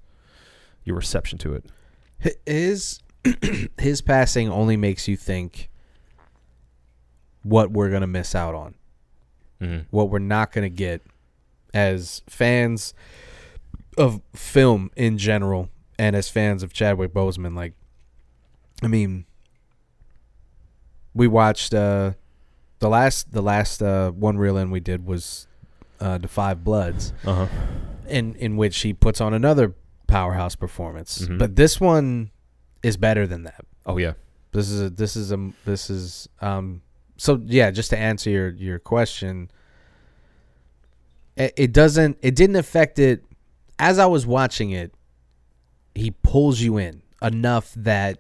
your 0.85 0.97
reception 0.97 1.39
to 1.39 1.55
it. 1.55 1.65
His 2.47 3.01
his 3.79 4.01
passing 4.03 4.49
only 4.49 4.77
makes 4.77 5.09
you 5.09 5.17
think 5.17 5.69
what 7.43 7.71
we're 7.71 7.91
gonna 7.91 8.07
miss 8.07 8.35
out 8.35 8.55
on, 8.55 8.75
Mm-hmm. 9.61 9.85
what 9.91 10.11
we're 10.11 10.19
not 10.19 10.53
gonna 10.53 10.69
get 10.69 11.03
as 11.75 12.23
fans 12.29 12.95
of 13.97 14.21
film 14.35 14.91
in 14.97 15.19
general, 15.19 15.71
and 15.99 16.15
as 16.17 16.29
fans 16.29 16.63
of 16.63 16.73
Chadwick 16.73 17.13
Boseman. 17.15 17.57
Like, 17.57 17.73
I 18.83 18.89
mean, 18.89 19.25
we 21.15 21.27
watched 21.27 21.73
uh, 21.75 22.13
the 22.79 22.89
last 22.89 23.33
the 23.33 23.43
last 23.43 23.83
uh, 23.83 24.11
one 24.11 24.37
reel 24.39 24.57
in 24.57 24.71
we 24.71 24.81
did 24.81 25.07
was 25.07 25.47
uh, 26.01 26.19
the 26.19 26.29
Five 26.29 26.63
Bloods 26.65 27.13
Uh 27.25 27.35
huh. 27.35 27.47
in 28.09 28.35
in 28.35 28.57
which 28.57 28.79
he 28.83 28.93
puts 28.93 29.21
on 29.21 29.33
another 29.33 29.75
powerhouse 30.07 30.55
performance. 30.55 31.21
Mhm. 31.27 31.39
But 31.39 31.57
this 31.57 31.81
one 31.81 32.31
is 32.83 32.97
better 32.97 33.27
than 33.27 33.45
that. 33.45 33.65
Oh 33.87 33.97
yeah. 33.97 34.13
This 34.53 34.71
is 34.71 34.81
a 34.83 34.91
this 34.91 35.17
is 35.17 35.33
a 35.33 35.51
this 35.65 35.91
is 35.91 36.29
um 36.41 36.83
so 37.17 37.41
yeah, 37.47 37.71
just 37.71 37.91
to 37.91 37.99
answer 37.99 38.29
your 38.31 38.51
your 38.51 38.79
question 38.79 39.51
it, 41.37 41.53
it 41.57 41.73
doesn't 41.73 42.19
it 42.23 42.35
didn't 42.35 42.57
affect 42.57 42.99
it 42.99 43.25
as 43.79 43.99
I 43.99 44.07
was 44.07 44.27
watching 44.27 44.71
it 44.71 44.93
he 45.95 46.11
pulls 46.11 46.61
you 46.61 46.77
in 46.77 47.03
enough 47.23 47.73
that 47.77 48.19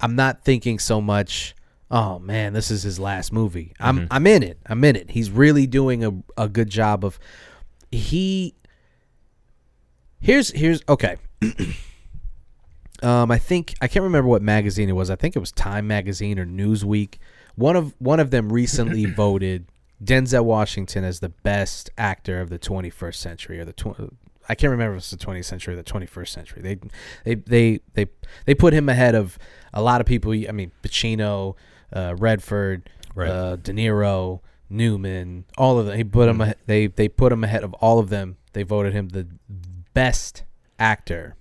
I'm 0.00 0.16
not 0.16 0.44
thinking 0.44 0.78
so 0.78 1.00
much 1.00 1.54
oh 1.90 2.18
man 2.18 2.52
this 2.52 2.70
is 2.70 2.82
his 2.82 2.98
last 2.98 3.32
movie. 3.32 3.74
I'm 3.78 4.08
I'm 4.10 4.26
in 4.26 4.42
it. 4.42 4.58
I'm 4.66 4.82
in 4.84 4.96
it. 4.96 5.10
He's 5.10 5.30
really 5.30 5.66
doing 5.66 6.04
a 6.04 6.12
a 6.36 6.48
good 6.48 6.70
job 6.70 7.04
of 7.04 7.18
he 7.90 8.54
Here's 10.22 10.50
here's 10.50 10.82
okay. 10.88 11.16
um, 13.02 13.30
I 13.30 13.38
think 13.38 13.74
I 13.80 13.88
can't 13.88 14.04
remember 14.04 14.28
what 14.28 14.40
magazine 14.40 14.88
it 14.88 14.92
was. 14.92 15.10
I 15.10 15.16
think 15.16 15.34
it 15.34 15.40
was 15.40 15.50
Time 15.50 15.88
magazine 15.88 16.38
or 16.38 16.46
Newsweek. 16.46 17.16
One 17.56 17.74
of 17.74 17.94
one 17.98 18.20
of 18.20 18.30
them 18.30 18.52
recently 18.52 19.04
voted 19.16 19.66
Denzel 20.02 20.44
Washington 20.44 21.02
as 21.02 21.18
the 21.18 21.28
best 21.28 21.90
actor 21.98 22.40
of 22.40 22.50
the 22.50 22.58
21st 22.58 23.16
century 23.16 23.58
or 23.58 23.64
the 23.64 23.72
tw- 23.72 24.14
I 24.52 24.54
can't 24.54 24.70
remember 24.70 24.96
if 24.96 24.98
it's 25.00 25.10
the 25.10 25.16
20th 25.16 25.46
century 25.46 25.74
or 25.74 25.76
the 25.76 25.82
21st 25.82 26.28
century. 26.28 26.60
They 26.62 26.78
they 27.24 27.34
they 27.34 27.80
they 27.94 28.06
they 28.46 28.54
put 28.54 28.72
him 28.74 28.88
ahead 28.88 29.14
of 29.14 29.38
a 29.72 29.82
lot 29.82 30.00
of 30.00 30.06
people. 30.06 30.32
I 30.32 30.52
mean, 30.52 30.70
Pacino, 30.82 31.56
uh, 31.92 32.14
Redford, 32.18 32.88
Right. 33.14 33.28
uh, 33.30 33.56
De 33.56 33.72
Niro, 33.72 34.40
Newman, 34.70 35.44
all 35.58 35.78
of 35.78 35.86
them. 35.86 35.96
He 35.96 36.04
put 36.04 36.28
him. 36.28 36.40
ahe- 36.40 36.54
They 36.66 36.86
they 36.88 37.08
put 37.08 37.32
him 37.32 37.42
ahead 37.44 37.64
of 37.64 37.72
all 37.74 37.98
of 37.98 38.08
them. 38.10 38.36
They 38.52 38.62
voted 38.62 38.92
him 38.92 39.08
the 39.08 39.26
best 39.94 40.44
actor 40.78 41.36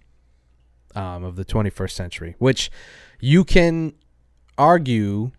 um, 0.96 1.24
of 1.24 1.36
the 1.36 1.46
21st 1.46 1.92
century, 1.92 2.36
which 2.40 2.72
you 3.20 3.44
can 3.44 3.94
argue 4.58 5.32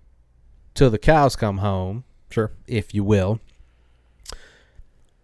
till 0.75 0.91
the 0.91 0.99
cows 0.99 1.37
come 1.37 1.59
home, 1.59 2.05
Sure. 2.31 2.53
if 2.66 2.95
you 2.95 3.05
will. 3.05 3.41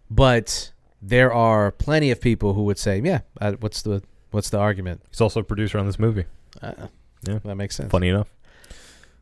But 0.09 0.71
there 1.01 1.31
are 1.33 1.71
plenty 1.71 2.11
of 2.11 2.19
people 2.21 2.53
who 2.53 2.63
would 2.63 2.77
say, 2.77 2.99
"Yeah, 3.03 3.21
uh, 3.39 3.53
what's 3.59 3.81
the 3.81 4.01
what's 4.31 4.49
the 4.49 4.57
argument?" 4.59 5.01
He's 5.09 5.21
also 5.21 5.39
a 5.39 5.43
producer 5.43 5.77
on 5.77 5.85
this 5.85 5.99
movie. 5.99 6.25
Uh, 6.61 6.73
Yeah. 7.27 7.39
that 7.45 7.55
makes 7.55 7.75
sense. 7.75 7.91
Funny 7.91 8.09
enough. 8.09 8.33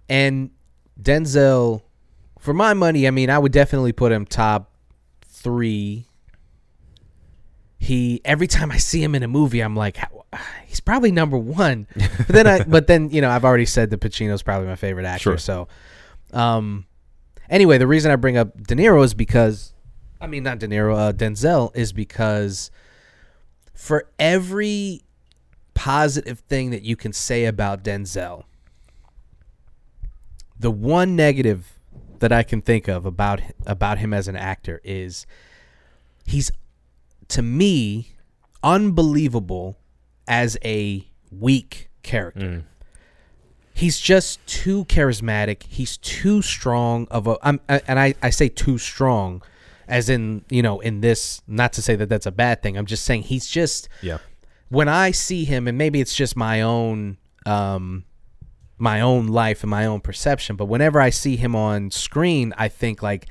And 0.10 0.52
Denzel, 1.02 1.82
for 2.40 2.54
my 2.54 2.74
money, 2.74 3.08
I 3.08 3.12
mean, 3.12 3.30
I 3.30 3.38
would 3.40 3.52
definitely 3.52 3.92
put 3.92 4.12
him 4.12 4.26
top 4.26 4.72
three. 5.26 6.06
He 7.80 8.22
every 8.26 8.48
time 8.48 8.72
I 8.72 8.78
see 8.78 9.04
him 9.04 9.14
in 9.14 9.22
a 9.24 9.28
movie, 9.28 9.60
I'm 9.62 9.76
like, 9.76 9.98
he's 10.66 10.80
probably 10.80 11.12
number 11.12 11.38
one. 11.38 11.88
But 12.18 12.28
then 12.30 12.48
I, 12.48 12.64
but 12.64 12.88
then 12.88 13.10
you 13.12 13.22
know, 13.22 13.30
I've 13.30 13.46
already 13.46 13.66
said 13.66 13.92
that 13.92 14.00
Pacino's 14.02 14.42
probably 14.42 14.68
my 14.68 14.76
favorite 14.76 15.06
actor. 15.06 15.22
Sure. 15.22 15.38
So, 15.38 15.68
um, 16.34 16.86
anyway, 17.50 17.78
the 17.78 17.88
reason 17.88 18.12
I 18.12 18.16
bring 18.16 18.36
up 18.36 18.58
De 18.64 18.76
Niro 18.76 19.04
is 19.04 19.14
because, 19.14 19.74
I 20.20 20.28
mean, 20.28 20.44
not 20.44 20.60
De 20.60 20.68
Niro, 20.68 20.98
uh, 20.98 21.14
Denzel 21.14 21.76
is 21.76 21.94
because 21.94 22.72
for 23.74 24.10
every 24.18 25.02
positive 25.74 26.40
thing 26.40 26.72
that 26.72 26.82
you 26.82 26.96
can 26.96 27.14
say 27.14 27.46
about 27.46 27.84
Denzel, 27.84 28.44
the 30.60 30.72
one 30.72 31.16
negative 31.16 31.80
that 32.20 32.32
I 32.32 32.42
can 32.42 32.62
think 32.62 32.88
of 32.88 33.06
about 33.06 33.42
about 33.68 34.00
him 34.00 34.12
as 34.12 34.28
an 34.28 34.36
actor 34.36 34.82
is 34.84 35.28
he's 36.26 36.52
to 37.28 37.44
me 37.44 38.16
unbelievable 38.64 39.78
as 40.28 40.58
a 40.66 41.08
weak 41.32 41.90
character. 42.02 42.66
He's 43.74 44.00
just 44.00 44.46
too 44.48 44.86
charismatic. 44.86 45.62
He's 45.70 45.98
too 45.98 46.42
strong 46.42 47.08
of 47.12 47.28
a 47.28 47.38
I'm, 47.44 47.60
and 47.70 48.00
I 48.00 48.16
I 48.24 48.32
say 48.32 48.50
too 48.50 48.80
strong 48.80 49.44
as 49.88 50.10
in, 50.10 50.44
you 50.50 50.62
know, 50.62 50.80
in 50.80 51.02
this 51.02 51.42
not 51.48 51.74
to 51.74 51.82
say 51.82 51.96
that 51.96 52.10
that's 52.10 52.26
a 52.26 52.32
bad 52.32 52.62
thing. 52.62 52.78
I'm 52.78 52.86
just 52.86 53.04
saying 53.06 53.24
he's 53.24 53.48
just 53.48 53.88
Yeah. 54.02 54.18
when 54.70 54.88
I 54.90 55.12
see 55.12 55.46
him, 55.46 55.68
and 55.68 55.78
maybe 55.78 56.02
it's 56.02 56.16
just 56.16 56.36
my 56.36 56.62
own 56.62 57.18
um, 57.46 58.04
my 58.78 59.02
own 59.02 59.28
life 59.28 59.64
and 59.64 59.70
my 59.72 59.86
own 59.86 60.02
perception, 60.02 60.56
but 60.56 60.66
whenever 60.66 61.00
I 61.02 61.10
see 61.10 61.36
him 61.38 61.56
on 61.56 61.90
screen, 61.90 62.54
I 62.58 62.68
think 62.68 63.02
like, 63.02 63.26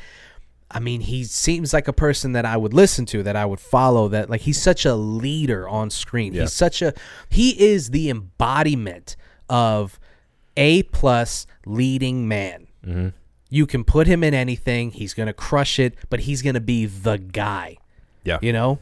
I 0.71 0.81
mean, 0.81 1.01
he 1.03 1.23
seems 1.23 1.73
like 1.73 1.87
a 1.87 1.93
person 1.93 2.33
that 2.33 2.45
I 2.45 2.57
would 2.57 2.73
listen 2.75 3.07
to, 3.07 3.23
that 3.23 3.37
I 3.37 3.45
would 3.45 3.61
follow. 3.61 4.09
That 4.09 4.29
like 4.31 4.41
he's 4.41 4.61
such 4.61 4.85
a 4.85 4.95
leader 4.97 5.69
on 5.69 5.91
screen. 5.91 6.33
Yeah. 6.33 6.43
He's 6.43 6.53
such 6.53 6.83
a 6.83 6.93
he 7.31 7.51
is 7.63 7.91
the 7.91 8.11
embodiment 8.11 9.15
of 9.49 10.01
a 10.57 10.83
plus 10.85 11.47
leading 11.67 12.27
man. 12.27 13.13
You 13.57 13.67
can 13.67 13.83
put 13.85 14.07
him 14.07 14.23
in 14.23 14.35
anything; 14.35 14.91
he's 14.93 15.15
gonna 15.15 15.33
crush 15.49 15.79
it. 15.79 15.95
But 16.11 16.21
he's 16.21 16.43
gonna 16.43 16.61
be 16.75 16.87
the 16.87 17.17
guy 17.19 17.77
Yeah. 18.25 18.39
you 18.43 18.53
know 18.53 18.79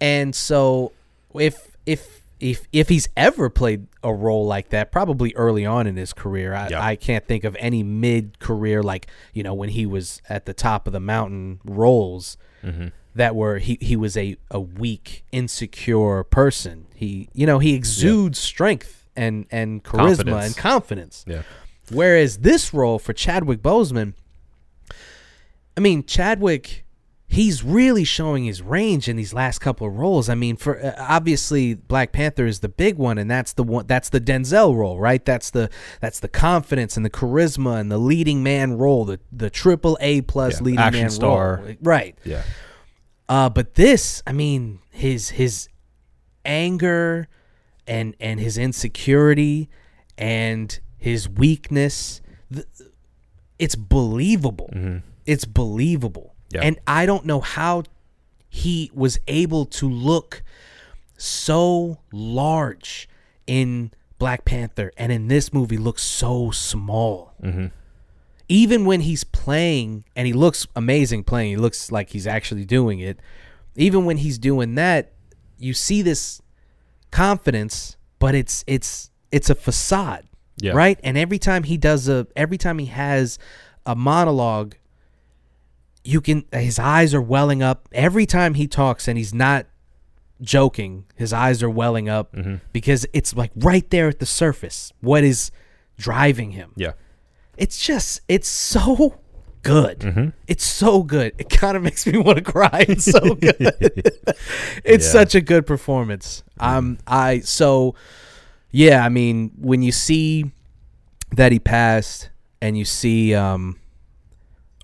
and 0.00 0.34
so 0.34 0.92
if 1.34 1.76
if 1.86 2.22
if 2.40 2.66
if 2.72 2.88
he's 2.88 3.06
ever 3.16 3.50
played 3.50 3.86
a 4.02 4.14
role 4.14 4.46
like 4.46 4.70
that 4.70 4.90
probably 4.90 5.34
early 5.34 5.66
on 5.66 5.86
in 5.86 5.96
his 5.96 6.12
career 6.14 6.54
i, 6.54 6.68
Yeah. 6.68 6.82
I 6.92 6.96
can't 6.96 7.26
think 7.26 7.44
of 7.44 7.54
any 7.60 7.82
mid 7.82 8.38
career 8.38 8.82
like 8.82 9.06
you 9.34 9.42
know 9.42 9.52
when 9.52 9.68
he 9.70 9.84
was 9.84 10.22
at 10.28 10.46
the 10.46 10.54
top 10.54 10.86
of 10.86 10.92
the 10.94 11.00
mountain 11.00 11.60
roles 11.64 12.38
Mm-hmm. 12.64 12.88
that 13.14 13.34
were 13.34 13.58
he, 13.58 13.76
he 13.80 13.96
was 13.96 14.16
a, 14.16 14.36
a 14.50 14.60
weak 14.60 15.24
insecure 15.32 16.22
person 16.24 16.86
he 16.94 17.28
you 17.34 17.46
know 17.46 17.58
he 17.58 17.74
exudes 17.74 18.38
strength 18.38 19.06
and 19.16 19.46
and 19.50 19.82
charisma 19.84 20.16
Confidence. 20.16 20.46
and 20.46 20.56
confidence 20.56 21.24
Yeah. 21.26 21.42
Whereas 21.90 22.38
this 22.38 22.72
role 22.72 22.98
for 22.98 23.12
Chadwick 23.12 23.62
Boseman, 23.62 24.14
I 25.76 25.80
mean, 25.80 26.04
Chadwick, 26.04 26.84
he's 27.26 27.62
really 27.62 28.04
showing 28.04 28.44
his 28.44 28.60
range 28.62 29.08
in 29.08 29.16
these 29.16 29.32
last 29.32 29.60
couple 29.60 29.86
of 29.86 29.94
roles. 29.96 30.28
I 30.28 30.34
mean, 30.34 30.56
for 30.56 30.84
uh, 30.84 30.94
obviously 30.98 31.74
Black 31.74 32.12
Panther 32.12 32.46
is 32.46 32.60
the 32.60 32.68
big 32.68 32.96
one, 32.96 33.18
and 33.18 33.30
that's 33.30 33.52
the 33.52 33.62
one 33.64 33.86
that's 33.86 34.08
the 34.08 34.20
Denzel 34.20 34.74
role, 34.76 34.98
right? 34.98 35.24
That's 35.24 35.50
the 35.50 35.70
that's 36.00 36.20
the 36.20 36.28
confidence 36.28 36.96
and 36.96 37.04
the 37.06 37.10
charisma 37.10 37.80
and 37.80 37.90
the 37.90 37.98
leading 37.98 38.42
man 38.42 38.74
role, 38.78 39.04
the 39.04 39.20
the 39.32 39.50
triple 39.50 39.96
A 40.00 40.20
plus 40.22 40.54
Yeah, 40.60 40.64
leading 40.64 40.92
man 40.92 41.10
star. 41.10 41.62
role, 41.64 41.74
right? 41.82 42.16
Yeah. 42.24 42.42
Uh, 43.28 43.48
but 43.48 43.74
this, 43.74 44.22
I 44.26 44.32
mean, 44.32 44.80
his 44.90 45.30
his 45.30 45.68
anger 46.44 47.28
and 47.86 48.14
and 48.20 48.40
his 48.40 48.58
insecurity 48.58 49.68
and 50.18 50.78
his 51.00 51.28
weakness, 51.28 52.20
it's 53.58 53.74
believable. 53.74 54.70
Mm-hmm. 54.72 54.98
It's 55.26 55.46
believable. 55.46 56.34
Yeah. 56.50 56.60
And 56.62 56.78
I 56.86 57.06
don't 57.06 57.24
know 57.24 57.40
how 57.40 57.84
he 58.48 58.90
was 58.92 59.18
able 59.26 59.64
to 59.64 59.88
look 59.88 60.42
so 61.16 61.98
large 62.12 63.08
in 63.46 63.92
Black 64.18 64.44
Panther 64.44 64.92
and 64.96 65.10
in 65.10 65.28
this 65.28 65.52
movie 65.52 65.78
looks 65.78 66.02
so 66.02 66.50
small. 66.50 67.32
Mm-hmm. 67.42 67.66
Even 68.48 68.84
when 68.84 69.00
he's 69.00 69.24
playing 69.24 70.04
and 70.14 70.26
he 70.26 70.32
looks 70.32 70.66
amazing 70.76 71.24
playing, 71.24 71.50
he 71.50 71.56
looks 71.56 71.90
like 71.90 72.10
he's 72.10 72.26
actually 72.26 72.64
doing 72.64 73.00
it. 73.00 73.18
Even 73.76 74.04
when 74.04 74.18
he's 74.18 74.38
doing 74.38 74.74
that, 74.74 75.12
you 75.58 75.72
see 75.72 76.02
this 76.02 76.42
confidence, 77.10 77.96
but 78.18 78.34
it's 78.34 78.64
it's 78.66 79.10
it's 79.30 79.48
a 79.48 79.54
facade. 79.54 80.26
Yeah. 80.60 80.72
Right? 80.72 80.98
And 81.02 81.16
every 81.18 81.38
time 81.38 81.62
he 81.64 81.76
does 81.76 82.08
a 82.08 82.26
every 82.36 82.58
time 82.58 82.78
he 82.78 82.86
has 82.86 83.38
a 83.86 83.94
monologue, 83.96 84.74
you 86.04 86.20
can 86.20 86.44
his 86.52 86.78
eyes 86.78 87.14
are 87.14 87.22
welling 87.22 87.62
up 87.62 87.88
every 87.92 88.26
time 88.26 88.54
he 88.54 88.66
talks 88.66 89.06
and 89.08 89.18
he's 89.18 89.34
not 89.34 89.66
joking 90.40 91.04
his 91.16 91.32
eyes 91.34 91.62
are 91.62 91.68
welling 91.68 92.08
up 92.08 92.32
Mm-hmm. 92.34 92.54
because 92.72 93.06
it's 93.12 93.36
like 93.36 93.50
right 93.54 93.88
there 93.90 94.08
at 94.08 94.18
the 94.20 94.26
surface 94.26 94.90
what 95.02 95.22
is 95.22 95.50
driving 95.98 96.52
him 96.52 96.72
Yeah. 96.76 96.92
it's 97.58 97.84
just 97.84 98.22
it's 98.28 98.48
so 98.48 99.18
good. 99.62 99.98
Mm-hmm. 99.98 100.28
It's 100.48 100.64
so 100.64 101.02
good. 101.02 101.34
It 101.36 101.50
kind 101.50 101.76
of 101.76 101.82
makes 101.88 102.06
me 102.06 102.16
want 102.16 102.38
to 102.38 102.42
cry. 102.42 102.86
It's 102.88 103.04
so 103.04 103.34
good. 103.34 103.56
it's 103.60 105.04
Yeah. 105.04 105.12
such 105.12 105.34
a 105.34 105.42
good 105.42 105.66
performance. 105.66 106.42
Um, 106.58 106.96
I 107.06 107.40
so 107.40 107.94
yeah. 108.70 109.04
I 109.04 109.08
mean, 109.08 109.52
when 109.58 109.82
you 109.82 109.92
see 109.92 110.50
that 111.36 111.52
he 111.52 111.58
passed, 111.58 112.30
and 112.62 112.76
you 112.76 112.84
see 112.84 113.34
um 113.34 113.78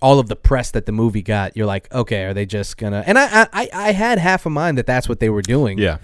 all 0.01 0.19
of 0.19 0.27
the 0.29 0.35
press 0.35 0.71
that 0.71 0.85
the 0.85 0.91
movie 0.91 1.21
got, 1.23 1.57
you're 1.57 1.65
like, 1.65 1.91
okay, 1.93 2.23
are 2.25 2.33
they 2.33 2.45
just 2.45 2.77
gonna? 2.77 3.03
And 3.05 3.17
I 3.17 3.47
I 3.53 3.69
I- 3.73 3.91
had 3.91 4.19
half 4.19 4.45
a 4.45 4.49
mind 4.49 4.77
that 4.77 4.85
that's 4.85 5.09
what 5.09 5.19
they 5.19 5.29
were 5.29 5.41
doing. 5.41 5.77
Yeah. 5.77 5.97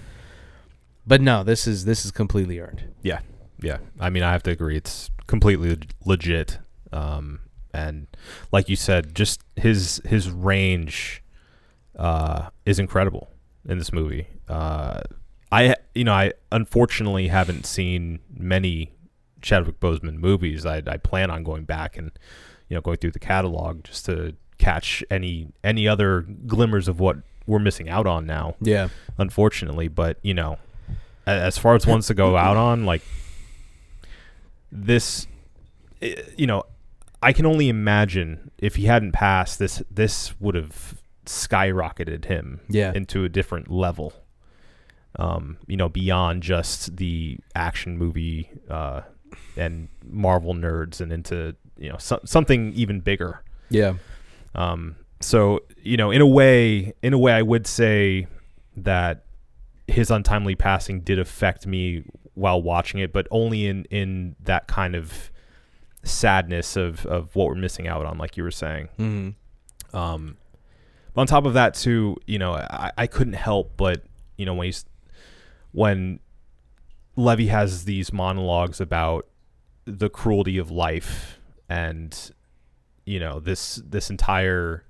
But 1.06 1.20
no, 1.20 1.44
this 1.44 1.66
is 1.66 1.84
this 1.84 2.04
is 2.04 2.10
completely 2.10 2.58
earned. 2.60 2.84
Yeah, 3.02 3.20
yeah. 3.60 3.78
I 4.00 4.08
mean, 4.10 4.22
I 4.22 4.32
have 4.32 4.42
to 4.44 4.50
agree. 4.50 4.76
It's 4.76 5.10
completely 5.26 5.78
legit. 6.04 6.58
Um, 6.92 7.40
and 7.74 8.06
like 8.52 8.68
you 8.68 8.76
said, 8.76 9.14
just 9.14 9.42
his 9.56 10.00
his 10.06 10.30
range 10.30 11.22
uh, 11.98 12.48
is 12.64 12.78
incredible 12.78 13.28
in 13.68 13.78
this 13.78 13.92
movie. 13.92 14.28
Uh, 14.48 15.00
I 15.54 15.76
you 15.94 16.04
know 16.04 16.12
I 16.12 16.32
unfortunately 16.52 17.28
haven't 17.28 17.64
seen 17.66 18.20
many 18.34 18.90
Chadwick 19.42 19.78
Boseman 19.80 20.16
movies. 20.16 20.64
I 20.66 20.82
I 20.86 20.96
plan 20.96 21.30
on 21.30 21.44
going 21.44 21.64
back 21.64 21.96
and 21.96 22.10
you 22.68 22.74
know 22.74 22.80
going 22.80 22.96
through 22.98 23.12
the 23.12 23.18
catalog 23.18 23.84
just 23.84 24.06
to 24.06 24.34
catch 24.58 25.04
any 25.10 25.48
any 25.62 25.86
other 25.88 26.22
glimmers 26.46 26.88
of 26.88 27.00
what 27.00 27.16
we're 27.46 27.58
missing 27.58 27.88
out 27.88 28.06
on 28.06 28.24
now 28.26 28.54
Yeah. 28.60 28.88
unfortunately. 29.18 29.88
But 29.88 30.18
you 30.22 30.32
know, 30.34 30.58
as 31.26 31.58
far 31.58 31.74
as 31.74 31.86
ones 31.86 32.06
to 32.06 32.14
go 32.14 32.36
out 32.36 32.56
on, 32.56 32.86
like 32.86 33.02
this, 34.72 35.26
eh, 36.00 36.14
you 36.36 36.46
know, 36.46 36.64
I 37.22 37.32
can 37.32 37.46
only 37.46 37.68
imagine 37.68 38.50
if 38.58 38.76
he 38.76 38.84
hadn't 38.86 39.12
passed 39.12 39.58
this, 39.58 39.82
this 39.90 40.38
would 40.40 40.54
have 40.54 40.94
skyrocketed 41.26 42.26
him 42.26 42.60
Yeah. 42.68 42.92
into 42.94 43.24
a 43.24 43.28
different 43.28 43.70
level. 43.70 44.12
Um, 45.16 45.58
you 45.68 45.76
know, 45.76 45.88
beyond 45.88 46.42
just 46.42 46.96
the 46.96 47.38
action 47.54 47.96
movie 47.96 48.50
uh, 48.68 49.02
and 49.56 49.88
Marvel 50.04 50.54
nerds, 50.54 51.00
and 51.00 51.12
into 51.12 51.54
you 51.78 51.88
know 51.88 51.98
so- 51.98 52.20
something 52.24 52.72
even 52.74 53.00
bigger. 53.00 53.42
Yeah. 53.70 53.94
Um, 54.54 54.96
so 55.20 55.60
you 55.82 55.96
know, 55.96 56.10
in 56.10 56.20
a 56.20 56.26
way, 56.26 56.94
in 57.02 57.12
a 57.12 57.18
way, 57.18 57.32
I 57.32 57.42
would 57.42 57.66
say 57.66 58.26
that 58.76 59.24
his 59.86 60.10
untimely 60.10 60.54
passing 60.54 61.00
did 61.00 61.18
affect 61.18 61.66
me 61.66 62.04
while 62.34 62.60
watching 62.60 63.00
it, 63.00 63.12
but 63.12 63.26
only 63.30 63.66
in 63.66 63.84
in 63.86 64.36
that 64.40 64.66
kind 64.66 64.94
of 64.94 65.30
sadness 66.02 66.76
of 66.76 67.06
of 67.06 67.34
what 67.34 67.48
we're 67.48 67.54
missing 67.54 67.86
out 67.86 68.04
on, 68.06 68.18
like 68.18 68.36
you 68.36 68.42
were 68.42 68.50
saying. 68.50 68.88
Mm-hmm. 68.98 69.96
Um, 69.96 70.36
but 71.14 71.22
on 71.22 71.26
top 71.26 71.46
of 71.46 71.54
that, 71.54 71.74
too, 71.74 72.16
you 72.26 72.38
know, 72.38 72.52
I, 72.54 72.90
I 72.98 73.06
couldn't 73.06 73.34
help 73.34 73.76
but 73.76 74.02
you 74.36 74.44
know 74.44 74.54
when 74.54 74.66
he's 74.66 74.84
when 75.74 76.20
Levee 77.16 77.48
has 77.48 77.84
these 77.84 78.12
monologues 78.12 78.80
about 78.80 79.26
the 79.84 80.08
cruelty 80.08 80.56
of 80.56 80.70
life 80.70 81.38
and 81.68 82.32
you 83.04 83.20
know 83.20 83.38
this 83.40 83.82
this 83.84 84.08
entire 84.08 84.84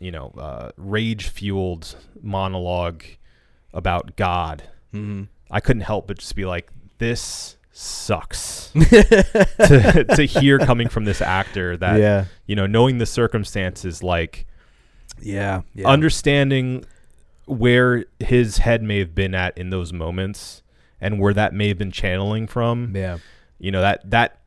you 0.00 0.10
know 0.10 0.32
uh, 0.38 0.70
rage 0.76 1.28
fueled 1.28 1.96
monologue 2.20 3.04
about 3.72 4.16
God. 4.16 4.64
Mm-hmm. 4.94 5.24
I 5.50 5.60
couldn't 5.60 5.82
help 5.82 6.06
but 6.06 6.18
just 6.18 6.34
be 6.34 6.46
like, 6.46 6.70
this 6.96 7.56
sucks 7.70 8.72
to, 8.74 10.04
to 10.16 10.24
hear 10.24 10.58
coming 10.58 10.88
from 10.88 11.04
this 11.04 11.20
actor 11.20 11.76
that 11.76 12.00
yeah. 12.00 12.24
you 12.46 12.56
know 12.56 12.66
knowing 12.66 12.98
the 12.98 13.06
circumstances 13.06 14.02
like 14.02 14.46
Yeah. 15.20 15.60
Yeah. 15.74 15.86
understanding 15.88 16.84
where 17.48 18.04
his 18.20 18.58
head 18.58 18.82
may 18.82 18.98
have 18.98 19.14
been 19.14 19.34
at 19.34 19.56
in 19.56 19.70
those 19.70 19.92
moments 19.92 20.62
and 21.00 21.18
where 21.20 21.32
that 21.34 21.52
may 21.54 21.68
have 21.68 21.78
been 21.78 21.90
channeling 21.90 22.46
from 22.46 22.94
yeah. 22.94 23.18
you 23.58 23.70
know 23.70 23.80
that 23.80 24.08
that 24.10 24.40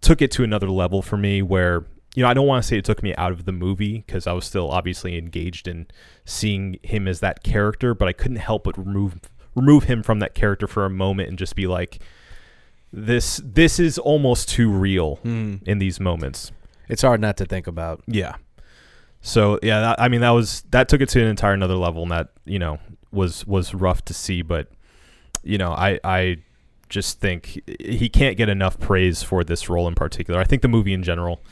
took 0.00 0.20
it 0.22 0.30
to 0.30 0.44
another 0.44 0.68
level 0.70 1.00
for 1.02 1.16
me 1.16 1.40
where 1.42 1.84
you 2.14 2.22
know 2.22 2.28
I 2.28 2.34
don't 2.34 2.46
want 2.46 2.62
to 2.62 2.68
say 2.68 2.76
it 2.78 2.84
took 2.84 3.02
me 3.02 3.14
out 3.16 3.32
of 3.32 3.44
the 3.44 3.52
movie 3.52 3.98
because 4.06 4.26
I 4.26 4.32
was 4.32 4.44
still 4.44 4.70
obviously 4.70 5.16
engaged 5.18 5.66
in 5.68 5.86
seeing 6.24 6.78
him 6.82 7.08
as 7.08 7.20
that 7.20 7.42
character 7.42 7.94
but 7.94 8.06
I 8.08 8.12
couldn't 8.12 8.36
help 8.38 8.64
but 8.64 8.76
remove 8.78 9.18
remove 9.54 9.84
him 9.84 10.02
from 10.02 10.18
that 10.18 10.34
character 10.34 10.66
for 10.66 10.84
a 10.84 10.90
moment 10.90 11.28
and 11.30 11.38
just 11.38 11.56
be 11.56 11.66
like 11.66 12.00
this 12.92 13.40
this 13.44 13.78
is 13.78 13.98
almost 13.98 14.48
too 14.48 14.70
real 14.70 15.18
Mm. 15.24 15.62
in 15.66 15.78
these 15.78 15.98
moments 16.00 16.52
It's 16.88 17.02
hard 17.02 17.20
not 17.20 17.36
to 17.38 17.44
think 17.46 17.66
about. 17.66 18.02
yeah. 18.06 18.36
So 19.26 19.58
yeah, 19.60 19.80
that, 19.80 20.00
I 20.00 20.06
mean 20.06 20.20
that 20.20 20.30
was 20.30 20.62
that 20.70 20.88
took 20.88 21.00
it 21.00 21.08
to 21.08 21.20
an 21.20 21.26
entire 21.26 21.52
another 21.52 21.74
level, 21.74 22.02
and 22.02 22.12
that 22.12 22.28
you 22.44 22.60
know 22.60 22.78
was 23.10 23.44
was 23.44 23.74
rough 23.74 24.04
to 24.04 24.14
see. 24.14 24.40
But 24.40 24.68
you 25.42 25.58
know, 25.58 25.72
I 25.72 25.98
I 26.04 26.36
just 26.88 27.18
think 27.18 27.60
he 27.80 28.08
can't 28.08 28.36
get 28.36 28.48
enough 28.48 28.78
praise 28.78 29.24
for 29.24 29.42
this 29.42 29.68
role 29.68 29.88
in 29.88 29.96
particular. 29.96 30.38
I 30.38 30.44
think 30.44 30.62
the 30.62 30.68
movie 30.68 30.92
in 30.92 31.02
general, 31.02 31.42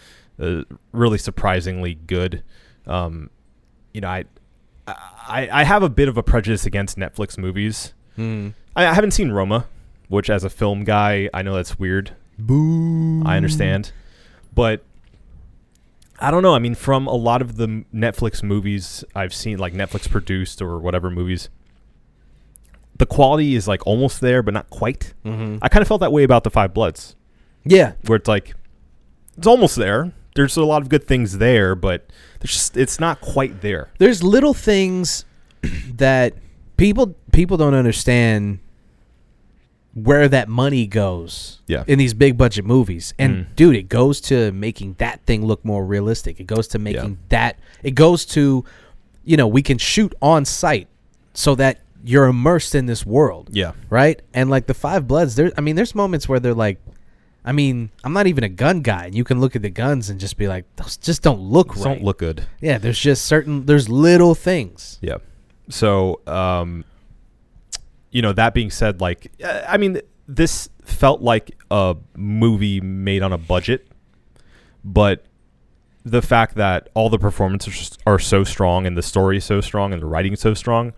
uh, 0.41 0.63
really 0.93 1.19
surprisingly 1.19 1.95
good. 1.95 2.45
Um, 2.87 3.29
you 3.93 4.01
know, 4.03 4.09
I, 4.09 4.25
I 4.87 5.49
I 5.51 5.65
have 5.65 5.83
a 5.83 5.91
bit 5.91 6.07
of 6.07 6.17
a 6.17 6.23
prejudice 6.23 6.67
against 6.67 6.97
Netflix 6.97 7.37
movies. 7.37 7.93
Mm. 8.17 8.55
I, 8.77 8.87
I 8.87 8.95
haven't 8.95 9.11
seen 9.11 9.33
Roma, 9.33 9.67
which 10.07 10.31
as 10.31 10.45
a 10.45 10.51
film 10.51 10.85
guy, 10.85 11.29
I 11.35 11.43
know 11.43 11.57
that's 11.57 11.77
weird. 11.77 12.15
Boo. 12.39 13.25
I 13.27 13.37
understand, 13.37 13.91
but 14.55 14.85
I 16.21 16.31
don't 16.31 16.43
know. 16.43 16.55
I 16.55 16.59
mean, 16.59 16.75
from 16.75 17.07
a 17.07 17.15
lot 17.15 17.43
of 17.43 17.57
the 17.57 17.85
Netflix 17.95 18.43
movies 18.43 19.05
I've 19.15 19.35
seen, 19.35 19.59
like 19.59 19.73
Netflix 19.75 20.09
produced 20.09 20.63
or 20.63 20.79
whatever 20.79 21.11
movies, 21.11 21.49
the 22.97 23.07
quality 23.07 23.55
is 23.57 23.67
like 23.67 23.87
almost 23.87 24.21
there, 24.21 24.43
but 24.43 24.55
not 24.55 24.71
quite. 24.71 25.15
Mm-hmm. 25.25 25.59
I 25.63 25.69
kind 25.69 25.83
of 25.83 25.89
felt 25.89 26.01
that 26.01 26.13
way 26.13 26.23
about 26.23 26.45
the 26.45 26.51
Five 26.51 26.73
Bloods, 26.73 27.17
Yeah. 27.65 27.95
where 28.07 28.17
it's 28.17 28.29
like 28.29 28.55
it's 29.37 29.47
almost 29.47 29.77
there. 29.77 30.13
There's 30.37 30.57
a 30.57 30.65
lot 30.65 30.83
of 30.83 30.89
good 30.89 31.05
things 31.05 31.39
there, 31.39 31.75
but 31.75 32.07
there's 32.41 32.53
just 32.53 32.77
it's 32.77 33.01
not 33.01 33.21
quite 33.21 33.61
there. 33.61 33.91
There's 33.99 34.23
little 34.23 34.55
things 34.55 35.25
that 35.97 36.35
people 36.77 37.15
people 37.33 37.57
don't 37.57 37.75
understand 37.75 38.61
where 39.95 40.29
that 40.29 40.49
money 40.49 40.87
goes 40.87 41.61
Yeah. 41.69 41.85
in 41.87 41.99
these 41.99 42.15
big 42.15 42.37
budget 42.37 42.65
movies. 42.65 43.15
And 43.19 43.33
Mm. 43.37 43.47
dude, 43.57 43.77
it 43.77 43.89
goes 43.89 44.21
to 44.23 44.51
making 44.53 44.97
that 44.99 45.21
thing 45.25 45.47
look 45.47 45.65
more 45.65 45.87
realistic. 45.87 46.41
It 46.41 46.47
goes 46.49 46.67
to 46.69 46.79
making 46.79 47.11
Yeah. 47.11 47.27
that 47.29 47.59
it 47.83 47.93
goes 47.93 48.25
to 48.27 48.65
you 49.27 49.39
know, 49.39 49.47
we 49.47 49.63
can 49.63 49.79
shoot 49.79 50.13
on 50.21 50.45
site 50.45 50.87
so 51.33 51.55
that 51.55 51.79
you're 52.05 52.27
immersed 52.27 52.75
in 52.75 52.85
this 52.85 53.07
world. 53.07 53.49
Yeah. 53.53 53.73
Right? 53.89 54.21
And 54.35 54.51
like 54.51 54.67
the 54.67 54.75
Five 54.75 55.09
Bloods, 55.09 55.37
there 55.37 55.51
I 55.57 55.61
mean 55.63 55.77
there's 55.77 55.95
moments 55.95 56.29
where 56.29 56.41
they're 56.41 56.55
like 56.55 56.79
I 57.47 57.53
mean, 57.53 57.91
I'm 58.03 58.15
not 58.15 58.27
even 58.27 58.43
a 58.43 58.49
gun 58.49 58.81
guy, 58.81 59.05
and 59.05 59.15
you 59.15 59.23
can 59.23 59.39
look 59.39 59.55
at 59.55 59.61
the 59.61 59.69
guns 59.69 60.09
and 60.09 60.19
just 60.19 60.39
be 60.39 60.49
like, 60.49 60.65
those 60.77 60.97
just 60.97 61.21
don't 61.23 61.41
look 61.41 61.75
right. 61.77 61.85
Don't 61.85 62.03
look 62.03 62.19
good. 62.19 62.47
Yeah, 62.61 62.79
there's 62.79 62.99
just 62.99 63.27
certain 63.27 63.67
there's 63.67 63.89
little 63.91 64.35
things. 64.35 64.99
Yeah. 65.03 65.19
So, 65.69 66.21
um, 66.27 66.85
you 68.15 68.23
know, 68.23 68.33
that 68.33 68.55
being 68.55 68.71
said, 68.71 69.01
like, 69.03 69.31
uh, 69.45 69.63
I 69.69 69.77
mean, 69.77 70.01
this 70.27 70.71
felt 70.85 71.21
like 71.21 71.55
a 71.71 71.97
movie 72.17 72.81
made 72.81 73.23
on 73.23 73.33
a 73.35 73.39
budget, 73.39 73.87
but 74.85 75.27
the 76.05 76.23
fact 76.23 76.55
that 76.55 76.89
all 76.95 77.11
the 77.11 77.19
performances 77.19 77.99
are 78.07 78.19
so 78.19 78.45
strong 78.45 78.87
and 78.87 78.97
the 78.97 79.03
story 79.03 79.39
is 79.39 79.45
so 79.45 79.61
strong 79.61 79.93
and 79.93 80.01
the 80.01 80.07
writing 80.07 80.33
is 80.35 80.41
so 80.41 80.55
strong, 80.55 80.93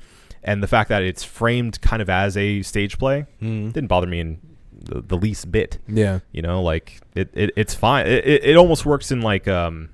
and 0.45 0.63
the 0.63 0.67
fact 0.69 0.89
that 0.91 1.03
it's 1.03 1.25
framed 1.25 1.81
kind 1.81 2.01
of 2.03 2.09
as 2.11 2.37
a 2.37 2.63
stage 2.63 2.99
play 2.99 3.27
Mm. 3.43 3.73
didn't 3.73 3.89
bother 3.89 4.07
me 4.07 4.21
in 4.21 4.39
the, 4.73 5.01
the 5.01 5.17
least 5.17 5.51
bit. 5.51 5.79
Yeah. 5.89 6.21
You 6.33 6.43
know, 6.43 6.63
like 6.63 7.01
it, 7.15 7.31
it 7.35 7.51
it's 7.57 7.75
fine. 7.75 8.07
It, 8.07 8.25
it, 8.27 8.45
it 8.45 8.57
almost 8.57 8.85
works 8.87 9.11
in 9.11 9.23
like 9.23 9.49
um 9.49 9.89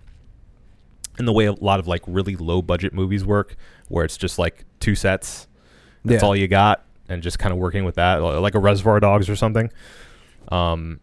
in 1.19 1.25
the 1.27 1.33
way 1.33 1.45
a 1.47 1.53
lot 1.53 1.79
of 1.79 1.87
like 1.87 2.03
really 2.07 2.37
low 2.37 2.63
budget 2.63 2.93
movies 2.93 3.25
work, 3.25 3.55
where 3.89 4.05
it's 4.05 4.17
just 4.17 4.39
like 4.39 4.65
two 4.81 4.95
sets. 4.95 5.47
That's 6.05 6.23
Yeah. 6.23 6.27
all 6.27 6.35
you 6.35 6.49
got, 6.49 6.85
and 7.13 7.23
just 7.23 7.39
kind 7.39 7.53
of 7.53 7.59
working 7.59 7.85
with 7.85 7.97
that, 7.97 8.17
like 8.17 8.55
a 8.55 8.59
Reservoir 8.59 8.99
Dogs 9.01 9.29
or 9.29 9.37
something. 9.37 9.71
Um, 10.49 11.01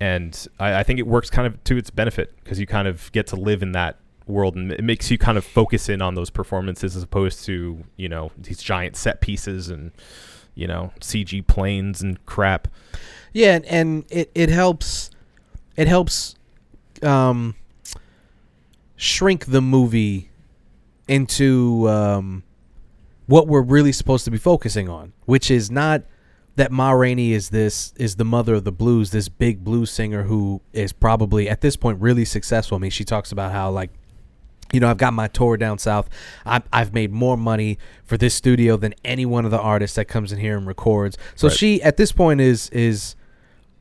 and 0.00 0.46
I, 0.58 0.80
I 0.80 0.82
think 0.82 0.98
it 0.98 1.06
works 1.06 1.30
kind 1.30 1.46
of 1.46 1.62
to 1.64 1.76
its 1.76 1.90
benefit 1.90 2.34
because 2.42 2.58
you 2.58 2.66
kind 2.66 2.88
of 2.88 3.12
get 3.12 3.26
to 3.28 3.36
live 3.36 3.62
in 3.62 3.72
that 3.72 3.98
world, 4.26 4.56
and 4.56 4.72
it 4.72 4.82
makes 4.82 5.10
you 5.10 5.18
kind 5.18 5.36
of 5.36 5.44
focus 5.44 5.88
in 5.88 6.00
on 6.00 6.14
those 6.14 6.30
performances 6.30 6.96
as 6.96 7.02
opposed 7.02 7.44
to 7.44 7.84
you 7.96 8.08
know 8.08 8.30
these 8.36 8.62
giant 8.62 8.96
set 8.96 9.20
pieces 9.20 9.68
and 9.68 9.92
you 10.54 10.66
know 10.66 10.92
CG 11.00 11.46
planes 11.46 12.00
and 12.00 12.24
crap. 12.26 12.68
Yeah, 13.32 13.56
and, 13.56 13.64
and 13.66 14.04
it, 14.10 14.30
it 14.34 14.48
helps 14.48 15.10
it 15.76 15.88
helps 15.88 16.36
um 17.02 17.54
shrink 18.96 19.46
the 19.46 19.60
movie 19.60 20.30
into 21.06 21.88
um 21.88 22.42
what 23.28 23.46
we're 23.46 23.62
really 23.62 23.92
supposed 23.92 24.24
to 24.24 24.30
be 24.30 24.38
focusing 24.38 24.88
on, 24.88 25.12
which 25.26 25.50
is 25.50 25.70
not 25.70 26.02
that 26.56 26.72
Ma 26.72 26.90
Rainey 26.90 27.34
is 27.34 27.50
this 27.50 27.92
is 27.96 28.16
the 28.16 28.24
mother 28.24 28.54
of 28.54 28.64
the 28.64 28.72
blues, 28.72 29.10
this 29.10 29.28
big 29.28 29.62
blues 29.62 29.90
singer 29.90 30.24
who 30.24 30.60
is 30.72 30.92
probably 30.92 31.48
at 31.48 31.60
this 31.60 31.76
point 31.76 32.00
really 32.00 32.24
successful. 32.24 32.76
I 32.76 32.80
mean, 32.80 32.90
she 32.90 33.04
talks 33.04 33.30
about 33.30 33.52
how 33.52 33.70
like 33.70 33.90
you 34.72 34.80
know, 34.80 34.90
I've 34.90 34.98
got 34.98 35.14
my 35.14 35.28
tour 35.28 35.56
down 35.56 35.78
south. 35.78 36.08
i 36.44 36.60
I've 36.72 36.92
made 36.92 37.10
more 37.12 37.36
money 37.36 37.78
for 38.04 38.18
this 38.18 38.34
studio 38.34 38.76
than 38.76 38.94
any 39.04 39.24
one 39.24 39.44
of 39.44 39.50
the 39.50 39.60
artists 39.60 39.96
that 39.96 40.06
comes 40.06 40.32
in 40.32 40.38
here 40.38 40.58
and 40.58 40.66
records. 40.66 41.16
So 41.36 41.48
Right. 41.48 41.56
she, 41.56 41.82
at 41.82 41.96
this 41.96 42.12
point, 42.12 42.40
is 42.40 42.68
is 42.70 43.14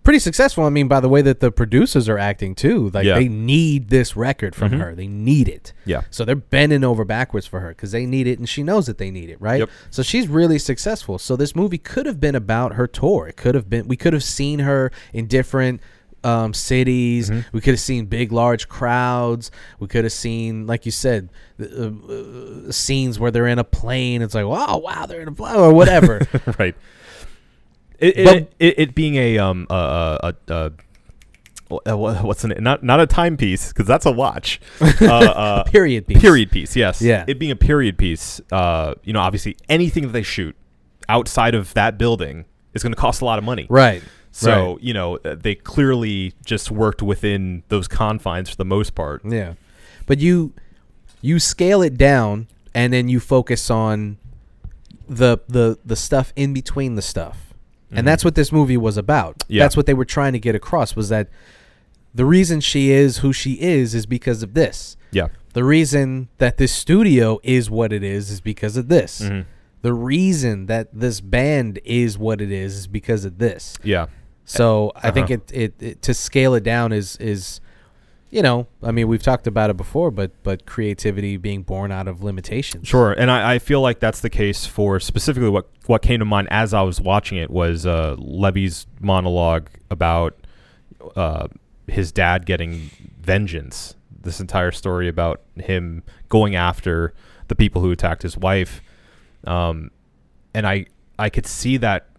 pretty 0.07 0.19
successful. 0.19 0.63
I 0.63 0.69
mean, 0.69 0.87
by 0.87 1.01
the 1.01 1.09
way 1.09 1.21
that 1.21 1.41
the 1.41 1.51
producers 1.51 2.07
are 2.07 2.17
acting 2.17 2.55
too, 2.55 2.89
like 2.93 3.05
Yeah. 3.05 3.15
they 3.15 3.27
need 3.27 3.89
this 3.89 4.15
record 4.15 4.55
from 4.55 4.71
Mhm. 4.71 4.79
her. 4.79 4.95
They 4.95 5.05
need 5.07 5.49
it. 5.49 5.73
Yeah. 5.83 6.03
So 6.09 6.23
they're 6.23 6.33
bending 6.37 6.85
over 6.85 7.03
backwards 7.03 7.45
for 7.45 7.59
her 7.59 7.69
because 7.69 7.91
they 7.91 8.05
need 8.05 8.25
it, 8.25 8.39
and 8.39 8.47
she 8.47 8.63
knows 8.63 8.85
that 8.85 8.99
they 8.99 9.11
need 9.11 9.29
it, 9.29 9.35
right? 9.41 9.59
Yep. 9.59 9.69
So 9.89 10.03
she's 10.03 10.29
really 10.29 10.59
successful. 10.59 11.19
So 11.19 11.35
this 11.35 11.57
movie 11.57 11.77
could 11.77 12.05
have 12.05 12.21
been 12.21 12.35
about 12.35 12.75
her 12.75 12.87
tour. 12.87 13.27
It 13.27 13.35
could 13.35 13.53
have 13.53 13.69
been. 13.69 13.89
We 13.89 13.97
could 13.97 14.13
have 14.13 14.23
seen 14.23 14.59
her 14.59 14.91
in 15.11 15.25
different 15.27 15.81
um, 16.23 16.53
cities. 16.53 17.29
Mm-hmm. 17.29 17.41
We 17.51 17.61
could 17.61 17.73
have 17.73 17.79
seen 17.79 18.05
big, 18.05 18.31
large 18.31 18.67
crowds. 18.67 19.51
We 19.79 19.87
could 19.87 20.03
have 20.03 20.11
seen, 20.13 20.65
like 20.67 20.85
you 20.85 20.91
said, 20.91 21.29
uh, 21.61 21.65
uh, 21.65 22.71
scenes 22.71 23.19
where 23.19 23.29
they're 23.29 23.47
in 23.47 23.59
a 23.59 23.63
plane. 23.63 24.21
It's 24.21 24.33
like, 24.33 24.45
wow, 24.45 24.77
wow, 24.83 25.05
they're 25.05 25.21
in 25.21 25.27
a 25.27 25.31
plane 25.33 25.55
or 25.55 25.73
whatever. 25.73 26.21
right. 26.59 26.75
It, 27.99 28.25
But- 28.25 28.35
it, 28.37 28.53
it, 28.59 28.79
it 28.79 28.95
being 28.95 29.15
a 29.15 29.37
um 29.39 29.65
a 29.69 30.33
a, 30.49 30.71
a, 31.85 31.95
what's 31.97 32.43
it? 32.45 32.61
Not 32.61 32.83
not 32.83 32.99
a 32.99 33.07
timepiece 33.07 33.69
because 33.69 33.85
that's 33.87 34.05
a 34.05 34.11
watch. 34.11 34.59
Uh, 35.01 35.05
uh, 35.13 35.63
period 35.63 36.07
piece. 36.07 36.19
Period 36.21 36.51
piece. 36.51 36.75
Yes. 36.75 37.01
Yeah. 37.01 37.23
It 37.27 37.39
being 37.39 37.51
a 37.51 37.55
period 37.55 37.97
piece. 37.97 38.41
Uh, 38.51 38.95
you 39.03 39.13
know, 39.13 39.19
obviously 39.19 39.57
anything 39.69 40.03
that 40.03 40.11
they 40.13 40.23
shoot 40.23 40.55
outside 41.09 41.55
of 41.55 41.73
that 41.75 41.97
building 41.97 42.45
is 42.73 42.83
going 42.83 42.93
to 42.93 42.99
cost 42.99 43.21
a 43.21 43.25
lot 43.25 43.37
of 43.37 43.43
money. 43.45 43.67
Right. 43.69 44.01
So 44.31 44.73
Right. 44.73 44.83
you 44.83 44.93
know 44.93 45.17
uh, 45.17 45.35
they 45.35 45.55
clearly 45.55 46.33
just 46.45 46.71
worked 46.71 47.01
within 47.01 47.63
those 47.69 47.87
confines 47.87 48.49
for 48.49 48.55
the 48.55 48.65
most 48.65 48.95
part. 48.95 49.21
Yeah. 49.25 49.53
But 50.05 50.19
you 50.19 50.53
you 51.21 51.39
scale 51.39 51.81
it 51.81 51.97
down 51.97 52.47
and 52.73 52.93
then 52.93 53.09
you 53.09 53.19
focus 53.19 53.69
on 53.69 54.17
the 55.07 55.39
the 55.47 55.77
the 55.85 55.95
stuff 55.95 56.33
in 56.35 56.53
between 56.53 56.95
the 56.95 57.01
stuff. 57.01 57.46
And 57.91 58.05
that's 58.05 58.25
what 58.25 58.35
this 58.35 58.51
movie 58.51 58.77
was 58.77 58.97
about. 58.97 59.43
Yeah. 59.47 59.63
That's 59.63 59.77
what 59.77 59.85
they 59.85 59.93
were 59.93 60.05
trying 60.05 60.33
to 60.33 60.39
get 60.39 60.55
across 60.55 60.95
was 60.95 61.09
that 61.09 61.29
the 62.13 62.25
reason 62.25 62.59
she 62.59 62.91
is 62.91 63.19
who 63.19 63.31
she 63.31 63.53
is 63.53 63.93
is 63.95 64.05
because 64.05 64.43
of 64.43 64.53
this. 64.53 64.97
Yeah. 65.11 65.27
The 65.53 65.63
reason 65.63 66.27
that 66.37 66.57
this 66.57 66.71
studio 66.73 67.39
is 67.43 67.69
what 67.69 67.93
it 67.93 68.03
is 68.03 68.29
is 68.29 68.41
because 68.41 68.75
of 68.77 68.89
this. 68.89 69.21
Mhm. 69.21 69.45
The 69.83 69.93
reason 69.93 70.65
that 70.65 70.89
this 70.93 71.21
band 71.21 71.79
is 71.85 72.17
what 72.17 72.41
it 72.41 72.51
is 72.51 72.75
is 72.75 72.87
because 72.87 73.23
of 73.25 73.37
this. 73.37 73.77
Yeah. 73.83 74.07
So 74.43 74.91
I 74.95 75.11
think 75.11 75.25
Uh-huh. 75.31 75.39
it, 75.53 75.73
it, 75.79 75.87
it 75.87 76.01
to 76.03 76.13
scale 76.13 76.53
it 76.55 76.63
down 76.63 76.91
is 76.91 77.15
is 77.17 77.61
you 78.29 78.41
know 78.41 78.67
I 78.83 78.91
mean 78.91 79.07
we've 79.07 79.23
talked 79.23 79.47
about 79.47 79.69
it 79.69 79.77
before 79.77 80.11
but 80.11 80.31
but 80.43 80.65
creativity 80.65 81.37
being 81.37 81.63
born 81.63 81.91
out 81.91 82.07
of 82.07 82.23
limitations. 82.23 82.87
Sure, 82.87 83.13
and 83.13 83.31
I, 83.31 83.55
I 83.55 83.59
feel 83.59 83.81
like 83.81 83.99
that's 83.99 84.21
the 84.21 84.29
case 84.29 84.65
for 84.65 84.99
specifically 84.99 85.49
what 85.49 85.67
what 85.85 86.01
came 86.01 86.19
to 86.19 86.25
mind 86.25 86.47
as 86.51 86.73
I 86.73 86.81
was 86.81 86.99
watching 86.99 87.37
it 87.37 87.49
was 87.49 87.85
uh, 87.85 88.15
Levee's 88.17 88.87
monologue 88.99 89.69
about 89.89 90.35
uh, 91.15 91.47
his 91.87 92.11
dad 92.11 92.45
getting 92.45 92.89
vengeance. 93.19 93.95
This 94.19 94.39
entire 94.41 94.71
story 94.71 95.07
about 95.07 95.41
him 95.55 96.03
going 96.27 96.55
after 96.55 97.13
the 97.47 97.55
people 97.55 97.81
who 97.81 97.91
attacked 97.91 98.23
his 98.23 98.37
wife, 98.37 98.81
um, 99.45 99.91
and 100.53 100.67
I 100.67 100.87
I 101.17 101.29
could 101.29 101.45
see 101.45 101.77
that 101.77 102.09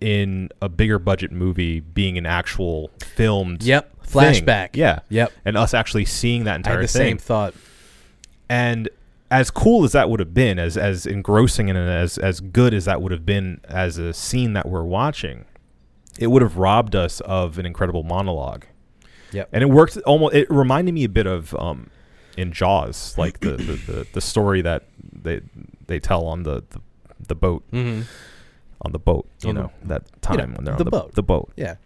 in 0.00 0.48
a 0.60 0.68
bigger 0.68 0.98
budget 0.98 1.32
movie 1.32 1.80
being 1.80 2.18
an 2.18 2.26
actual 2.26 2.90
filmed 3.02 3.62
Yep. 3.62 4.04
thing. 4.04 4.22
Flashback. 4.44 4.70
yeah 4.74 5.00
Yep. 5.08 5.32
and 5.44 5.56
us 5.56 5.72
actually 5.74 6.04
seeing 6.04 6.44
that 6.44 6.52
I 6.52 6.56
entire 6.56 6.74
had 6.74 6.84
the 6.84 6.88
thing 6.88 7.00
same 7.12 7.18
thought. 7.18 7.54
and 8.48 8.88
as 9.30 9.50
cool 9.50 9.84
as 9.84 9.92
that 9.92 10.08
would 10.08 10.20
have 10.20 10.32
been, 10.34 10.58
as 10.58 10.76
as 10.76 11.04
engrossing 11.06 11.68
and 11.68 11.76
as 11.78 12.16
as 12.18 12.38
good 12.40 12.72
as 12.72 12.84
that 12.84 13.02
would 13.02 13.10
have 13.10 13.26
been 13.26 13.60
as 13.68 13.98
a 13.98 14.12
scene 14.12 14.52
that 14.52 14.68
we're 14.68 14.84
watching, 14.84 15.44
it 16.18 16.28
would 16.28 16.42
have 16.42 16.56
robbed 16.56 16.94
us 16.94 17.20
of 17.22 17.58
an 17.58 17.66
incredible 17.66 18.04
monologue. 18.04 18.66
Yep. 19.32 19.48
And 19.52 19.62
it 19.62 19.66
worked 19.70 19.96
almost. 20.06 20.34
It 20.36 20.48
reminded 20.48 20.94
me 20.94 21.02
a 21.02 21.08
bit 21.08 21.26
of 21.26 21.52
um, 21.56 21.90
in 22.36 22.52
Jaws, 22.52 23.18
like 23.18 23.40
the 23.40 23.56
the, 23.56 23.72
the, 23.92 24.06
the 24.12 24.20
story 24.20 24.62
that 24.62 24.84
they 25.12 25.40
they 25.88 25.98
tell 25.98 26.24
on 26.26 26.44
the 26.44 26.62
the, 26.70 26.80
the 27.26 27.34
boat 27.34 27.64
Mm-hmm. 27.72 28.02
On 28.82 28.92
the 28.92 28.98
boat. 28.98 29.28
You 29.42 29.50
On 29.50 29.54
the- 29.54 29.60
know 29.62 29.72
that 29.84 30.22
time 30.22 30.36
know, 30.36 30.56
when 30.56 30.64
they're 30.64 30.74
on 30.74 30.78
the 30.78 30.84
the 30.84 30.90
boat. 30.90 31.14
The 31.14 31.22
boat. 31.22 31.52
Yeah. 31.56 31.76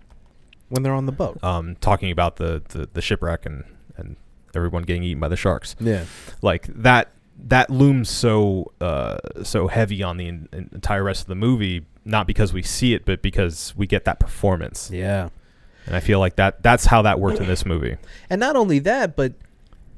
When 0.69 0.83
they're 0.83 0.95
on 0.95 1.07
the 1.07 1.13
boat. 1.13 1.43
Um, 1.43 1.77
talking 1.81 2.11
about 2.11 2.37
the, 2.37 2.63
the 2.69 2.89
the 2.93 3.03
shipwreck 3.03 3.45
and 3.47 3.65
and 3.97 4.17
everyone 4.55 4.83
getting 4.83 5.03
eaten 5.05 5.21
by 5.21 5.29
the 5.29 5.37
sharks. 5.37 5.77
Yeah. 5.81 6.05
like 6.43 6.67
that 6.83 7.13
that 7.49 7.71
looms 7.71 8.11
so 8.11 8.73
uh, 8.81 9.17
so 9.43 9.69
heavy 9.69 10.03
on 10.03 10.17
the 10.19 10.29
en- 10.29 10.49
en- 10.53 10.69
entire 10.73 11.03
rest 11.03 11.23
of 11.23 11.27
the 11.29 11.35
movie 11.35 11.87
not 12.05 12.27
because 12.27 12.53
we 12.53 12.63
see 12.63 12.93
it 12.95 13.05
but 13.07 13.23
because 13.23 13.73
we 13.77 13.87
get 13.87 14.05
that 14.05 14.19
performance 14.21 14.91
Yeah. 14.93 15.29
and 15.87 15.95
i 15.97 16.01
feel 16.01 16.19
like 16.19 16.37
that 16.37 16.63
that's 16.63 16.85
how 16.87 17.01
that 17.03 17.19
worked 17.21 17.41
in 17.41 17.47
this 17.47 17.65
movie 17.65 17.97
And 18.29 18.41
not 18.41 18.57
only 18.57 18.79
that, 18.81 19.17
but 19.17 19.33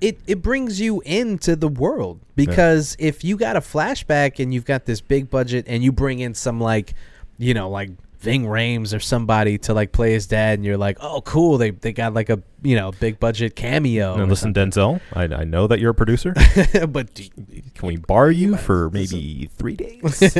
it 0.02 0.18
it 0.26 0.42
brings 0.42 0.80
you 0.80 1.00
into 1.02 1.54
the 1.54 1.68
world 1.68 2.20
because 2.34 2.96
if 2.98 3.22
you 3.22 3.36
got 3.36 3.56
a 3.56 3.60
flashback 3.60 4.42
and 4.42 4.52
you've 4.52 4.64
got 4.64 4.84
this 4.84 5.00
big 5.00 5.30
budget 5.30 5.64
and 5.68 5.82
you 5.84 5.92
bring 5.92 6.18
in 6.18 6.34
some 6.34 6.60
like, 6.60 6.94
you 7.38 7.54
know, 7.54 7.70
like 7.70 7.90
Ving 8.18 8.44
Rhames 8.44 8.94
or 8.94 8.98
somebody 8.98 9.58
to 9.58 9.74
like 9.74 9.92
play 9.92 10.12
his 10.12 10.26
dad, 10.26 10.58
and 10.58 10.64
you're 10.64 10.76
like, 10.76 10.98
oh, 11.00 11.20
cool, 11.22 11.56
they 11.56 11.70
they 11.70 11.92
got 11.92 12.14
like 12.14 12.30
a 12.30 12.42
you 12.62 12.74
know 12.74 12.90
big 12.90 13.20
budget 13.20 13.54
cameo. 13.54 14.26
listen 14.26 14.52
denzel 14.52 15.00
I, 15.12 15.24
I 15.24 15.44
know 15.44 15.68
that 15.68 15.78
you're 15.78 15.90
a 15.90 15.94
producer. 15.94 16.34
But 16.88 17.14
do- 17.14 17.28
can 17.74 17.86
we 17.86 17.96
borrow 17.96 18.28
you 18.28 18.56
for 18.56 18.90
maybe 18.90 19.50
three 19.56 19.76
days? 19.86 20.36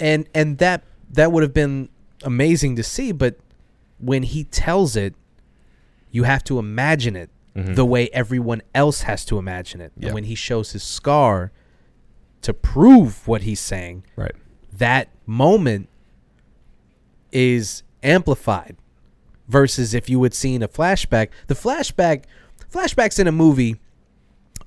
And 0.00 0.26
and 0.34 0.58
that 0.58 0.84
that 1.10 1.32
would 1.32 1.42
have 1.42 1.54
been 1.54 1.90
amazing 2.22 2.76
to 2.76 2.82
see 2.82 3.12
but 3.12 3.36
when 3.98 4.22
he 4.22 4.44
tells 4.44 4.96
it 4.96 5.14
you 6.10 6.22
have 6.22 6.42
to 6.44 6.58
imagine 6.58 7.14
it 7.16 7.28
Mhm. 7.56 7.74
the 7.76 7.84
way 7.84 8.08
everyone 8.12 8.62
else 8.74 9.02
has 9.02 9.24
to 9.26 9.38
imagine 9.38 9.80
it 9.80 9.92
Yeah. 9.96 10.06
and 10.08 10.14
when 10.14 10.24
he 10.24 10.34
shows 10.34 10.72
his 10.72 10.82
scar 10.82 11.52
to 12.42 12.52
prove 12.52 13.26
what 13.28 13.42
he's 13.42 13.60
saying 13.60 14.04
right 14.16 14.34
that 14.76 15.08
moment 15.26 15.88
is 17.32 17.82
amplified 18.02 18.76
versus 19.48 19.94
if 19.94 20.08
you 20.08 20.22
had 20.22 20.34
seen 20.34 20.62
a 20.62 20.68
flashback 20.68 21.28
the 21.46 21.54
flashback 21.54 22.24
flashbacks 22.72 23.18
in 23.18 23.26
a 23.26 23.32
movie 23.32 23.76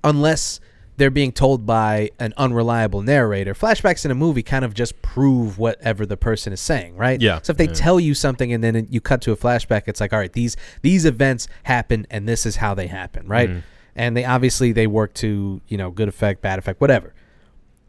unless 0.03 0.59
they're 0.97 1.11
being 1.11 1.31
told 1.31 1.65
by 1.65 2.09
an 2.19 2.33
unreliable 2.37 3.01
narrator 3.01 3.53
flashbacks 3.53 4.03
in 4.03 4.11
a 4.11 4.15
movie 4.15 4.41
kind 4.43 4.65
of 4.65 4.73
just 4.73 4.99
prove 5.01 5.57
whatever 5.59 6.05
the 6.05 6.17
person 6.17 6.51
is 6.51 6.59
saying 6.59 6.95
right 6.95 7.21
Yeah. 7.21 7.39
so 7.43 7.51
if 7.51 7.57
they 7.57 7.67
Yeah. 7.67 7.73
tell 7.73 7.99
you 7.99 8.13
something 8.13 8.51
and 8.51 8.63
then 8.63 8.87
you 8.89 8.99
cut 8.99 9.21
to 9.21 9.31
a 9.31 9.37
flashback 9.37 9.83
it's 9.87 10.01
like 10.01 10.11
all 10.11 10.19
right 10.19 10.33
these 10.33 10.57
these 10.81 11.05
events 11.05 11.47
happen 11.63 12.05
and 12.09 12.27
this 12.27 12.45
is 12.45 12.57
how 12.57 12.73
they 12.73 12.87
happen 12.87 13.27
right 13.27 13.49
Mhm. 13.49 13.63
and 13.95 14.17
they 14.17 14.25
obviously 14.25 14.71
they 14.71 14.87
work 14.87 15.13
to 15.15 15.61
you 15.67 15.77
know 15.77 15.91
good 15.91 16.07
effect 16.09 16.41
bad 16.41 16.57
effect 16.59 16.81
whatever 16.81 17.13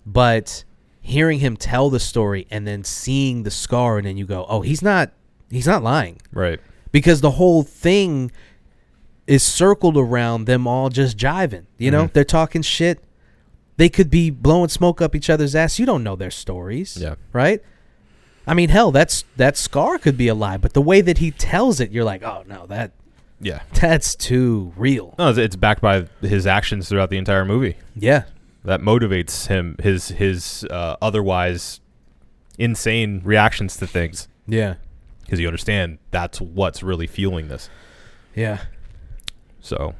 but 0.06 0.64
hearing 1.00 1.38
him 1.40 1.56
tell 1.56 1.90
the 1.90 2.00
story 2.00 2.46
and 2.50 2.66
then 2.66 2.84
seeing 2.84 3.42
the 3.42 3.50
scar 3.50 3.98
and 3.98 4.06
then 4.06 4.16
you 4.16 4.26
go 4.26 4.44
oh 4.48 4.60
he's 4.60 4.82
not 4.82 5.12
he's 5.50 5.66
not 5.66 5.82
lying 5.82 6.20
right 6.32 6.60
because 6.92 7.20
the 7.20 7.32
whole 7.32 7.62
thing 7.62 8.30
is 9.28 9.42
circled 9.42 9.96
around 9.96 10.46
them 10.46 10.66
all 10.66 10.88
just 10.88 11.16
jiving 11.16 11.64
you 11.78 11.90
know? 11.92 12.06
Mhm. 12.06 12.12
they're 12.14 12.24
talking 12.24 12.62
shit. 12.62 12.98
They 13.76 13.88
could 13.88 14.10
be 14.10 14.30
blowing 14.30 14.70
smoke 14.70 15.00
up 15.00 15.14
each 15.14 15.30
other's 15.30 15.54
ass. 15.54 15.78
You 15.78 15.86
don't 15.86 16.02
know 16.02 16.16
their 16.16 16.30
stories 16.32 16.96
Yeah. 17.00 17.14
right? 17.32 17.62
I 18.46 18.54
mean 18.54 18.70
hell 18.70 18.90
that's 18.90 19.24
that 19.36 19.56
scar 19.56 19.98
could 19.98 20.16
be 20.16 20.26
a 20.28 20.34
lie 20.34 20.56
but 20.56 20.72
the 20.72 20.80
way 20.82 21.00
that 21.02 21.18
he 21.18 21.30
tells 21.30 21.78
it 21.78 21.92
you're 21.92 22.04
like 22.04 22.22
oh 22.22 22.42
no 22.48 22.66
that 22.66 22.92
yeah. 23.40 23.60
that's 23.74 24.16
too 24.16 24.72
real. 24.76 25.14
No 25.18 25.28
it's- 25.30 25.44
it's 25.44 25.54
backed 25.56 25.80
by 25.82 26.06
his 26.22 26.44
actions 26.46 26.88
throughout 26.88 27.10
the 27.10 27.18
entire 27.18 27.44
movie. 27.44 27.76
Yeah. 27.94 28.22
That 28.64 28.80
motivates 28.80 29.46
him 29.46 29.76
his 29.80 30.08
his 30.08 30.64
uh, 30.70 30.96
otherwise 31.00 31.80
insane 32.58 33.20
reactions 33.24 33.76
to 33.76 33.86
things. 33.86 34.26
Yeah. 34.46 34.74
Because 35.22 35.38
you 35.38 35.46
understand 35.46 35.98
that's 36.10 36.40
what's 36.40 36.82
really 36.82 37.06
fueling 37.06 37.48
this. 37.48 37.68
Yeah 38.34 38.60
So 39.68 39.94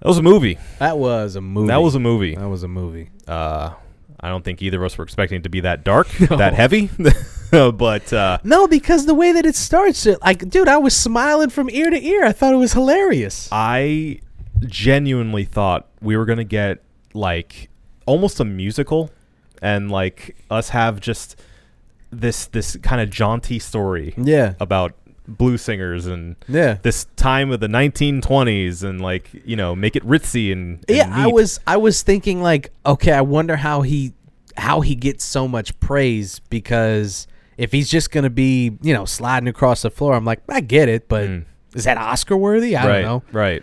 that 0.00 0.08
was 0.08 0.18
a 0.18 0.22
movie. 0.22 0.58
that 0.78 0.98
was 0.98 1.36
a 1.36 1.40
movie 1.40 1.68
That 1.68 1.82
was 1.82 1.94
a 1.94 2.00
movie. 2.00 2.34
that 2.34 2.48
was 2.48 2.62
a 2.62 2.68
movie 2.68 3.10
Uh, 3.28 3.74
I 4.18 4.28
don't 4.28 4.44
think 4.44 4.60
either 4.60 4.78
of 4.78 4.84
us 4.84 4.98
were 4.98 5.04
expecting 5.04 5.38
it 5.38 5.44
to 5.44 5.48
be 5.48 5.60
that 5.60 5.82
dark, 5.84 6.08
that 6.18 6.52
heavy. 6.52 6.90
but 7.50 8.12
uh, 8.12 8.38
No, 8.44 8.66
because 8.66 9.06
the 9.06 9.14
way 9.14 9.32
that 9.32 9.46
it 9.46 9.54
starts, 9.56 10.04
it- 10.04 10.20
like, 10.20 10.46
dude, 10.50 10.68
I 10.68 10.76
was 10.76 10.94
smiling 10.94 11.48
from 11.48 11.70
ear 11.70 11.88
to 11.90 11.96
ear. 12.04 12.24
I 12.24 12.32
thought 12.32 12.52
it 12.52 12.56
was 12.58 12.74
hilarious. 12.74 13.48
I 13.50 14.20
genuinely 14.66 15.44
thought 15.44 15.86
we 16.02 16.16
were 16.18 16.26
gonna 16.26 16.44
get 16.44 16.82
like 17.14 17.70
almost 18.04 18.40
a 18.40 18.44
musical, 18.44 19.10
and 19.62 19.90
like 19.90 20.36
us 20.50 20.68
have 20.70 21.00
just 21.00 21.36
this 22.10 22.44
this 22.46 22.76
kind 22.82 23.00
of 23.00 23.08
jaunty 23.08 23.58
story 23.58 24.12
Yeah. 24.18 24.52
about 24.60 24.92
blues 25.38 25.62
singers 25.62 26.06
and 26.06 26.36
Yeah. 26.48 26.78
this 26.82 27.06
time 27.16 27.50
of 27.50 27.60
the 27.60 27.66
1920s 27.68 28.82
and 28.82 29.00
like 29.00 29.30
you 29.44 29.56
know 29.56 29.74
make 29.74 29.96
it 29.96 30.06
ritzy 30.06 30.52
and, 30.52 30.84
and 30.88 30.96
yeah, 30.96 31.10
I 31.12 31.26
was 31.28 31.58
I 31.66 31.76
was 31.76 32.02
thinking 32.02 32.42
like, 32.42 32.72
okay, 32.84 33.12
I 33.12 33.20
wonder 33.22 33.56
how 33.56 33.82
he 33.82 34.12
how 34.56 34.80
he 34.80 34.94
gets 34.94 35.24
so 35.24 35.46
much 35.48 35.78
praise 35.80 36.40
because 36.50 37.26
if 37.56 37.72
he's 37.72 37.88
just 37.90 38.10
gonna 38.10 38.30
be 38.30 38.76
you 38.82 38.92
know 38.94 39.04
sliding 39.04 39.48
across 39.48 39.82
the 39.82 39.90
floor, 39.90 40.14
I'm 40.14 40.24
like, 40.24 40.40
I 40.48 40.60
get 40.60 40.88
it, 40.88 41.08
but 41.08 41.28
Mm. 41.28 41.44
is 41.74 41.84
that 41.84 41.96
Oscar 41.98 42.36
worthy? 42.36 42.76
I 42.76 42.86
right 42.86 43.02
don't 43.02 43.24
know, 43.32 43.38
right 43.38 43.62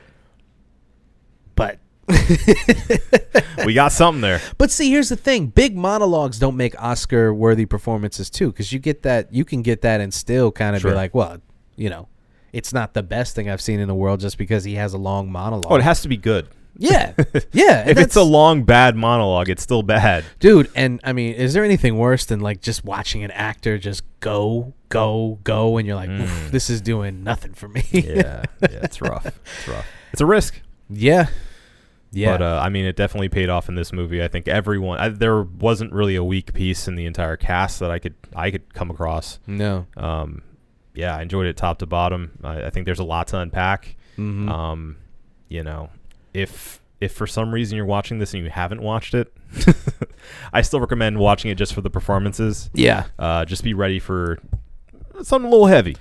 but 1.56 1.80
we 3.66 3.74
got 3.74 3.92
something 3.92 4.22
there 4.22 4.40
but 4.58 4.72
see, 4.72 4.90
here's 4.90 5.10
the 5.10 5.16
thing: 5.16 5.48
big 5.48 5.76
monologues 5.76 6.40
don't 6.40 6.56
make 6.56 6.80
Oscar 6.82 7.34
worthy 7.34 7.66
performances 7.66 8.30
too, 8.30 8.48
because 8.52 8.72
you 8.72 8.80
get 8.80 9.04
that 9.04 9.34
you 9.34 9.44
can 9.44 9.62
get 9.62 9.82
that 9.82 10.00
and 10.02 10.14
still 10.14 10.52
kind 10.52 10.76
of 10.76 10.82
Sure. 10.82 10.92
be 10.92 10.96
like, 10.96 11.14
well, 11.14 11.42
you 11.78 11.90
know. 11.90 12.10
It's 12.54 12.74
not 12.74 12.94
the 12.94 13.04
best 13.04 13.36
thing 13.36 13.50
I've 13.50 13.62
seen 13.62 13.80
in 13.80 13.88
the 13.88 13.94
world 13.96 14.20
just 14.22 14.38
because 14.38 14.64
he 14.64 14.76
has 14.76 14.94
a 14.94 14.98
long 14.98 15.32
monologue. 15.32 15.72
oh 15.72 15.76
it 15.76 15.84
has 15.84 16.02
to 16.02 16.08
be 16.08 16.18
good 16.18 16.48
yeah, 16.80 17.14
yeah. 17.52 17.88
if 17.90 17.98
it's 17.98 18.16
a 18.16 18.22
long 18.24 18.64
bad 18.64 18.96
monologue 18.96 19.50
it's 19.50 19.64
still 19.64 19.82
bad 19.84 20.24
dude 20.40 20.70
and 20.76 21.00
i 21.04 21.12
mean 21.12 21.34
is 21.34 21.54
there 21.54 21.64
anything 21.66 21.98
worse 21.98 22.26
than 22.26 22.40
like 22.40 22.62
just 22.62 22.86
watching 22.86 23.24
an 23.24 23.32
actor 23.32 23.78
just 23.80 24.04
go 24.20 24.74
go 24.90 25.40
go 25.44 25.78
and 25.78 25.88
you're 25.88 25.96
like 25.96 26.10
"Oof, 26.10 26.52
this 26.52 26.70
is 26.70 26.80
doing 26.82 27.24
nothing 27.24 27.54
for 27.56 27.68
me 27.68 27.84
yeah 27.92 28.44
yeah 28.62 28.68
it's 28.84 29.02
rough 29.02 29.26
it's 29.60 29.68
rough 29.68 29.86
it's 30.14 30.22
a 30.22 30.26
risk 30.26 30.62
yeah 30.90 31.28
yeah 32.12 32.38
But 32.38 32.42
uh, 32.44 32.62
I 32.64 32.70
mean, 32.70 32.86
it 32.86 32.96
definitely 32.96 33.30
paid 33.30 33.50
off 33.50 33.68
in 33.68 33.76
this 33.76 33.92
movie. 33.92 34.24
I 34.24 34.30
think 34.30 34.48
everyone 34.48 34.98
I, 35.00 35.10
there 35.10 35.42
wasn't 35.44 35.92
really 35.92 36.16
a 36.16 36.24
weak 36.24 36.54
piece 36.54 36.88
in 36.88 36.96
the 36.96 37.06
entire 37.06 37.36
cast 37.36 37.80
that 37.82 37.92
I 37.92 38.00
could 38.00 38.16
I 38.36 38.50
could 38.52 38.74
come 38.74 38.90
across. 38.90 39.40
no 39.46 39.88
Um, 39.98 40.42
yeah, 40.98 41.16
I 41.16 41.22
enjoyed 41.22 41.46
it 41.48 41.56
top 41.58 41.78
to 41.80 41.86
bottom. 41.86 42.32
I, 42.44 42.64
I 42.66 42.70
think 42.70 42.86
there's 42.86 43.00
a 43.00 43.04
lot 43.06 43.28
to 43.28 43.40
unpack. 43.40 43.96
Mhm. 44.18 44.50
Um, 44.50 44.98
you 45.48 45.64
know, 45.64 45.90
if 46.34 46.82
if 47.00 47.12
for 47.14 47.28
some 47.28 47.54
reason 47.54 47.76
you're 47.78 47.86
watching 47.86 48.18
this 48.20 48.34
and 48.34 48.44
you 48.44 48.50
haven't 48.50 48.82
watched 48.82 49.14
it, 49.14 49.32
I 50.54 50.62
still 50.64 50.80
recommend 50.80 51.20
watching 51.20 51.52
it 51.52 51.56
just 51.56 51.74
for 51.74 51.82
the 51.82 51.90
performances. 51.90 52.70
yeah 52.74 53.06
Uh, 53.20 53.46
just 53.46 53.64
be 53.64 53.74
ready 53.74 54.00
for 54.00 54.40
something 55.22 55.48
a 55.48 55.52
little 55.52 55.68
heavy. 55.68 55.96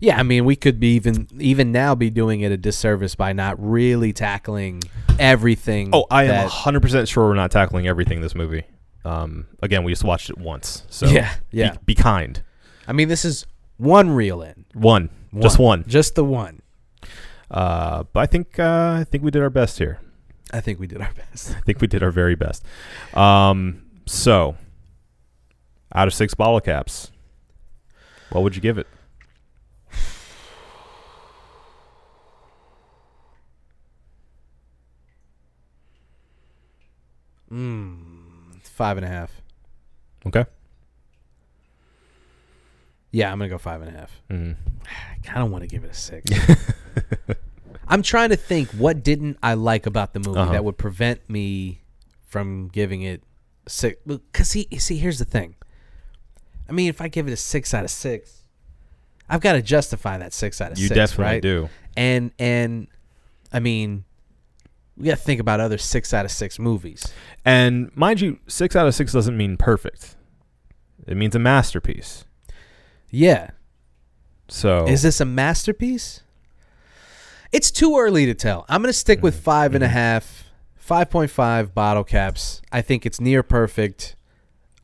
yeah 0.00 0.18
i 0.18 0.22
mean 0.22 0.44
we 0.44 0.54
could 0.56 0.78
be 0.78 0.94
even 0.94 1.26
even 1.38 1.72
now 1.72 1.94
be 1.94 2.08
doing 2.10 2.40
it 2.42 2.52
a 2.52 2.56
disservice 2.56 3.14
by 3.16 3.32
not 3.32 3.54
really 3.58 4.12
tackling 4.12 4.80
everything 5.18 5.90
Oh, 5.92 6.06
I 6.10 6.22
am 6.24 6.28
that- 6.28 6.42
100 6.44 6.80
percent 6.80 7.08
sure 7.08 7.28
we're 7.28 7.34
not 7.34 7.50
tackling 7.50 7.86
everything 7.86 8.20
this 8.20 8.34
movie. 8.34 8.64
Um, 9.04 9.46
again, 9.62 9.84
we 9.84 9.92
just 9.92 10.02
watched 10.04 10.30
it 10.30 10.38
once, 10.38 10.82
so 10.88 11.06
Yeah, 11.06 11.32
yeah. 11.50 11.72
Be, 11.72 11.78
be 11.86 11.94
kind. 11.94 12.42
i 12.88 12.92
mean 12.92 13.08
this 13.08 13.24
is 13.24 13.46
one 13.76 14.10
reel 14.10 14.42
in 14.42 14.64
One, 14.74 15.10
just 15.40 15.58
one. 15.58 15.84
just 15.86 16.14
the 16.14 16.24
one 16.24 16.62
Uh, 17.50 18.04
but 18.12 18.20
I 18.20 18.26
think 18.26 18.58
uh, 18.58 18.98
I 19.00 19.04
think 19.04 19.24
we 19.24 19.30
did 19.30 19.42
our 19.42 19.50
best 19.50 19.78
here. 19.78 20.00
i 20.52 20.60
think 20.60 20.78
we 20.80 20.86
did 20.86 21.00
our 21.00 21.12
best 21.14 21.50
I 21.56 21.60
think 21.60 21.80
we 21.80 21.86
did 21.86 22.02
our 22.02 22.10
very 22.10 22.34
best. 22.34 22.64
Um, 23.14 23.82
so 24.06 24.56
out 25.94 26.08
of 26.08 26.14
six 26.14 26.34
bottle 26.34 26.60
caps, 26.60 27.10
what 28.30 28.42
would 28.42 28.56
you 28.56 28.62
give 28.62 28.78
it? 28.78 28.86
five 38.62 38.96
and 38.96 39.04
a 39.04 39.08
half 39.08 39.40
Okay. 40.26 40.46
Yeah 43.14 43.30
i'm 43.32 43.38
gonna 43.38 43.48
go 43.48 43.58
five 43.58 43.80
and 43.82 43.94
a 43.94 43.98
half 43.98 44.10
Mm. 44.30 44.56
I 44.86 45.16
kind 45.26 45.42
of 45.44 45.50
want 45.50 45.62
to 45.62 45.68
give 45.68 45.84
it 45.84 45.90
a 45.90 45.94
six. 45.94 46.30
I'm 47.88 48.02
trying 48.02 48.30
to 48.30 48.36
think 48.36 48.68
what 48.70 49.02
didn't 49.02 49.38
I 49.42 49.54
like 49.54 49.86
about 49.86 50.12
the 50.12 50.20
movie 50.20 50.38
Uh-huh. 50.38 50.52
that 50.52 50.64
would 50.64 50.76
prevent 50.78 51.28
me 51.28 51.80
from 52.26 52.68
giving 52.68 53.02
it 53.02 53.22
six. 53.68 53.98
Because 54.06 54.48
see, 54.50 54.66
see, 54.78 54.96
here's 54.96 55.18
the 55.18 55.24
thing. 55.24 55.54
I 56.68 56.72
mean, 56.72 56.88
if 56.88 57.00
I 57.00 57.08
give 57.08 57.26
it 57.28 57.32
a 57.32 57.36
six 57.36 57.72
out 57.74 57.84
of 57.84 57.90
six, 57.90 58.42
I've 59.28 59.40
got 59.40 59.52
to 59.54 59.62
justify 59.62 60.18
that 60.18 60.32
six 60.32 60.60
out 60.60 60.72
of 60.72 60.78
You 60.78 60.88
six. 60.88 60.94
definitely 60.96 61.24
right? 61.34 61.42
do. 61.42 61.68
And 61.96 62.32
and 62.38 62.88
I 63.52 63.60
mean, 63.60 64.04
we 64.96 65.06
got 65.06 65.16
to 65.18 65.22
think 65.22 65.40
about 65.40 65.60
other 65.60 65.78
six 65.78 66.12
out 66.14 66.24
of 66.24 66.30
six 66.30 66.58
movies. 66.58 67.06
And 67.44 67.90
mind 67.96 68.20
you, 68.20 68.38
six 68.48 68.76
out 68.76 68.86
of 68.86 68.94
six 68.94 69.12
doesn't 69.12 69.36
mean 69.36 69.56
perfect. 69.56 70.16
It 71.06 71.16
means 71.16 71.34
a 71.34 71.38
masterpiece. 71.38 72.24
Yeah, 73.14 73.50
So 74.48 74.86
Is 74.88 75.02
this 75.02 75.20
a 75.20 75.24
masterpiece? 75.24 76.22
It's 77.52 77.70
too 77.70 77.96
early 77.96 78.26
to 78.26 78.34
tell. 78.34 78.66
I'm 78.68 78.82
going 78.82 78.88
to 78.92 78.98
stick 78.98 79.22
with 79.22 79.38
five 79.40 79.74
and 79.76 79.84
a 79.84 79.88
half, 79.88 80.44
five 80.74 81.08
point 81.10 81.30
five 81.30 81.72
bottle 81.74 82.02
caps. 82.02 82.60
I 82.72 82.82
think 82.82 83.06
it's 83.06 83.20
near 83.20 83.44
perfect. 83.44 84.16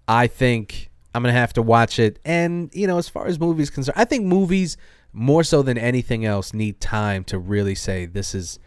I 0.06 0.28
think 0.28 0.90
I'm 1.12 1.22
going 1.22 1.34
to 1.34 1.38
have 1.40 1.52
to 1.54 1.62
watch 1.62 1.98
it. 1.98 2.20
And, 2.24 2.70
you 2.72 2.86
know, 2.86 2.98
as 2.98 3.08
far 3.08 3.26
as 3.26 3.40
movies 3.40 3.68
concerned, 3.70 3.98
I 3.98 4.04
think 4.04 4.24
movies 4.24 4.76
more 5.12 5.42
so 5.42 5.62
than 5.62 5.76
anything 5.76 6.24
else 6.24 6.54
need 6.54 6.80
time 6.80 7.24
to 7.24 7.38
really 7.38 7.74
say 7.74 8.06
this 8.06 8.32
is 8.34 8.60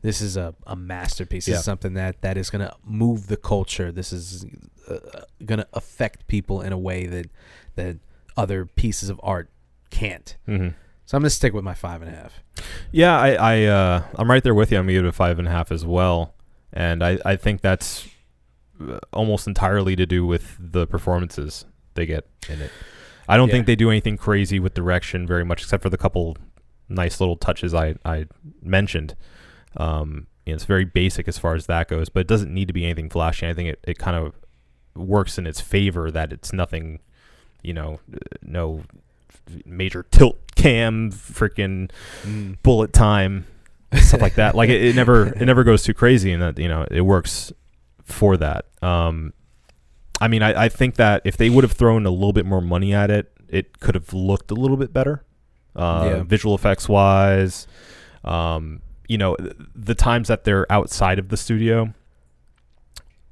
this 0.00 0.20
is 0.20 0.36
a, 0.36 0.54
a 0.64 0.76
masterpiece. 0.76 1.46
This 1.46 1.54
Yeah. 1.54 1.58
is 1.58 1.64
something 1.64 1.94
that, 1.94 2.22
that 2.22 2.36
is 2.36 2.50
going 2.50 2.64
to 2.64 2.72
move 2.84 3.26
the 3.26 3.36
culture. 3.36 3.90
This 3.90 4.12
is 4.12 4.46
uh, 4.88 5.22
going 5.44 5.58
to 5.58 5.66
affect 5.72 6.28
people 6.28 6.60
in 6.62 6.72
a 6.72 6.78
way 6.78 7.06
that 7.06 7.26
that 7.74 7.96
other 8.38 8.64
pieces 8.64 9.08
of 9.10 9.20
art 9.22 9.50
can't. 9.90 10.36
Mhm. 10.48 10.74
So 11.04 11.16
I'm 11.16 11.22
gonna 11.22 11.30
stick 11.30 11.52
with 11.54 11.64
my 11.64 11.74
five 11.74 12.02
and 12.02 12.10
a 12.10 12.14
half. 12.14 12.42
Yeah, 12.92 13.18
I, 13.18 13.30
I 13.32 13.64
uh, 13.64 14.02
I'm 14.14 14.30
right 14.30 14.42
there 14.42 14.54
with 14.54 14.70
you. 14.70 14.78
I'm 14.78 14.84
gonna 14.84 14.92
give 14.94 15.04
it 15.04 15.08
a 15.08 15.12
five 15.12 15.38
and 15.38 15.48
a 15.48 15.50
half 15.50 15.72
as 15.72 15.84
well, 15.84 16.34
and 16.72 17.02
I, 17.02 17.18
I 17.24 17.36
think 17.36 17.60
that's 17.62 18.06
uh, 18.80 18.98
almost 19.12 19.46
entirely 19.46 19.96
to 19.96 20.06
do 20.06 20.24
with 20.26 20.56
the 20.58 20.86
performances 20.86 21.64
they 21.94 22.06
get 22.06 22.26
in 22.48 22.60
it. 22.60 22.70
I 23.28 23.36
don't 23.36 23.48
Yeah. 23.48 23.52
think 23.54 23.66
they 23.66 23.76
do 23.76 23.90
anything 23.90 24.16
crazy 24.16 24.60
with 24.60 24.74
direction 24.74 25.26
very 25.26 25.44
much, 25.44 25.62
except 25.62 25.82
for 25.82 25.90
the 25.90 25.98
couple 25.98 26.36
nice 26.88 27.20
little 27.20 27.36
touches 27.36 27.74
I 27.74 27.94
I 28.04 28.26
mentioned. 28.62 29.14
Um, 29.76 30.26
you 30.46 30.52
know, 30.52 30.56
it's 30.56 30.64
very 30.64 30.84
basic 30.84 31.26
as 31.28 31.38
far 31.38 31.54
as 31.54 31.66
that 31.66 31.88
goes, 31.88 32.08
but 32.08 32.20
it 32.20 32.26
doesn't 32.28 32.52
need 32.52 32.68
to 32.68 32.72
be 32.74 32.84
anything 32.84 33.10
flashy. 33.10 33.46
I 33.46 33.54
think 33.54 33.68
it, 33.70 33.80
it 33.86 33.98
kind 33.98 34.16
of 34.16 34.34
works 34.94 35.38
in 35.38 35.46
its 35.46 35.60
favor 35.60 36.10
that 36.10 36.32
it's 36.32 36.52
nothing, 36.52 37.00
you 37.62 37.74
know, 37.74 38.00
uh, 38.12 38.18
no 38.42 38.82
major 39.64 40.02
tilt 40.10 40.38
cam, 40.56 41.10
freaking 41.12 41.90
bullet 42.62 42.92
time, 42.92 43.46
stuff 43.94 44.20
like 44.20 44.34
that. 44.36 44.54
Like 44.54 44.68
it, 44.70 44.82
it 44.82 44.94
never 44.96 45.26
it 45.28 45.44
never 45.46 45.64
goes 45.64 45.82
too 45.82 45.94
crazy, 45.94 46.32
and 46.32 46.42
that 46.42 46.58
you 46.58 46.68
know 46.68 46.86
it 46.90 47.02
works 47.02 47.52
for 48.04 48.36
that. 48.38 48.66
Um, 48.82 49.32
I 50.20 50.28
mean, 50.28 50.42
I, 50.42 50.64
I 50.64 50.68
think 50.68 50.96
that 50.96 51.22
if 51.24 51.36
they 51.36 51.48
would 51.50 51.62
have 51.64 51.72
thrown 51.72 52.04
a 52.06 52.10
little 52.10 52.32
bit 52.32 52.44
more 52.46 52.60
money 52.60 52.92
at 52.94 53.10
it, 53.10 53.30
it 53.48 53.78
could 53.80 53.94
have 53.94 54.12
looked 54.12 54.50
a 54.50 54.54
little 54.54 54.76
bit 54.76 54.92
better, 54.92 55.24
uh, 55.76 56.02
Yeah. 56.10 56.22
visual 56.24 56.54
effects 56.54 56.88
wise. 56.88 57.66
Um, 58.24 58.82
you 59.08 59.16
know, 59.16 59.36
the 59.74 59.94
times 59.94 60.28
that 60.28 60.44
they're 60.44 60.70
outside 60.72 61.18
of 61.18 61.28
the 61.28 61.36
studio 61.36 61.94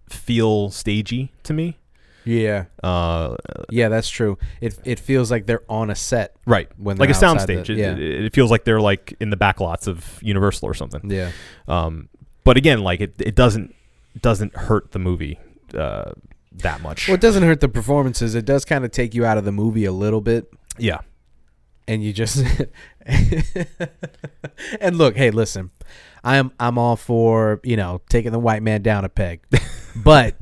feel 0.08 0.70
stagey 0.70 1.32
to 1.42 1.52
me. 1.52 1.78
Yeah, 2.26 2.64
Uh, 2.82 3.36
yeah, 3.70 3.88
that's 3.88 4.08
true. 4.10 4.36
It 4.60 4.78
it 4.84 4.98
feels 4.98 5.30
like 5.30 5.46
they're 5.46 5.62
on 5.68 5.90
a 5.90 5.94
set. 5.94 6.34
right, 6.44 6.68
When 6.76 6.96
like 6.96 7.08
a 7.08 7.12
soundstage. 7.12 7.70
It, 7.70 7.78
yeah. 7.78 7.92
it, 7.92 8.24
it 8.26 8.34
feels 8.34 8.50
like 8.50 8.64
they're 8.64 8.80
like 8.80 9.14
in 9.20 9.30
the 9.30 9.36
back 9.36 9.60
lots 9.60 9.86
of 9.86 10.18
Universal 10.22 10.68
or 10.68 10.74
something. 10.74 11.08
Yeah, 11.08 11.30
Um, 11.68 12.08
but 12.44 12.56
again, 12.56 12.80
like 12.82 13.00
it, 13.00 13.14
it 13.20 13.36
doesn't 13.36 13.74
doesn't 14.20 14.56
hurt 14.56 14.90
the 14.92 14.98
movie 14.98 15.38
uh, 15.74 16.12
that 16.52 16.80
much. 16.80 17.06
well, 17.06 17.14
it 17.14 17.20
doesn't 17.20 17.44
hurt 17.44 17.60
the 17.60 17.68
performances. 17.68 18.34
It 18.34 18.44
does 18.44 18.64
kind 18.64 18.84
of 18.84 18.90
take 18.90 19.14
you 19.14 19.24
out 19.24 19.38
of 19.38 19.44
the 19.44 19.52
movie 19.52 19.84
a 19.84 19.92
little 19.92 20.20
bit, 20.20 20.50
yeah, 20.78 21.00
and 21.86 22.02
you 22.02 22.12
just 22.12 22.42
and 24.80 24.96
look. 24.98 25.16
Hey, 25.16 25.30
listen, 25.30 25.70
I'm 26.24 26.50
I'm 26.58 26.78
all 26.78 26.96
for 26.96 27.60
you 27.62 27.76
know 27.76 28.00
taking 28.08 28.32
the 28.32 28.38
white 28.38 28.62
man 28.62 28.82
down 28.82 29.04
a 29.04 29.08
peg, 29.08 29.42
but 29.96 30.36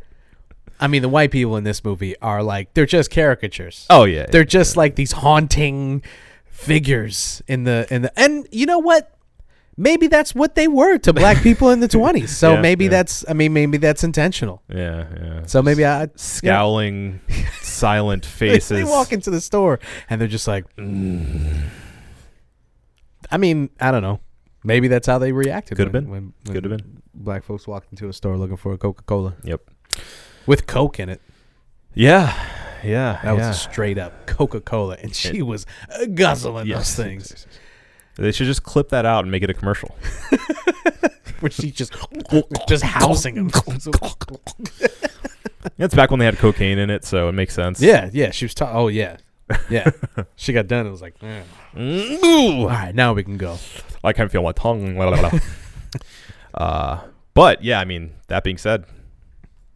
I 0.85 0.89
mean 0.89 1.03
the 1.03 1.09
white 1.09 1.31
people 1.31 1.57
in 1.57 1.65
this 1.65 1.83
movie 1.85 2.15
are 2.21 2.43
like 2.43 2.75
they're 2.75 2.87
just 2.87 3.11
caricatures. 3.11 3.87
Oh 3.91 4.05
yeah, 4.05 4.27
they're 4.31 4.45
just 4.45 4.77
like 4.77 4.95
these 4.97 5.13
haunting 5.13 6.03
figures 6.47 7.43
in 7.49 7.65
the 7.65 7.87
in 7.91 8.03
the 8.03 8.13
and 8.19 8.47
you 8.53 8.65
know 8.67 8.79
what 8.79 9.11
maybe 9.77 10.07
that's 10.07 10.35
what 10.35 10.55
they 10.55 10.69
were 10.69 10.97
to 10.99 11.13
black 11.13 11.43
people 11.49 11.71
in 11.71 11.81
the 11.81 11.89
20s 11.89 12.29
so 12.29 12.55
Yeah, 12.55 12.61
maybe 12.61 12.85
yeah. 12.85 12.91
that's 12.91 13.25
i 13.29 13.33
mean 13.33 13.53
maybe 13.53 13.77
that's 13.77 14.05
intentional 14.05 14.63
yeah, 14.69 15.05
yeah. 15.21 15.47
so 15.47 15.61
maybe 15.63 15.85
i 15.85 16.09
scowling, 16.15 17.21
silent 17.61 18.25
faces. 18.41 18.69
they 18.69 18.85
walk 18.85 19.13
into 19.13 19.31
the 19.31 19.41
store 19.41 19.81
and 20.09 20.21
they're 20.21 20.29
just 20.29 20.47
like 20.47 20.65
Mm. 20.77 21.65
i 23.33 23.37
mean 23.37 23.69
i 23.81 23.91
don't 23.91 24.03
know 24.03 24.21
maybe 24.63 24.87
that's 24.89 25.09
how 25.09 25.19
they 25.19 25.33
reacted 25.33 25.77
Could 25.77 25.87
have 25.89 25.93
been. 25.93 26.09
when, 26.09 26.33
when 26.45 26.55
Could 26.55 26.65
have 26.65 26.77
been. 26.79 27.03
black 27.13 27.43
folks 27.43 27.67
walked 27.67 27.91
into 27.91 28.09
a 28.09 28.13
store 28.13 28.37
looking 28.39 28.57
for 28.57 28.73
a 28.73 28.79
coca-cola 28.79 29.35
Yep. 29.43 29.61
With 30.47 30.67
coke 30.67 30.99
in 31.01 31.09
it 31.09 31.21
Yeah, 31.95 32.33
yeah, 32.83 33.21
That 33.23 33.37
yeah. 33.37 33.49
was 33.49 33.61
straight 33.61 33.99
up 33.99 34.27
Coca 34.27 34.61
Cola, 34.61 34.97
and 35.03 35.15
she 35.15 35.43
was 35.43 35.65
uh, 35.91 36.07
guzzling 36.07 36.67
Yes. 36.67 36.95
those 36.97 37.05
things. 37.07 37.47
They 38.17 38.31
should 38.31 38.47
just 38.47 38.63
clip 38.63 38.91
that 38.91 39.05
out 39.05 39.25
and 39.25 39.33
make 39.33 39.43
it 39.43 39.51
a 39.51 39.55
commercial. 39.55 39.93
Where 41.41 41.51
she 41.51 41.73
just 41.73 41.93
just 42.69 42.85
housing 42.85 43.35
them. 43.35 43.51
It's 45.79 45.95
back 45.97 46.13
when 46.13 46.21
they 46.21 46.25
had 46.27 46.39
cocaine 46.39 46.79
in 46.79 46.91
it, 46.91 47.05
so 47.05 47.29
it 47.29 47.33
makes 47.33 47.55
sense. 47.55 47.81
yeah, 47.83 48.11
yeah. 48.13 48.31
She 48.31 48.45
was. 48.45 48.55
Ta- 48.55 48.71
oh 48.73 48.87
yeah, 48.87 49.17
yeah. 49.69 49.91
she 50.37 50.53
got 50.53 50.69
done. 50.69 50.87
It 50.87 50.91
was 50.91 51.03
like, 51.03 51.19
mm. 51.19 52.23
all 52.23 52.69
right, 52.69 52.95
now 52.95 53.13
we 53.15 53.25
can 53.25 53.37
go. 53.37 53.59
I 54.05 54.13
can't 54.13 54.31
feel 54.31 54.45
my 54.45 54.53
tongue. 54.53 54.97
uh, 56.55 57.01
but 57.35 57.65
yeah, 57.65 57.81
I 57.81 57.85
mean, 57.85 58.13
that 58.29 58.45
being 58.45 58.59
said, 58.59 58.85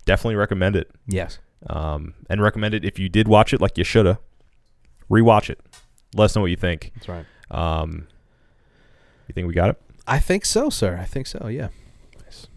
definitely 0.08 0.36
recommend 0.36 0.74
it. 0.74 0.90
Yes. 1.06 1.38
Um, 1.68 2.14
and 2.30 2.42
recommend 2.42 2.74
it 2.74 2.84
if 2.84 2.98
you 2.98 3.08
did 3.08 3.28
watch 3.28 3.52
it, 3.52 3.60
like 3.60 3.76
you 3.78 3.84
shoulda. 3.84 4.18
Rewatch 5.10 5.50
it. 5.50 5.60
Let 6.14 6.24
us 6.26 6.34
know 6.34 6.42
what 6.42 6.50
you 6.50 6.56
think. 6.56 6.92
That's 6.94 7.08
right. 7.08 7.26
Um, 7.50 8.08
you 9.28 9.34
think 9.34 9.46
we 9.46 9.54
got 9.54 9.68
it? 9.70 9.80
I 10.06 10.18
think 10.18 10.44
so, 10.44 10.70
sir. 10.70 10.98
I 11.00 11.04
think 11.04 11.26
so. 11.26 11.46
Yeah. 11.48 11.68
Nice. 12.24 12.48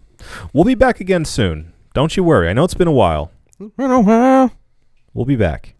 We'll 0.53 0.63
be 0.63 0.75
back 0.75 0.99
again 0.99 1.25
soon. 1.25 1.73
Don't 1.93 2.15
you 2.15 2.23
worry. 2.23 2.49
I 2.49 2.53
know 2.53 2.63
it's 2.63 2.73
been 2.73 2.87
a 2.87 2.91
while. 2.93 3.31
Well, 3.77 4.51
We'll 5.13 5.25
be 5.25 5.35
back. 5.35 5.75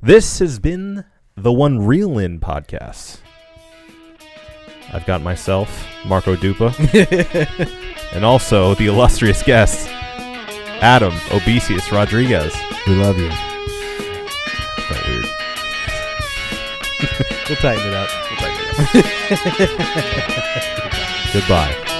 This 0.00 0.38
has 0.38 0.60
been 0.60 1.04
the 1.36 1.52
One 1.52 1.84
Reel 1.84 2.18
In 2.18 2.38
podcast. 2.38 3.18
I've 4.92 5.04
got 5.06 5.22
myself, 5.22 5.88
Marco 6.06 6.36
Dupa, 6.36 6.72
and 8.14 8.24
also 8.24 8.76
the 8.76 8.86
illustrious 8.86 9.42
guest, 9.42 9.88
Adam 10.84 11.14
Obesius 11.30 11.90
Rodriguez. 11.90 12.54
we 12.86 12.94
love 12.96 13.18
you. 13.18 13.30
Felt 14.82 15.06
weird. 15.06 15.24
We'll 17.48 17.56
tighten 17.56 17.86
it 17.86 17.94
up. 17.94 18.10
Goodbye. 21.32 21.93